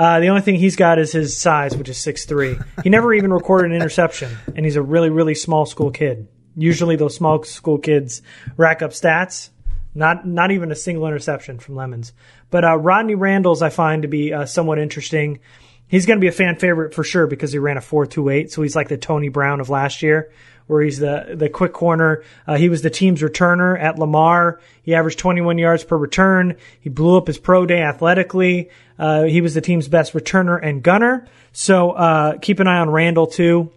Uh, 0.00 0.18
the 0.18 0.28
only 0.28 0.40
thing 0.40 0.54
he's 0.54 0.76
got 0.76 0.98
is 0.98 1.12
his 1.12 1.36
size, 1.36 1.76
which 1.76 1.90
is 1.90 1.98
six 1.98 2.24
three. 2.24 2.56
He 2.82 2.88
never 2.88 3.12
even 3.14 3.30
recorded 3.30 3.70
an 3.70 3.76
interception, 3.76 4.34
and 4.56 4.64
he's 4.64 4.76
a 4.76 4.82
really, 4.82 5.10
really 5.10 5.34
small 5.34 5.66
school 5.66 5.90
kid. 5.90 6.26
Usually, 6.56 6.96
those 6.96 7.14
small 7.14 7.42
school 7.42 7.76
kids 7.76 8.22
rack 8.56 8.80
up 8.80 8.92
stats. 8.92 9.50
Not, 9.94 10.26
not 10.26 10.52
even 10.52 10.72
a 10.72 10.76
single 10.76 11.06
interception 11.06 11.58
from 11.58 11.74
Lemons. 11.74 12.14
But 12.48 12.64
uh, 12.64 12.78
Rodney 12.78 13.16
Randle's 13.16 13.60
I 13.60 13.68
find 13.68 14.02
to 14.02 14.08
be 14.08 14.32
uh, 14.32 14.46
somewhat 14.46 14.78
interesting. 14.78 15.40
He's 15.86 16.06
going 16.06 16.16
to 16.16 16.20
be 16.20 16.28
a 16.28 16.32
fan 16.32 16.56
favorite 16.56 16.94
for 16.94 17.04
sure 17.04 17.26
because 17.26 17.52
he 17.52 17.58
ran 17.58 17.76
a 17.76 17.82
four 17.82 18.06
two 18.06 18.30
eight, 18.30 18.50
so 18.50 18.62
he's 18.62 18.74
like 18.74 18.88
the 18.88 18.96
Tony 18.96 19.28
Brown 19.28 19.60
of 19.60 19.68
last 19.68 20.02
year 20.02 20.32
where 20.70 20.82
he's 20.82 21.00
the 21.00 21.34
the 21.34 21.48
quick 21.48 21.72
corner. 21.72 22.22
Uh, 22.46 22.56
he 22.56 22.68
was 22.68 22.82
the 22.82 22.90
team's 22.90 23.20
returner 23.20 23.78
at 23.78 23.98
Lamar. 23.98 24.60
He 24.82 24.94
averaged 24.94 25.18
21 25.18 25.58
yards 25.58 25.82
per 25.82 25.96
return. 25.96 26.56
He 26.80 26.88
blew 26.88 27.16
up 27.16 27.26
his 27.26 27.38
pro 27.38 27.66
day 27.66 27.82
athletically. 27.82 28.70
Uh, 28.98 29.24
he 29.24 29.40
was 29.40 29.54
the 29.54 29.60
team's 29.60 29.88
best 29.88 30.12
returner 30.12 30.58
and 30.62 30.82
gunner. 30.82 31.26
So 31.52 31.90
uh, 31.90 32.38
keep 32.38 32.60
an 32.60 32.68
eye 32.68 32.78
on 32.78 32.90
Randle 32.90 33.26
too. 33.26 33.72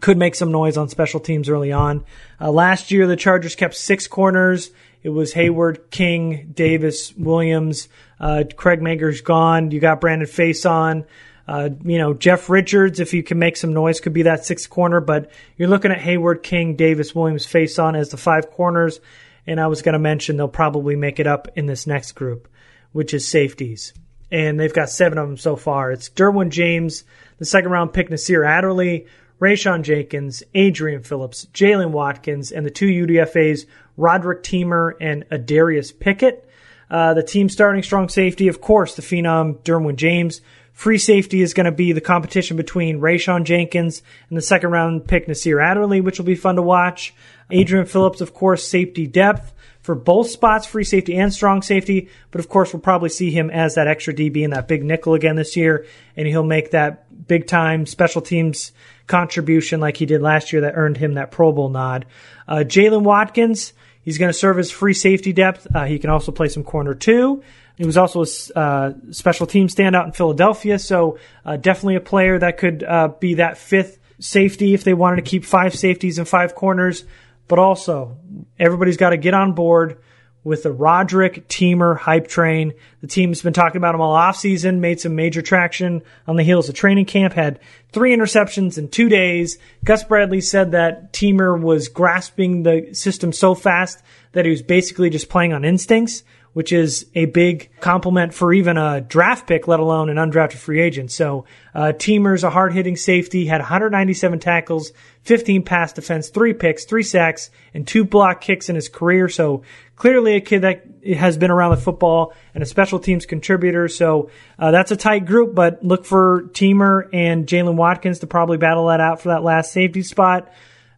Could 0.00 0.18
make 0.18 0.34
some 0.34 0.52
noise 0.52 0.76
on 0.76 0.88
special 0.88 1.20
teams 1.20 1.48
early 1.48 1.72
on. 1.72 2.04
Uh, 2.40 2.50
last 2.50 2.90
year, 2.90 3.06
the 3.06 3.16
Chargers 3.16 3.54
kept 3.54 3.74
six 3.74 4.06
corners. 4.06 4.70
It 5.02 5.08
was 5.08 5.32
Hayward, 5.32 5.90
King, 5.90 6.50
Davis, 6.52 7.14
Williams. 7.16 7.88
Uh, 8.20 8.44
Craig 8.54 8.82
Mager's 8.82 9.22
gone. 9.22 9.70
You 9.70 9.80
got 9.80 10.00
Brandon 10.00 10.28
Facyson. 10.28 11.06
Uh, 11.46 11.70
you 11.82 11.98
know, 11.98 12.14
Jeff 12.14 12.48
Richards, 12.48 13.00
if 13.00 13.12
you 13.12 13.22
can 13.22 13.38
make 13.38 13.56
some 13.56 13.74
noise, 13.74 14.00
could 14.00 14.12
be 14.12 14.22
that 14.22 14.46
sixth 14.46 14.70
corner, 14.70 15.00
but 15.00 15.30
you're 15.56 15.68
looking 15.68 15.90
at 15.90 16.00
Hayward, 16.00 16.42
King, 16.42 16.76
Davis, 16.76 17.14
Williams, 17.14 17.46
Facyson 17.46 17.96
as 17.96 18.08
the 18.08 18.16
five 18.16 18.50
corners. 18.50 19.00
And 19.46 19.60
I 19.60 19.66
was 19.66 19.82
going 19.82 19.92
to 19.92 19.98
mention 19.98 20.36
they'll 20.36 20.48
probably 20.48 20.96
make 20.96 21.20
it 21.20 21.26
up 21.26 21.48
in 21.54 21.66
this 21.66 21.86
next 21.86 22.12
group, 22.12 22.48
which 22.92 23.12
is 23.12 23.28
safeties. 23.28 23.92
And 24.30 24.58
they've 24.58 24.72
got 24.72 24.88
seven 24.88 25.18
of 25.18 25.28
them 25.28 25.36
so 25.36 25.54
far. 25.54 25.92
It's 25.92 26.08
Derwin 26.08 26.48
James, 26.48 27.04
the 27.38 27.44
second 27.44 27.70
round 27.70 27.92
pick, 27.92 28.08
Nasir 28.08 28.42
Adderley, 28.42 29.06
Rayshawn 29.40 29.82
Jenkins, 29.82 30.42
Adrian 30.54 31.02
Phillips, 31.02 31.46
Jaylen 31.52 31.90
Watkins, 31.90 32.52
and 32.52 32.64
the 32.64 32.70
two 32.70 32.86
UDFAs, 32.86 33.66
Roderick 33.96 34.42
Teamer 34.42 34.92
and 35.00 35.28
Adarius 35.28 35.96
Pickett. 35.98 36.48
Uh, 36.90 37.14
the 37.14 37.22
team 37.22 37.48
starting 37.48 37.82
strong 37.82 38.08
safety, 38.08 38.48
of 38.48 38.60
course, 38.60 38.94
the 38.94 39.02
phenom 39.02 39.58
Derwin 39.62 39.96
James, 39.96 40.40
Free 40.74 40.98
safety 40.98 41.40
is 41.40 41.54
going 41.54 41.66
to 41.66 41.72
be 41.72 41.92
the 41.92 42.00
competition 42.00 42.56
between 42.56 43.00
Rayshawn 43.00 43.44
Jenkins 43.44 44.02
and 44.28 44.36
the 44.36 44.42
second 44.42 44.70
round 44.70 45.06
pick 45.06 45.28
Nasir 45.28 45.60
Adderley, 45.60 46.00
which 46.00 46.18
will 46.18 46.26
be 46.26 46.34
fun 46.34 46.56
to 46.56 46.62
watch. 46.62 47.14
Adrian 47.50 47.86
Phillips, 47.86 48.20
of 48.20 48.34
course, 48.34 48.66
safety 48.66 49.06
depth 49.06 49.54
for 49.82 49.94
both 49.94 50.30
spots, 50.30 50.66
free 50.66 50.82
safety 50.82 51.14
and 51.14 51.32
strong 51.32 51.62
safety. 51.62 52.08
But 52.32 52.40
of 52.40 52.48
course, 52.48 52.72
we'll 52.72 52.80
probably 52.80 53.08
see 53.08 53.30
him 53.30 53.50
as 53.50 53.76
that 53.76 53.86
extra 53.86 54.12
DB 54.12 54.42
and 54.42 54.52
that 54.52 54.66
big 54.66 54.82
nickel 54.82 55.14
again 55.14 55.36
this 55.36 55.56
year, 55.56 55.86
and 56.16 56.26
he'll 56.26 56.42
make 56.42 56.72
that 56.72 57.26
big 57.28 57.46
time 57.46 57.86
special 57.86 58.20
teams 58.20 58.72
contribution 59.06 59.80
like 59.80 59.96
he 59.96 60.06
did 60.06 60.22
last 60.22 60.52
year 60.52 60.62
that 60.62 60.74
earned 60.74 60.96
him 60.96 61.14
that 61.14 61.30
Pro 61.30 61.52
Bowl 61.52 61.68
nod. 61.68 62.04
Uh, 62.48 62.64
Jaylen 62.66 63.02
Watkins, 63.02 63.74
he's 64.02 64.18
going 64.18 64.30
to 64.32 64.38
serve 64.38 64.58
as 64.58 64.72
free 64.72 64.94
safety 64.94 65.32
depth. 65.32 65.68
Uh, 65.72 65.84
he 65.84 66.00
can 66.00 66.10
also 66.10 66.32
play 66.32 66.48
some 66.48 66.64
corner 66.64 66.94
two. 66.94 67.42
He 67.76 67.84
was 67.84 67.96
also 67.96 68.24
a 68.24 68.58
uh, 68.58 68.92
special 69.10 69.46
team 69.46 69.66
standout 69.66 70.06
in 70.06 70.12
Philadelphia, 70.12 70.78
so 70.78 71.18
uh, 71.44 71.56
definitely 71.56 71.96
a 71.96 72.00
player 72.00 72.38
that 72.38 72.58
could 72.58 72.84
uh, 72.84 73.08
be 73.08 73.34
that 73.34 73.58
fifth 73.58 73.98
safety 74.20 74.74
if 74.74 74.84
they 74.84 74.94
wanted 74.94 75.16
to 75.16 75.22
keep 75.22 75.44
five 75.44 75.74
safeties 75.74 76.18
and 76.18 76.28
five 76.28 76.54
corners. 76.54 77.04
But 77.48 77.58
also, 77.58 78.16
everybody's 78.58 78.96
got 78.96 79.10
to 79.10 79.16
get 79.16 79.34
on 79.34 79.52
board 79.52 79.98
with 80.44 80.62
the 80.62 80.72
Roderick 80.72 81.48
Teamer 81.48 81.98
hype 81.98 82.28
train. 82.28 82.74
The 83.00 83.06
team's 83.06 83.42
been 83.42 83.54
talking 83.54 83.78
about 83.78 83.94
him 83.94 84.02
all 84.02 84.14
offseason, 84.14 84.78
made 84.78 85.00
some 85.00 85.16
major 85.16 85.42
traction 85.42 86.02
on 86.26 86.36
the 86.36 86.42
heels 86.42 86.68
of 86.68 86.74
training 86.74 87.06
camp, 87.06 87.32
had 87.32 87.58
three 87.92 88.14
interceptions 88.14 88.76
in 88.76 88.88
two 88.88 89.08
days. 89.08 89.58
Gus 89.82 90.04
Bradley 90.04 90.42
said 90.42 90.72
that 90.72 91.12
Teamer 91.12 91.58
was 91.58 91.88
grasping 91.88 92.62
the 92.62 92.92
system 92.92 93.32
so 93.32 93.54
fast 93.54 94.02
that 94.32 94.44
he 94.44 94.50
was 94.50 94.62
basically 94.62 95.08
just 95.08 95.30
playing 95.30 95.54
on 95.54 95.64
instincts, 95.64 96.22
which 96.54 96.72
is 96.72 97.06
a 97.14 97.26
big 97.26 97.68
compliment 97.80 98.32
for 98.32 98.52
even 98.52 98.78
a 98.78 99.00
draft 99.00 99.46
pick, 99.46 99.68
let 99.68 99.80
alone 99.80 100.08
an 100.08 100.16
undrafted 100.16 100.56
free 100.56 100.80
agent. 100.80 101.12
So, 101.12 101.44
uh, 101.74 101.92
Teamer's 101.92 102.44
a 102.44 102.50
hard 102.50 102.72
hitting 102.72 102.96
safety, 102.96 103.46
had 103.46 103.60
197 103.60 104.38
tackles, 104.38 104.92
15 105.22 105.64
pass 105.64 105.92
defense, 105.92 106.28
three 106.28 106.54
picks, 106.54 106.84
three 106.84 107.02
sacks, 107.02 107.50
and 107.72 107.86
two 107.86 108.04
block 108.04 108.40
kicks 108.40 108.68
in 108.68 108.76
his 108.76 108.88
career. 108.88 109.28
So 109.28 109.62
clearly 109.96 110.36
a 110.36 110.40
kid 110.40 110.62
that 110.62 110.84
has 111.16 111.36
been 111.36 111.50
around 111.50 111.72
the 111.72 111.78
football 111.78 112.32
and 112.54 112.62
a 112.62 112.66
special 112.66 112.98
teams 112.98 113.26
contributor. 113.26 113.88
So 113.88 114.30
uh, 114.58 114.70
that's 114.70 114.90
a 114.90 114.96
tight 114.96 115.26
group, 115.26 115.54
but 115.54 115.84
look 115.84 116.04
for 116.04 116.44
Teamer 116.52 117.08
and 117.12 117.46
Jaylen 117.46 117.76
Watkins 117.76 118.20
to 118.20 118.26
probably 118.26 118.58
battle 118.58 118.86
that 118.88 119.00
out 119.00 119.20
for 119.20 119.30
that 119.30 119.42
last 119.42 119.72
safety 119.72 120.02
spot. 120.02 120.52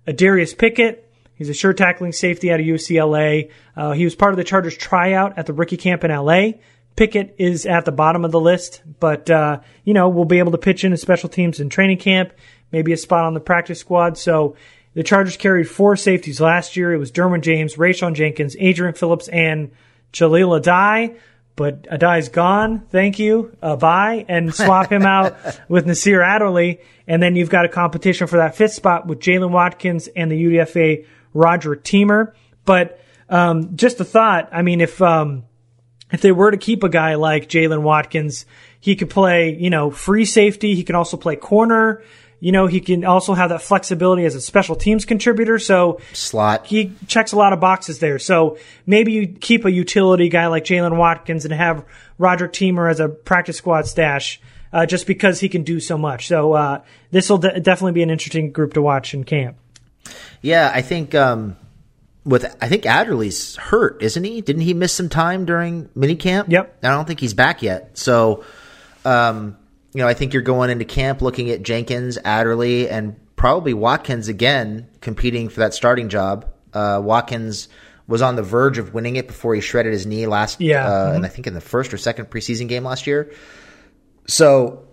Uh, 0.06 0.12
Darius 0.12 0.54
Pickett. 0.54 1.04
He's 1.36 1.48
a 1.48 1.54
sure 1.54 1.72
tackling 1.72 2.12
safety 2.12 2.50
out 2.50 2.60
of 2.60 2.66
UCLA. 2.66 3.50
Uh, 3.76 3.92
he 3.92 4.04
was 4.04 4.14
part 4.14 4.32
of 4.32 4.36
the 4.36 4.44
Chargers 4.44 4.76
tryout 4.76 5.38
at 5.38 5.46
the 5.46 5.52
rookie 5.52 5.76
camp 5.76 6.02
in 6.02 6.10
LA. 6.10 6.52
Pickett 6.96 7.34
is 7.38 7.66
at 7.66 7.84
the 7.84 7.92
bottom 7.92 8.24
of 8.24 8.32
the 8.32 8.40
list, 8.40 8.82
but, 9.00 9.28
uh, 9.28 9.60
you 9.84 9.92
know, 9.92 10.08
we'll 10.08 10.24
be 10.24 10.38
able 10.38 10.52
to 10.52 10.58
pitch 10.58 10.82
in 10.82 10.94
a 10.94 10.96
special 10.96 11.28
teams 11.28 11.60
in 11.60 11.68
training 11.68 11.98
camp 11.98 12.32
maybe 12.72 12.92
a 12.92 12.96
spot 12.96 13.24
on 13.24 13.34
the 13.34 13.40
practice 13.40 13.80
squad. 13.80 14.18
So 14.18 14.56
the 14.94 15.02
Chargers 15.02 15.36
carried 15.36 15.68
four 15.68 15.96
safeties 15.96 16.40
last 16.40 16.76
year. 16.76 16.92
It 16.92 16.98
was 16.98 17.12
Derwin 17.12 17.42
James, 17.42 17.76
Rayshawn 17.76 18.14
Jenkins, 18.14 18.56
Adrian 18.58 18.94
Phillips, 18.94 19.28
and 19.28 19.70
Jahleel 20.12 20.60
Addae. 20.60 21.18
But 21.54 21.84
Addae's 21.84 22.28
gone. 22.28 22.80
Thank 22.90 23.18
you. 23.18 23.56
Uh, 23.62 23.76
bye. 23.76 24.26
And 24.28 24.54
swap 24.54 24.92
him 24.92 25.02
out 25.02 25.36
with 25.68 25.86
Nasir 25.86 26.20
Adderley. 26.20 26.80
And 27.06 27.22
then 27.22 27.34
you've 27.34 27.48
got 27.48 27.64
a 27.64 27.68
competition 27.68 28.26
for 28.26 28.36
that 28.36 28.56
fifth 28.56 28.74
spot 28.74 29.06
with 29.06 29.20
Jaylen 29.20 29.50
Watkins 29.50 30.08
and 30.08 30.30
the 30.30 30.44
UDFA 30.44 31.06
Roderick 31.34 31.82
Teamer. 31.82 32.32
But 32.64 33.00
um, 33.28 33.76
just 33.76 34.00
a 34.00 34.04
thought. 34.04 34.48
I 34.52 34.62
mean, 34.62 34.80
if 34.80 35.00
um, 35.02 35.44
if 36.12 36.20
they 36.20 36.32
were 36.32 36.50
to 36.50 36.56
keep 36.56 36.82
a 36.82 36.88
guy 36.88 37.14
like 37.14 37.48
Jaylen 37.48 37.82
Watkins, 37.82 38.46
he 38.80 38.96
could 38.96 39.10
play, 39.10 39.56
you 39.56 39.70
know, 39.70 39.90
free 39.90 40.24
safety. 40.24 40.74
He 40.74 40.84
can 40.84 40.94
also 40.94 41.16
play 41.16 41.36
corner. 41.36 42.02
You 42.38 42.52
know, 42.52 42.66
he 42.66 42.80
can 42.80 43.04
also 43.04 43.32
have 43.32 43.48
that 43.48 43.62
flexibility 43.62 44.24
as 44.24 44.34
a 44.34 44.40
special 44.40 44.76
teams 44.76 45.04
contributor. 45.04 45.58
So 45.58 46.00
slot. 46.12 46.66
He 46.66 46.92
checks 47.06 47.32
a 47.32 47.36
lot 47.36 47.52
of 47.52 47.60
boxes 47.60 47.98
there. 47.98 48.18
So 48.18 48.58
maybe 48.84 49.12
you 49.12 49.26
keep 49.26 49.64
a 49.64 49.72
utility 49.72 50.28
guy 50.28 50.46
like 50.48 50.64
Jaylen 50.64 50.96
Watkins 50.96 51.44
and 51.44 51.54
have 51.54 51.84
Roger 52.18 52.46
Teamer 52.46 52.90
as 52.90 53.00
a 53.00 53.08
practice 53.08 53.56
squad 53.56 53.86
stash. 53.86 54.40
Uh, 54.72 54.84
just 54.84 55.06
because 55.06 55.40
he 55.40 55.48
can 55.48 55.62
do 55.62 55.80
so 55.80 55.96
much. 55.96 56.26
So 56.26 56.52
uh, 56.52 56.82
this 57.10 57.30
will 57.30 57.38
de- 57.38 57.60
definitely 57.60 57.92
be 57.92 58.02
an 58.02 58.10
interesting 58.10 58.50
group 58.50 58.74
to 58.74 58.82
watch 58.82 59.14
in 59.14 59.24
camp. 59.24 59.56
Yeah, 60.42 60.70
I 60.72 60.82
think 60.82 61.14
um, 61.14 61.56
with 62.24 62.56
I 62.60 62.68
think 62.68 62.84
Adderley's 62.84 63.56
hurt, 63.56 64.02
isn't 64.02 64.24
he? 64.24 64.40
Didn't 64.40 64.62
he 64.62 64.74
miss 64.74 64.92
some 64.92 65.08
time 65.08 65.44
during 65.44 65.88
minicamp? 65.88 66.46
Yep. 66.48 66.78
I 66.82 66.88
don't 66.88 67.06
think 67.06 67.20
he's 67.20 67.34
back 67.34 67.62
yet. 67.62 67.96
So 67.98 68.44
um, 69.04 69.56
you 69.94 70.02
know, 70.02 70.08
I 70.08 70.14
think 70.14 70.34
you're 70.34 70.42
going 70.42 70.68
into 70.68 70.84
camp 70.84 71.22
looking 71.22 71.50
at 71.50 71.62
Jenkins, 71.62 72.18
Adderley, 72.22 72.88
and 72.90 73.16
probably 73.36 73.72
Watkins 73.72 74.28
again 74.28 74.88
competing 75.00 75.48
for 75.48 75.60
that 75.60 75.72
starting 75.72 76.08
job. 76.08 76.52
Uh, 76.72 77.00
Watkins 77.02 77.68
was 78.06 78.22
on 78.22 78.36
the 78.36 78.42
verge 78.42 78.78
of 78.78 78.94
winning 78.94 79.16
it 79.16 79.26
before 79.26 79.54
he 79.54 79.60
shredded 79.60 79.92
his 79.92 80.06
knee 80.06 80.26
last, 80.26 80.60
yeah, 80.60 80.86
uh, 80.86 80.90
mm-hmm. 80.90 81.16
and 81.16 81.24
I 81.24 81.28
think 81.28 81.46
in 81.46 81.54
the 81.54 81.60
first 81.60 81.94
or 81.94 81.98
second 81.98 82.26
preseason 82.26 82.68
game 82.68 82.84
last 82.84 83.06
year. 83.06 83.32
So 84.26 84.86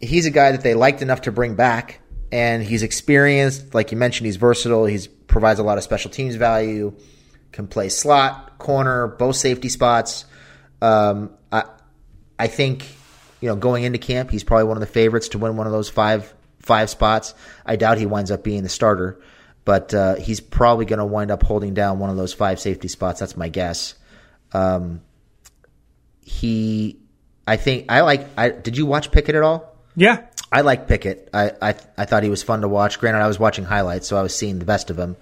he's 0.00 0.26
a 0.26 0.30
guy 0.30 0.52
that 0.52 0.62
they 0.62 0.74
liked 0.74 1.02
enough 1.02 1.22
to 1.22 1.32
bring 1.32 1.54
back, 1.54 2.00
and 2.32 2.62
he's 2.64 2.82
experienced. 2.82 3.74
Like 3.74 3.92
you 3.92 3.98
mentioned, 3.98 4.26
he's 4.26 4.36
versatile. 4.36 4.86
He 4.86 4.98
provides 5.28 5.60
a 5.60 5.62
lot 5.62 5.78
of 5.78 5.84
special 5.84 6.10
teams 6.10 6.34
value. 6.34 6.94
Can 7.52 7.68
play 7.68 7.90
slot, 7.90 8.58
corner, 8.58 9.06
both 9.06 9.36
safety 9.36 9.68
spots. 9.68 10.24
Um, 10.80 11.30
I, 11.52 11.64
I 12.38 12.46
think 12.48 12.88
you 13.42 13.48
know, 13.48 13.56
going 13.56 13.82
into 13.82 13.98
camp, 13.98 14.30
he's 14.30 14.44
probably 14.44 14.64
one 14.64 14.76
of 14.76 14.80
the 14.80 14.86
favorites 14.86 15.28
to 15.28 15.38
win 15.38 15.56
one 15.56 15.66
of 15.66 15.72
those 15.72 15.90
five 15.90 16.32
five 16.60 16.88
spots. 16.88 17.34
I 17.66 17.74
doubt 17.76 17.98
he 17.98 18.06
winds 18.06 18.30
up 18.30 18.44
being 18.44 18.62
the 18.62 18.68
starter, 18.68 19.20
but 19.64 19.92
uh, 19.92 20.14
he's 20.14 20.40
probably 20.40 20.86
going 20.86 21.00
to 21.00 21.04
wind 21.04 21.32
up 21.32 21.42
holding 21.42 21.74
down 21.74 21.98
one 21.98 22.08
of 22.08 22.16
those 22.16 22.32
five 22.32 22.60
safety 22.60 22.86
spots. 22.86 23.18
That's 23.18 23.36
my 23.36 23.48
guess. 23.48 23.96
Um, 24.52 25.02
he, 26.20 27.00
I 27.46 27.56
think, 27.56 27.90
I 27.90 28.02
like. 28.02 28.28
I 28.38 28.50
did 28.50 28.78
you 28.78 28.86
watch 28.86 29.10
Pickett 29.10 29.34
at 29.34 29.42
all? 29.42 29.76
Yeah, 29.96 30.24
I 30.52 30.60
like 30.60 30.86
Pickett. 30.86 31.30
I, 31.32 31.52
I 31.62 31.74
I 31.96 32.04
thought 32.04 32.22
he 32.22 32.30
was 32.30 32.42
fun 32.42 32.60
to 32.60 32.68
watch. 32.68 33.00
Granted, 33.00 33.20
I 33.20 33.26
was 33.26 33.38
watching 33.38 33.64
highlights, 33.64 34.06
so 34.06 34.16
I 34.18 34.22
was 34.22 34.36
seeing 34.36 34.58
the 34.58 34.66
best 34.66 34.90
of 34.90 34.98
him. 34.98 35.16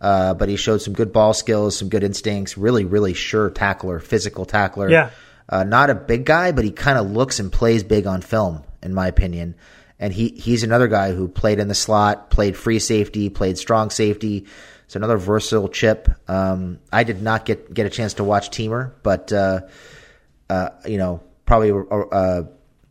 Uh, 0.00 0.34
but 0.34 0.48
he 0.48 0.56
showed 0.56 0.78
some 0.78 0.94
good 0.94 1.12
ball 1.12 1.34
skills, 1.34 1.76
some 1.76 1.88
good 1.88 2.04
instincts. 2.04 2.56
Really, 2.56 2.84
really 2.84 3.14
sure 3.14 3.50
tackler, 3.50 3.98
physical 3.98 4.44
tackler. 4.44 4.88
Yeah. 4.88 5.10
Uh, 5.48 5.64
not 5.64 5.90
a 5.90 5.94
big 5.94 6.24
guy, 6.24 6.52
but 6.52 6.64
he 6.64 6.70
kind 6.70 6.98
of 6.98 7.10
looks 7.10 7.40
and 7.40 7.50
plays 7.50 7.82
big 7.82 8.06
on 8.06 8.20
film, 8.20 8.62
in 8.82 8.94
my 8.94 9.08
opinion. 9.08 9.56
And 9.98 10.12
he 10.12 10.28
he's 10.28 10.62
another 10.62 10.86
guy 10.86 11.12
who 11.12 11.26
played 11.26 11.58
in 11.58 11.66
the 11.66 11.74
slot, 11.74 12.30
played 12.30 12.56
free 12.56 12.78
safety, 12.78 13.30
played 13.30 13.58
strong 13.58 13.90
safety. 13.90 14.46
It's 14.84 14.94
another 14.94 15.16
versatile 15.16 15.68
chip. 15.68 16.08
Um, 16.28 16.78
I 16.92 17.02
did 17.02 17.20
not 17.20 17.44
get 17.44 17.74
get 17.74 17.86
a 17.86 17.90
chance 17.90 18.14
to 18.14 18.24
watch 18.24 18.50
Teamer, 18.50 18.92
but 19.02 19.32
uh, 19.32 19.62
uh, 20.48 20.70
you 20.86 20.98
know, 20.98 21.20
probably 21.46 21.70
a, 21.70 21.76
a, 21.76 22.48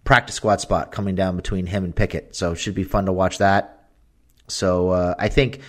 practice 0.08 0.36
squad 0.36 0.62
spot 0.62 0.90
coming 0.90 1.16
down 1.16 1.36
between 1.36 1.66
him 1.66 1.84
and 1.84 1.94
Pickett. 1.94 2.34
So 2.34 2.54
it 2.54 2.56
should 2.56 2.76
be 2.76 2.86
fun 2.86 3.08
to 3.08 3.12
watch 3.12 3.40
that. 3.40 3.90
So 4.48 4.92
uh, 4.92 5.16
I 5.20 5.28
think 5.28 5.60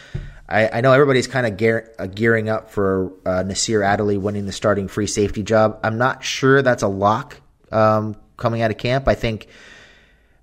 I, 0.49 0.69
I 0.75 0.81
know 0.81 0.93
everybody's 0.93 1.27
kind 1.27 1.45
of 1.45 1.57
gear, 1.57 1.93
uh, 1.99 2.07
gearing 2.07 2.49
up 2.49 2.71
for 2.71 3.13
uh, 3.27 3.43
Nasir 3.43 3.83
Adderley 3.83 4.17
winning 4.17 4.47
the 4.47 4.53
starting 4.53 4.87
free 4.87 5.09
safety 5.09 5.43
job. 5.43 5.81
I'm 5.83 5.99
not 5.99 6.23
sure 6.23 6.63
that's 6.63 6.85
a 6.85 6.89
lock 6.89 7.41
um, 7.73 8.15
coming 8.37 8.63
out 8.63 8.71
of 8.71 8.79
camp. 8.79 9.09
I 9.09 9.17
think 9.17 9.49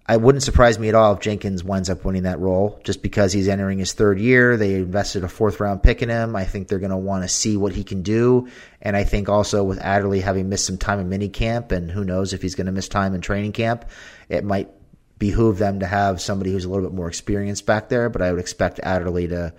I 0.08 0.18
wouldn't 0.18 0.44
surprise 0.44 0.78
me 0.78 0.88
at 0.88 0.94
all 0.94 1.14
if 1.14 1.20
Jenkins 1.20 1.64
winds 1.64 1.90
up 1.90 2.06
winning 2.06 2.24
that 2.24 2.40
role 2.40 2.80
just 2.84 3.02
because 3.02 3.34
he's 3.34 3.48
entering 3.48 3.80
his 3.80 3.94
third 3.94 4.20
year. 4.20 4.56
They 4.56 4.76
invested 4.76 5.24
a 5.24 5.28
fourth 5.28 5.60
round 5.60 5.82
pick 5.82 6.04
in 6.04 6.10
him. 6.10 6.36
I 6.36 6.46
think 6.46 6.68
they're 6.68 6.78
going 6.78 6.92
to 6.92 6.98
want 6.98 7.24
to 7.24 7.28
see 7.28 7.58
what 7.58 7.74
he 7.74 7.84
can 7.84 8.04
do. 8.04 8.48
And 8.84 8.96
I 8.96 9.04
think 9.04 9.30
also 9.30 9.64
with 9.64 9.80
Adderley 9.80 10.20
having 10.20 10.48
missed 10.48 10.68
some 10.68 10.78
time 10.78 11.00
in 11.00 11.10
mini 11.10 11.30
camp, 11.30 11.72
and 11.72 11.90
who 11.90 12.04
knows 12.04 12.34
if 12.34 12.44
he's 12.44 12.54
going 12.54 12.68
to 12.68 12.72
miss 12.72 12.88
time 12.88 13.16
in 13.16 13.22
training 13.22 13.54
camp, 13.54 13.86
it 14.30 14.44
might 14.44 14.70
behoove 15.18 15.58
them 15.58 15.80
to 15.80 15.88
have 15.88 16.22
somebody 16.22 16.52
who's 16.52 16.66
a 16.66 16.70
little 16.70 16.88
bit 16.88 16.96
more 16.96 17.08
experienced 17.08 17.66
back 17.66 17.90
there. 17.90 18.08
But 18.10 18.22
I 18.22 18.32
would 18.32 18.40
expect 18.40 18.80
Adderley 18.84 19.28
to 19.30 19.54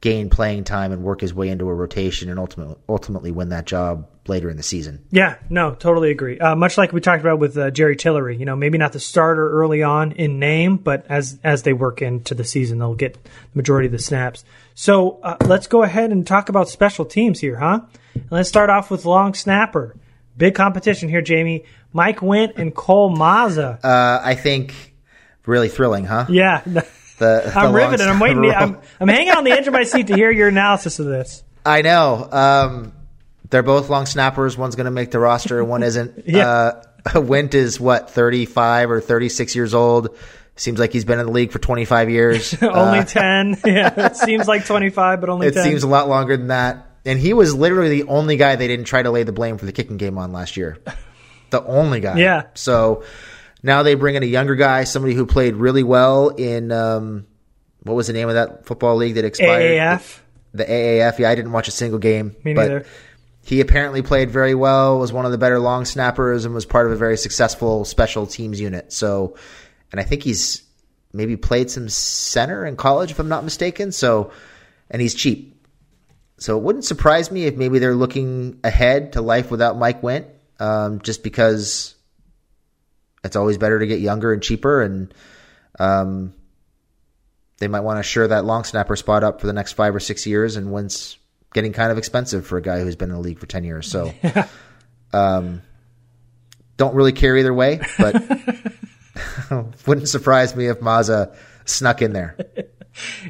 gain 0.00 0.30
playing 0.30 0.64
time 0.64 0.92
and 0.92 1.02
work 1.02 1.20
his 1.20 1.34
way 1.34 1.48
into 1.48 1.68
a 1.68 1.74
rotation 1.74 2.30
and 2.30 2.38
ultimately 2.38 2.76
ultimately 2.88 3.32
win 3.32 3.48
that 3.48 3.66
job 3.66 4.08
later 4.28 4.48
in 4.50 4.56
the 4.56 4.62
season. 4.62 5.04
Yeah, 5.10 5.36
no, 5.48 5.74
totally 5.74 6.10
agree. 6.10 6.38
Uh, 6.38 6.54
much 6.54 6.78
like 6.78 6.92
we 6.92 7.00
talked 7.00 7.20
about 7.20 7.38
with 7.38 7.56
uh, 7.56 7.70
Jerry 7.70 7.96
Tillery, 7.96 8.36
you 8.36 8.44
know, 8.44 8.54
maybe 8.54 8.78
not 8.78 8.92
the 8.92 9.00
starter 9.00 9.50
early 9.50 9.82
on 9.82 10.12
in 10.12 10.38
name, 10.38 10.76
but 10.76 11.06
as 11.08 11.38
as 11.42 11.62
they 11.62 11.72
work 11.72 12.02
into 12.02 12.34
the 12.34 12.44
season, 12.44 12.78
they'll 12.78 12.94
get 12.94 13.14
the 13.14 13.30
majority 13.54 13.86
of 13.86 13.92
the 13.92 13.98
snaps. 13.98 14.44
So 14.74 15.18
uh, 15.22 15.36
let's 15.46 15.66
go 15.66 15.82
ahead 15.82 16.12
and 16.12 16.26
talk 16.26 16.48
about 16.48 16.68
special 16.68 17.04
teams 17.04 17.40
here, 17.40 17.56
huh? 17.56 17.80
Let's 18.30 18.48
start 18.48 18.70
off 18.70 18.90
with 18.90 19.04
long 19.04 19.34
snapper. 19.34 19.96
Big 20.36 20.54
competition 20.54 21.08
here, 21.08 21.22
Jamie. 21.22 21.64
Mike 21.92 22.18
Windt 22.18 22.58
and 22.58 22.74
Cole 22.74 23.14
Mazza. 23.14 23.82
Uh, 23.82 24.20
I 24.22 24.34
think 24.34 24.94
really 25.46 25.68
thrilling, 25.68 26.04
huh? 26.04 26.26
Yeah. 26.28 26.62
The, 27.18 27.52
I'm 27.54 27.74
riveted. 27.74 28.06
I'm 28.06 28.20
waiting. 28.20 28.50
I'm, 28.50 28.78
I'm 29.00 29.08
hanging 29.08 29.32
on 29.32 29.44
the 29.44 29.52
edge 29.52 29.66
of 29.66 29.72
my 29.72 29.84
seat 29.84 30.06
to 30.08 30.14
hear 30.14 30.30
your 30.30 30.48
analysis 30.48 30.98
of 30.98 31.06
this. 31.06 31.42
I 31.66 31.82
know. 31.82 32.28
Um, 32.30 32.92
they're 33.50 33.62
both 33.62 33.88
long 33.88 34.06
snappers. 34.06 34.56
One's 34.56 34.76
going 34.76 34.86
to 34.86 34.90
make 34.90 35.10
the 35.10 35.18
roster, 35.18 35.58
and 35.58 35.68
one 35.68 35.82
isn't. 35.82 36.24
yeah. 36.26 36.48
Uh, 36.48 36.82
Windt 37.14 37.54
is 37.54 37.80
what 37.80 38.10
35 38.10 38.90
or 38.90 39.00
36 39.00 39.54
years 39.56 39.74
old. 39.74 40.16
Seems 40.56 40.80
like 40.80 40.92
he's 40.92 41.04
been 41.04 41.20
in 41.20 41.26
the 41.26 41.32
league 41.32 41.52
for 41.52 41.60
25 41.60 42.10
years. 42.10 42.60
only 42.62 42.98
uh, 42.98 43.04
10. 43.04 43.60
Yeah, 43.64 44.06
it 44.06 44.16
seems 44.16 44.48
like 44.48 44.66
25, 44.66 45.20
but 45.20 45.30
only 45.30 45.46
it 45.46 45.54
10. 45.54 45.62
seems 45.62 45.82
a 45.84 45.86
lot 45.86 46.08
longer 46.08 46.36
than 46.36 46.48
that. 46.48 46.84
And 47.04 47.18
he 47.18 47.32
was 47.32 47.54
literally 47.54 48.02
the 48.02 48.08
only 48.08 48.36
guy 48.36 48.56
they 48.56 48.66
didn't 48.66 48.86
try 48.86 49.02
to 49.02 49.10
lay 49.10 49.22
the 49.22 49.32
blame 49.32 49.56
for 49.56 49.66
the 49.66 49.72
kicking 49.72 49.96
game 49.98 50.18
on 50.18 50.32
last 50.32 50.56
year. 50.56 50.78
The 51.50 51.64
only 51.64 52.00
guy. 52.00 52.18
Yeah. 52.18 52.46
So 52.54 53.04
now 53.62 53.82
they 53.82 53.94
bring 53.94 54.14
in 54.14 54.22
a 54.22 54.26
younger 54.26 54.54
guy, 54.54 54.84
somebody 54.84 55.14
who 55.14 55.26
played 55.26 55.56
really 55.56 55.82
well 55.82 56.28
in 56.28 56.70
um, 56.72 57.26
what 57.82 57.94
was 57.94 58.06
the 58.06 58.12
name 58.12 58.28
of 58.28 58.34
that 58.34 58.66
football 58.66 58.96
league 58.96 59.14
that 59.14 59.24
expired? 59.24 59.62
AAF. 59.62 60.20
The, 60.52 60.58
the, 60.58 60.64
AAF. 60.64 61.18
Yeah, 61.18 61.30
I 61.30 61.34
didn't 61.34 61.52
watch 61.52 61.68
a 61.68 61.72
single 61.72 61.98
game. 61.98 62.36
Me 62.44 62.54
neither. 62.54 62.86
he 63.44 63.60
apparently 63.60 64.02
played 64.02 64.30
very 64.30 64.54
well, 64.54 64.98
was 64.98 65.12
one 65.12 65.26
of 65.26 65.32
the 65.32 65.38
better 65.38 65.58
long 65.58 65.84
snappers, 65.84 66.44
and 66.44 66.54
was 66.54 66.66
part 66.66 66.86
of 66.86 66.92
a 66.92 66.96
very 66.96 67.16
successful 67.16 67.84
special 67.84 68.26
teams 68.26 68.60
unit. 68.60 68.92
So, 68.92 69.36
and 69.90 70.00
I 70.00 70.04
think 70.04 70.22
he's 70.22 70.62
maybe 71.12 71.36
played 71.36 71.70
some 71.70 71.88
center 71.88 72.66
in 72.66 72.76
college, 72.76 73.10
if 73.10 73.18
I'm 73.18 73.28
not 73.28 73.44
mistaken. 73.44 73.92
So, 73.92 74.32
and 74.90 75.00
he's 75.02 75.14
cheap. 75.14 75.54
So 76.38 76.56
it 76.56 76.62
wouldn't 76.62 76.84
surprise 76.84 77.32
me 77.32 77.46
if 77.46 77.56
maybe 77.56 77.80
they're 77.80 77.94
looking 77.94 78.60
ahead 78.62 79.14
to 79.14 79.22
life 79.22 79.50
without 79.50 79.76
Mike 79.76 80.02
Windt, 80.02 80.26
um, 80.60 81.00
just 81.00 81.24
because 81.24 81.96
it's 83.28 83.36
always 83.36 83.58
better 83.58 83.78
to 83.78 83.86
get 83.86 84.00
younger 84.00 84.32
and 84.32 84.42
cheaper, 84.42 84.82
and 84.82 85.14
um, 85.78 86.34
they 87.58 87.68
might 87.68 87.80
want 87.80 87.98
to 87.98 88.02
shore 88.02 88.26
that 88.26 88.44
long 88.44 88.64
snapper 88.64 88.96
spot 88.96 89.22
up 89.22 89.40
for 89.40 89.46
the 89.46 89.52
next 89.52 89.74
five 89.74 89.94
or 89.94 90.00
six 90.00 90.26
years, 90.26 90.56
and 90.56 90.72
Windt's 90.72 91.16
getting 91.54 91.72
kind 91.72 91.92
of 91.92 91.98
expensive 91.98 92.46
for 92.46 92.58
a 92.58 92.62
guy 92.62 92.80
who's 92.80 92.96
been 92.96 93.10
in 93.10 93.14
the 93.14 93.22
league 93.22 93.38
for 93.38 93.46
ten 93.46 93.62
years. 93.62 93.88
So, 93.88 94.12
um, 95.12 95.62
don't 96.76 96.94
really 96.94 97.12
care 97.12 97.36
either 97.36 97.54
way, 97.54 97.80
but 97.98 98.14
wouldn't 99.86 100.08
surprise 100.08 100.56
me 100.56 100.66
if 100.66 100.80
Mazza 100.80 101.36
snuck 101.64 102.02
in 102.02 102.12
there. 102.12 102.36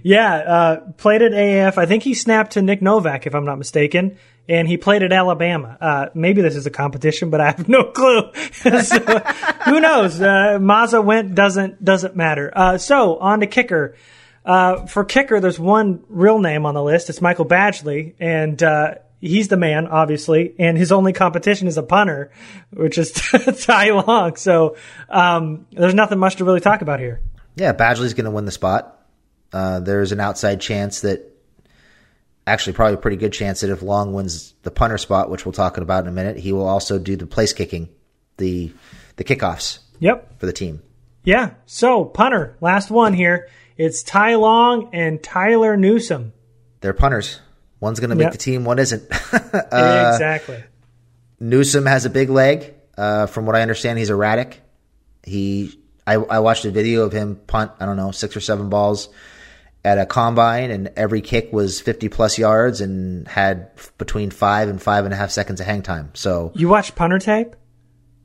Yeah, 0.03 0.35
uh, 0.35 0.93
played 0.93 1.21
at 1.21 1.33
AAF. 1.33 1.77
I 1.77 1.85
think 1.85 2.03
he 2.03 2.15
snapped 2.15 2.53
to 2.53 2.63
Nick 2.63 2.81
Novak, 2.81 3.27
if 3.27 3.35
I'm 3.35 3.45
not 3.45 3.59
mistaken, 3.59 4.17
and 4.49 4.67
he 4.67 4.77
played 4.77 5.03
at 5.03 5.13
Alabama. 5.13 5.77
Uh, 5.81 6.07
maybe 6.15 6.43
this 6.43 6.57
is 6.57 6.67
a 6.67 6.71
competition, 6.71 7.31
but 7.31 7.41
I 7.41 7.47
have 7.47 7.69
no 7.69 7.85
clue. 7.85 8.33
so, 8.53 8.99
who 9.65 9.81
knows? 9.81 10.21
Uh, 10.21 10.59
Mazza 10.61 11.05
Windt 11.05 11.35
doesn't 11.35 11.85
doesn't 11.85 12.17
matter. 12.17 12.51
Uh, 12.55 12.79
so 12.79 13.19
on 13.19 13.41
to 13.41 13.47
kicker. 13.47 13.97
Uh, 14.45 14.87
for 14.87 15.05
kicker, 15.05 15.41
there's 15.41 15.59
one 15.59 16.03
real 16.09 16.39
name 16.39 16.65
on 16.65 16.75
the 16.75 16.83
list. 16.83 17.11
It's 17.11 17.21
Michael 17.21 17.45
Badgley, 17.45 18.15
and 18.19 18.63
uh, 18.63 18.95
he's 19.21 19.49
the 19.49 19.59
man, 19.59 19.87
obviously. 19.87 20.55
And 20.59 20.79
his 20.79 20.91
only 20.91 21.13
competition 21.13 21.69
is 21.69 21.77
a 21.77 21.83
punter, 21.83 22.31
which 22.71 22.97
is 22.97 23.13
Ty 23.67 23.91
Long. 23.91 24.37
So 24.37 24.77
um, 25.11 25.67
there's 25.73 25.95
nothing 25.95 26.19
much 26.19 26.37
to 26.37 26.45
really 26.45 26.61
talk 26.61 26.81
about 26.81 26.99
here. 27.01 27.21
Yeah, 27.57 27.75
Badgley's 27.75 28.15
going 28.15 28.25
to 28.25 28.31
win 28.31 28.47
the 28.47 28.53
spot. 28.53 29.07
Uh, 29.53 29.81
there's 29.81 30.13
an 30.13 30.21
outside 30.21 30.61
chance 30.61 31.01
that, 31.01 31.31
actually, 32.49 32.73
probably 32.73 32.95
a 32.95 32.99
pretty 32.99 33.17
good 33.17 33.33
chance 33.33 33.61
that 33.61 33.71
if 33.71 33.83
Long 33.83 34.13
wins 34.13 34.55
the 34.63 34.71
punter 34.71 34.99
spot, 34.99 35.31
which 35.31 35.45
we'll 35.45 35.53
talk 35.53 35.77
about 35.77 36.05
in 36.05 36.09
a 36.09 36.13
minute, 36.13 36.37
he 36.39 36.53
will 36.53 36.67
also 36.67 36.99
do 36.99 37.17
the 37.17 37.27
place 37.27 37.53
kicking, 37.53 37.89
the 38.39 38.73
the 39.17 39.25
kickoffs. 39.25 39.81
Yep. 40.01 40.41
For 40.41 40.47
the 40.47 40.53
team. 40.53 40.83
Yeah. 41.25 41.51
So 41.67 42.05
punter, 42.05 42.57
last 42.61 42.91
one 42.91 43.13
here. 43.13 43.49
It's 43.77 44.03
Ty 44.03 44.37
Long 44.37 44.91
and 44.93 45.23
Tyler 45.23 45.77
Newsome. 45.77 46.33
They're 46.81 46.93
punters. 46.93 47.41
One's 47.81 48.01
going 48.01 48.11
to 48.11 48.17
make 48.17 48.27
Yep. 48.27 48.33
the 48.33 48.39
team, 48.39 48.65
one 48.65 48.79
isn't. 48.79 49.05
uh, 49.33 50.11
exactly. 50.15 50.63
Newsome 51.41 51.87
has 51.87 52.05
a 52.05 52.11
big 52.11 52.29
leg. 52.31 52.75
Uh, 52.97 53.27
from 53.27 53.47
what 53.47 53.55
I 53.55 53.63
understand, 53.63 53.99
he's 53.99 54.11
erratic. 54.11 54.61
He, 55.23 55.79
I, 56.07 56.15
I 56.15 56.39
watched 56.41 56.65
a 56.65 56.71
video 56.71 57.03
of 57.05 57.13
him 57.13 57.37
punt. 57.37 57.71
I 57.79 57.87
don't 57.87 57.97
know 57.97 58.11
six 58.11 58.37
or 58.37 58.41
seven 58.41 58.69
balls 58.69 59.09
at 59.89 59.99
a 59.99 60.05
combine, 60.07 60.71
and 60.71 60.91
every 60.97 61.21
kick 61.23 61.53
was 61.53 61.81
fifty 61.81 62.09
plus 62.09 62.37
yards 62.39 62.81
and 62.81 63.27
had 63.27 63.71
between 63.97 64.31
five 64.31 64.69
and 64.69 64.81
five 64.83 65.05
and 65.05 65.15
a 65.15 65.17
half 65.17 65.31
seconds 65.31 65.61
of 65.61 65.67
hang 65.67 65.83
time. 65.83 66.11
So 66.15 66.53
You 66.55 66.69
watched 66.69 66.95
punter 66.95 67.19
tape? 67.19 67.55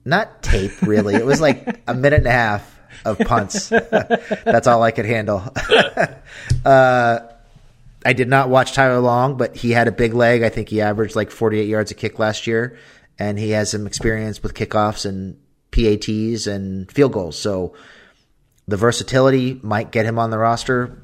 not 0.06 0.44
tape 0.44 0.82
really. 0.82 1.16
it 1.16 1.26
was 1.26 1.40
like 1.40 1.80
a 1.88 1.94
minute 1.94 2.18
and 2.18 2.28
a 2.28 2.32
half 2.32 2.80
of 3.06 3.18
punts. 3.20 3.70
That's 4.46 4.68
all 4.68 4.84
I 4.84 4.92
could 4.92 5.06
handle. 5.06 5.42
uh, 6.66 7.20
I 8.06 8.14
did 8.14 8.28
not 8.28 8.50
watch 8.50 8.74
Tyler 8.74 9.00
Long, 9.00 9.38
but 9.38 9.56
he 9.56 9.72
had 9.72 9.88
a 9.88 9.92
big 9.94 10.14
leg. 10.14 10.44
I 10.44 10.50
think 10.50 10.68
he 10.70 10.82
averaged 10.82 11.16
like 11.16 11.32
48 11.32 11.68
yards 11.70 11.92
a 11.92 11.94
kick 11.94 12.20
last 12.20 12.48
year, 12.48 12.78
and 13.18 13.40
he 13.40 13.52
has 13.52 13.72
some 13.72 13.88
experience 13.88 14.44
with 14.44 14.54
kickoffs 14.54 15.06
and 15.06 15.38
PATs 15.72 16.48
and 16.48 16.92
field 16.92 17.14
goals. 17.14 17.40
So 17.40 17.74
the 18.68 18.76
versatility 18.78 19.58
might 19.64 19.92
get 19.92 20.06
him 20.06 20.20
on 20.20 20.30
the 20.32 20.38
roster. 20.38 21.02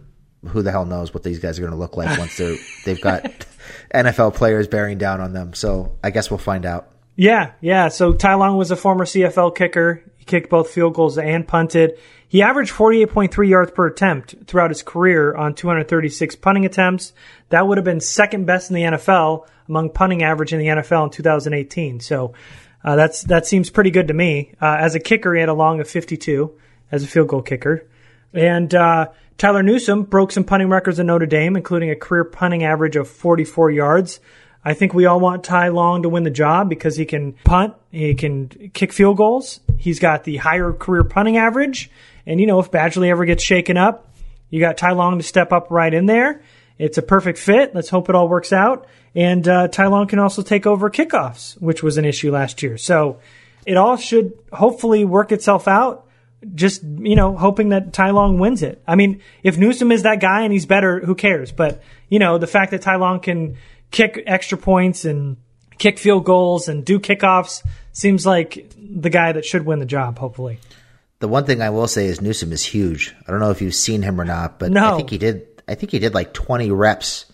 Who 0.48 0.62
the 0.62 0.72
hell 0.72 0.86
knows 0.86 1.14
what 1.14 1.24
these 1.24 1.40
guys 1.40 1.60
are 1.60 1.62
going 1.62 1.74
to 1.74 1.78
look 1.78 1.98
like 1.98 2.18
once 2.18 2.38
they're 2.38 2.58
they've 2.86 3.02
got 3.02 3.24
NFL 3.94 4.36
players 4.36 4.68
bearing 4.68 4.98
down 4.98 5.22
on 5.22 5.34
them. 5.34 5.54
So 5.54 5.98
I 6.04 6.12
guess 6.12 6.32
we'll 6.32 6.38
find 6.38 6.66
out. 6.66 6.90
Yeah, 7.16 7.52
yeah. 7.60 7.90
So 7.90 8.14
Ty 8.14 8.36
Long 8.36 8.56
was 8.56 8.72
a 8.72 8.78
former 8.78 9.04
CFL 9.04 9.54
kicker. 9.54 10.02
He 10.18 10.24
kicked 10.24 10.50
both 10.50 10.70
field 10.70 10.94
goals 10.94 11.18
and 11.18 11.46
punted. 11.46 12.00
He 12.30 12.42
averaged 12.42 12.72
48.3 12.72 13.50
yards 13.50 13.72
per 13.72 13.88
attempt 13.88 14.36
throughout 14.46 14.70
his 14.70 14.84
career 14.84 15.36
on 15.36 15.56
236 15.56 16.36
punting 16.38 16.66
attempts. 16.66 17.12
That 17.50 17.68
would 17.68 17.78
have 17.78 17.84
been 17.84 18.00
second 18.00 18.46
best 18.46 18.70
in 18.70 18.76
the 18.76 18.84
NFL 18.84 19.48
among 19.68 19.90
punting 19.90 20.24
average 20.24 20.54
in 20.54 20.60
the 20.60 20.68
NFL 20.68 21.06
in 21.06 21.10
2018. 21.10 22.00
So 22.00 22.34
uh, 22.84 22.96
that's 22.96 23.24
that 23.24 23.46
seems 23.46 23.70
pretty 23.70 23.92
good 23.92 24.08
to 24.08 24.14
me. 24.14 24.54
Uh, 24.62 24.78
as 24.80 24.96
a 24.96 25.00
kicker, 25.00 25.34
he 25.34 25.40
had 25.40 25.50
a 25.50 25.54
long 25.54 25.80
of 25.82 25.90
52 25.90 26.58
as 26.92 27.04
a 27.04 27.08
field 27.08 27.28
goal 27.28 27.42
kicker. 27.42 27.86
And 28.34 28.74
uh, 28.74 29.10
Tyler 29.40 29.64
Newsome 29.64 30.04
broke 30.04 30.34
some 30.34 30.44
punting 30.44 30.68
records 30.68 31.00
in 31.00 31.08
Notre 31.08 31.26
Dame, 31.26 31.56
including 31.56 31.90
a 31.90 31.96
career 31.96 32.26
punting 32.26 32.66
average 32.66 32.98
of 32.98 33.08
44 33.08 33.72
yards. 33.72 34.20
I 34.66 34.74
think 34.74 34.94
we 34.94 35.06
all 35.06 35.22
want 35.22 35.46
Ty 35.46 35.70
Long 35.70 36.04
to 36.04 36.10
win 36.10 36.24
the 36.24 36.30
job 36.30 36.68
because 36.68 36.98
he 36.98 37.06
can 37.06 37.32
punt, 37.46 37.74
he 37.90 38.16
can 38.16 38.50
kick 38.74 38.92
field 38.92 39.16
goals. 39.16 39.62
He's 39.78 40.00
got 40.00 40.26
the 40.26 40.36
higher 40.36 40.74
career 40.74 41.06
punting 41.06 41.38
average. 41.38 41.90
And, 42.26 42.42
you 42.42 42.48
know, 42.48 42.60
if 42.60 42.70
Badgley 42.70 43.10
ever 43.10 43.24
gets 43.24 43.42
shaken 43.42 43.78
up, 43.78 44.14
you 44.50 44.60
got 44.60 44.78
Ty 44.78 44.92
Long 44.92 45.18
to 45.18 45.24
step 45.24 45.54
up 45.54 45.72
right 45.72 45.94
in 45.94 46.06
there. 46.06 46.42
It's 46.78 46.98
a 46.98 47.02
perfect 47.02 47.40
fit. 47.40 47.74
Let's 47.74 47.90
hope 47.90 48.10
it 48.10 48.16
all 48.16 48.28
works 48.28 48.52
out. 48.52 48.88
And 49.16 49.48
uh, 49.48 49.70
Ty 49.70 49.88
Long 49.88 50.08
can 50.08 50.20
also 50.20 50.42
take 50.42 50.68
over 50.68 50.90
kickoffs, 50.90 51.60
which 51.62 51.82
was 51.82 51.98
an 51.98 52.04
issue 52.04 52.30
last 52.30 52.62
year. 52.62 52.78
So 52.78 53.20
it 53.66 53.78
all 53.78 53.96
should 53.96 54.34
hopefully 54.52 55.06
work 55.06 55.32
itself 55.32 55.66
out. 55.66 56.09
Just, 56.56 56.84
you 56.84 57.16
know, 57.16 57.36
hoping 57.36 57.70
that 57.70 57.92
Ty 57.92 58.12
Long 58.12 58.40
wins 58.40 58.64
it. 58.64 58.82
I 58.88 58.96
mean, 58.96 59.22
if 59.44 59.58
Newsome 59.58 59.92
is 59.92 60.04
that 60.04 60.22
guy 60.22 60.44
and 60.44 60.54
he's 60.54 60.66
better, 60.66 61.00
who 61.00 61.14
cares? 61.16 61.52
But, 61.52 61.82
you 62.08 62.18
know, 62.20 62.38
the 62.38 62.48
fact 62.48 62.72
that 62.72 62.82
Ty 62.82 62.96
Long 62.96 63.20
can 63.20 63.58
kick 63.92 64.24
extra 64.26 64.58
points 64.58 65.04
and 65.04 65.36
kick 65.78 65.98
field 66.00 66.24
goals 66.26 66.70
and 66.70 66.86
do 66.86 67.00
kickoffs 67.00 67.62
seems 67.92 68.26
like 68.26 68.74
the 68.78 69.10
guy 69.10 69.34
that 69.34 69.44
should 69.46 69.66
win 69.66 69.80
the 69.80 69.86
job, 69.86 70.18
hopefully. 70.18 70.60
The 71.20 71.28
one 71.28 71.46
thing 71.46 71.62
I 71.62 71.72
will 71.72 71.88
say 71.88 72.06
is 72.06 72.22
Newsome 72.22 72.54
is 72.54 72.64
huge. 72.64 73.14
I 73.28 73.32
don't 73.32 73.42
know 73.42 73.52
if 73.52 73.62
you've 73.62 73.76
seen 73.76 74.02
him 74.02 74.22
or 74.22 74.26
not, 74.26 74.60
but 74.60 74.72
No. 74.72 74.94
I 74.94 74.98
think 74.98 75.10
he 75.10 75.18
did. 75.18 75.46
I 75.68 75.76
think 75.76 75.92
he 75.92 76.00
did 76.00 76.14
like 76.14 76.34
20 76.34 76.72
reps 76.72 77.26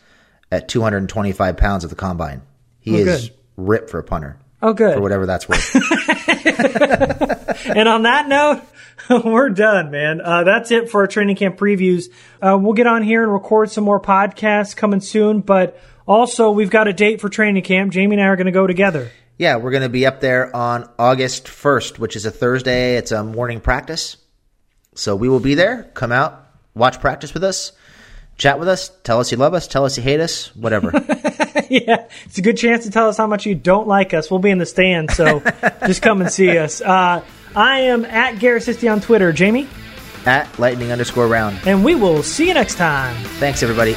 at 0.51 0.67
225 0.67 1.57
pounds 1.57 1.83
at 1.83 1.91
the 1.91 1.95
combine. 1.95 2.41
He 2.79 2.95
Oh, 2.95 2.97
is 3.05 3.29
good. 3.29 3.37
ripped 3.57 3.89
for 3.91 3.99
a 3.99 4.03
punter. 4.03 4.37
Oh, 4.63 4.73
good. 4.73 4.95
For 4.95 5.01
whatever 5.01 5.27
that's 5.27 5.47
worth. 5.47 5.75
and 7.67 7.87
on 7.87 8.03
that 8.03 8.27
note, 8.27 8.61
we're 9.23 9.49
done, 9.49 9.91
man. 9.91 10.21
Uh, 10.21 10.43
that's 10.43 10.71
it 10.71 10.89
for 10.89 11.01
our 11.01 11.07
training 11.07 11.35
camp 11.35 11.57
previews. 11.57 12.05
Uh, 12.41 12.57
we'll 12.59 12.73
get 12.73 12.87
on 12.87 13.03
here 13.03 13.23
and 13.23 13.31
record 13.31 13.69
some 13.71 13.83
more 13.83 13.99
podcasts 13.99 14.75
coming 14.75 15.01
soon, 15.01 15.41
but 15.41 15.79
also 16.07 16.51
we've 16.51 16.69
got 16.69 16.87
a 16.87 16.93
date 16.93 17.21
for 17.21 17.29
training 17.29 17.63
camp. 17.63 17.91
Jamie 17.91 18.15
and 18.15 18.23
I 18.23 18.27
are 18.27 18.35
going 18.35 18.45
to 18.45 18.51
go 18.51 18.67
together. 18.67 19.11
yeah, 19.37 19.57
we're 19.57 19.71
going 19.71 19.83
to 19.83 19.89
be 19.89 20.05
up 20.05 20.21
there 20.21 20.55
on 20.55 20.89
August 20.97 21.45
1st, 21.45 21.99
which 21.99 22.15
is 22.15 22.25
a 22.25 22.31
Thursday. 22.31 22.97
It's 22.97 23.11
a 23.11 23.23
morning 23.23 23.59
practice. 23.59 24.17
So 24.95 25.15
we 25.15 25.27
will 25.27 25.41
be 25.41 25.55
there. 25.55 25.83
Come 25.93 26.11
out, 26.11 26.47
watch 26.73 27.01
practice 27.01 27.33
with 27.33 27.43
us, 27.43 27.73
chat 28.37 28.59
with 28.59 28.69
us, 28.69 28.91
tell 29.03 29.19
us 29.19 29.31
you 29.31 29.37
love 29.37 29.53
us, 29.53 29.67
tell 29.67 29.83
us 29.83 29.97
you 29.97 30.03
hate 30.03 30.21
us, 30.21 30.55
whatever. 30.55 30.91
yeah, 31.69 32.07
it's 32.25 32.37
a 32.37 32.41
good 32.41 32.57
chance 32.57 32.85
to 32.85 32.91
tell 32.91 33.09
us 33.09 33.17
how 33.17 33.27
much 33.27 33.45
you 33.45 33.55
don't 33.55 33.87
like 33.87 34.13
us. 34.13 34.31
We'll 34.31 34.39
be 34.39 34.51
in 34.51 34.57
the 34.57 34.65
stand, 34.65 35.11
so 35.11 35.39
just 35.85 36.01
come 36.01 36.21
and 36.21 36.31
see 36.31 36.57
us. 36.57 36.81
Uh, 36.81 37.23
I 37.55 37.79
am 37.79 38.03
at 38.05 38.39
Garrett 38.39 38.63
Sisti 38.63 38.91
on 38.91 38.99
Twitter. 38.99 39.31
Jamie? 39.31 39.67
At 40.25 40.59
lightning 40.59 40.91
underscore 40.91 41.27
round. 41.27 41.59
And 41.65 41.85
we 41.85 41.95
will 41.95 42.23
see 42.23 42.47
you 42.47 42.53
next 42.53 42.75
time. 42.75 43.15
Thanks, 43.39 43.63
everybody. 43.63 43.95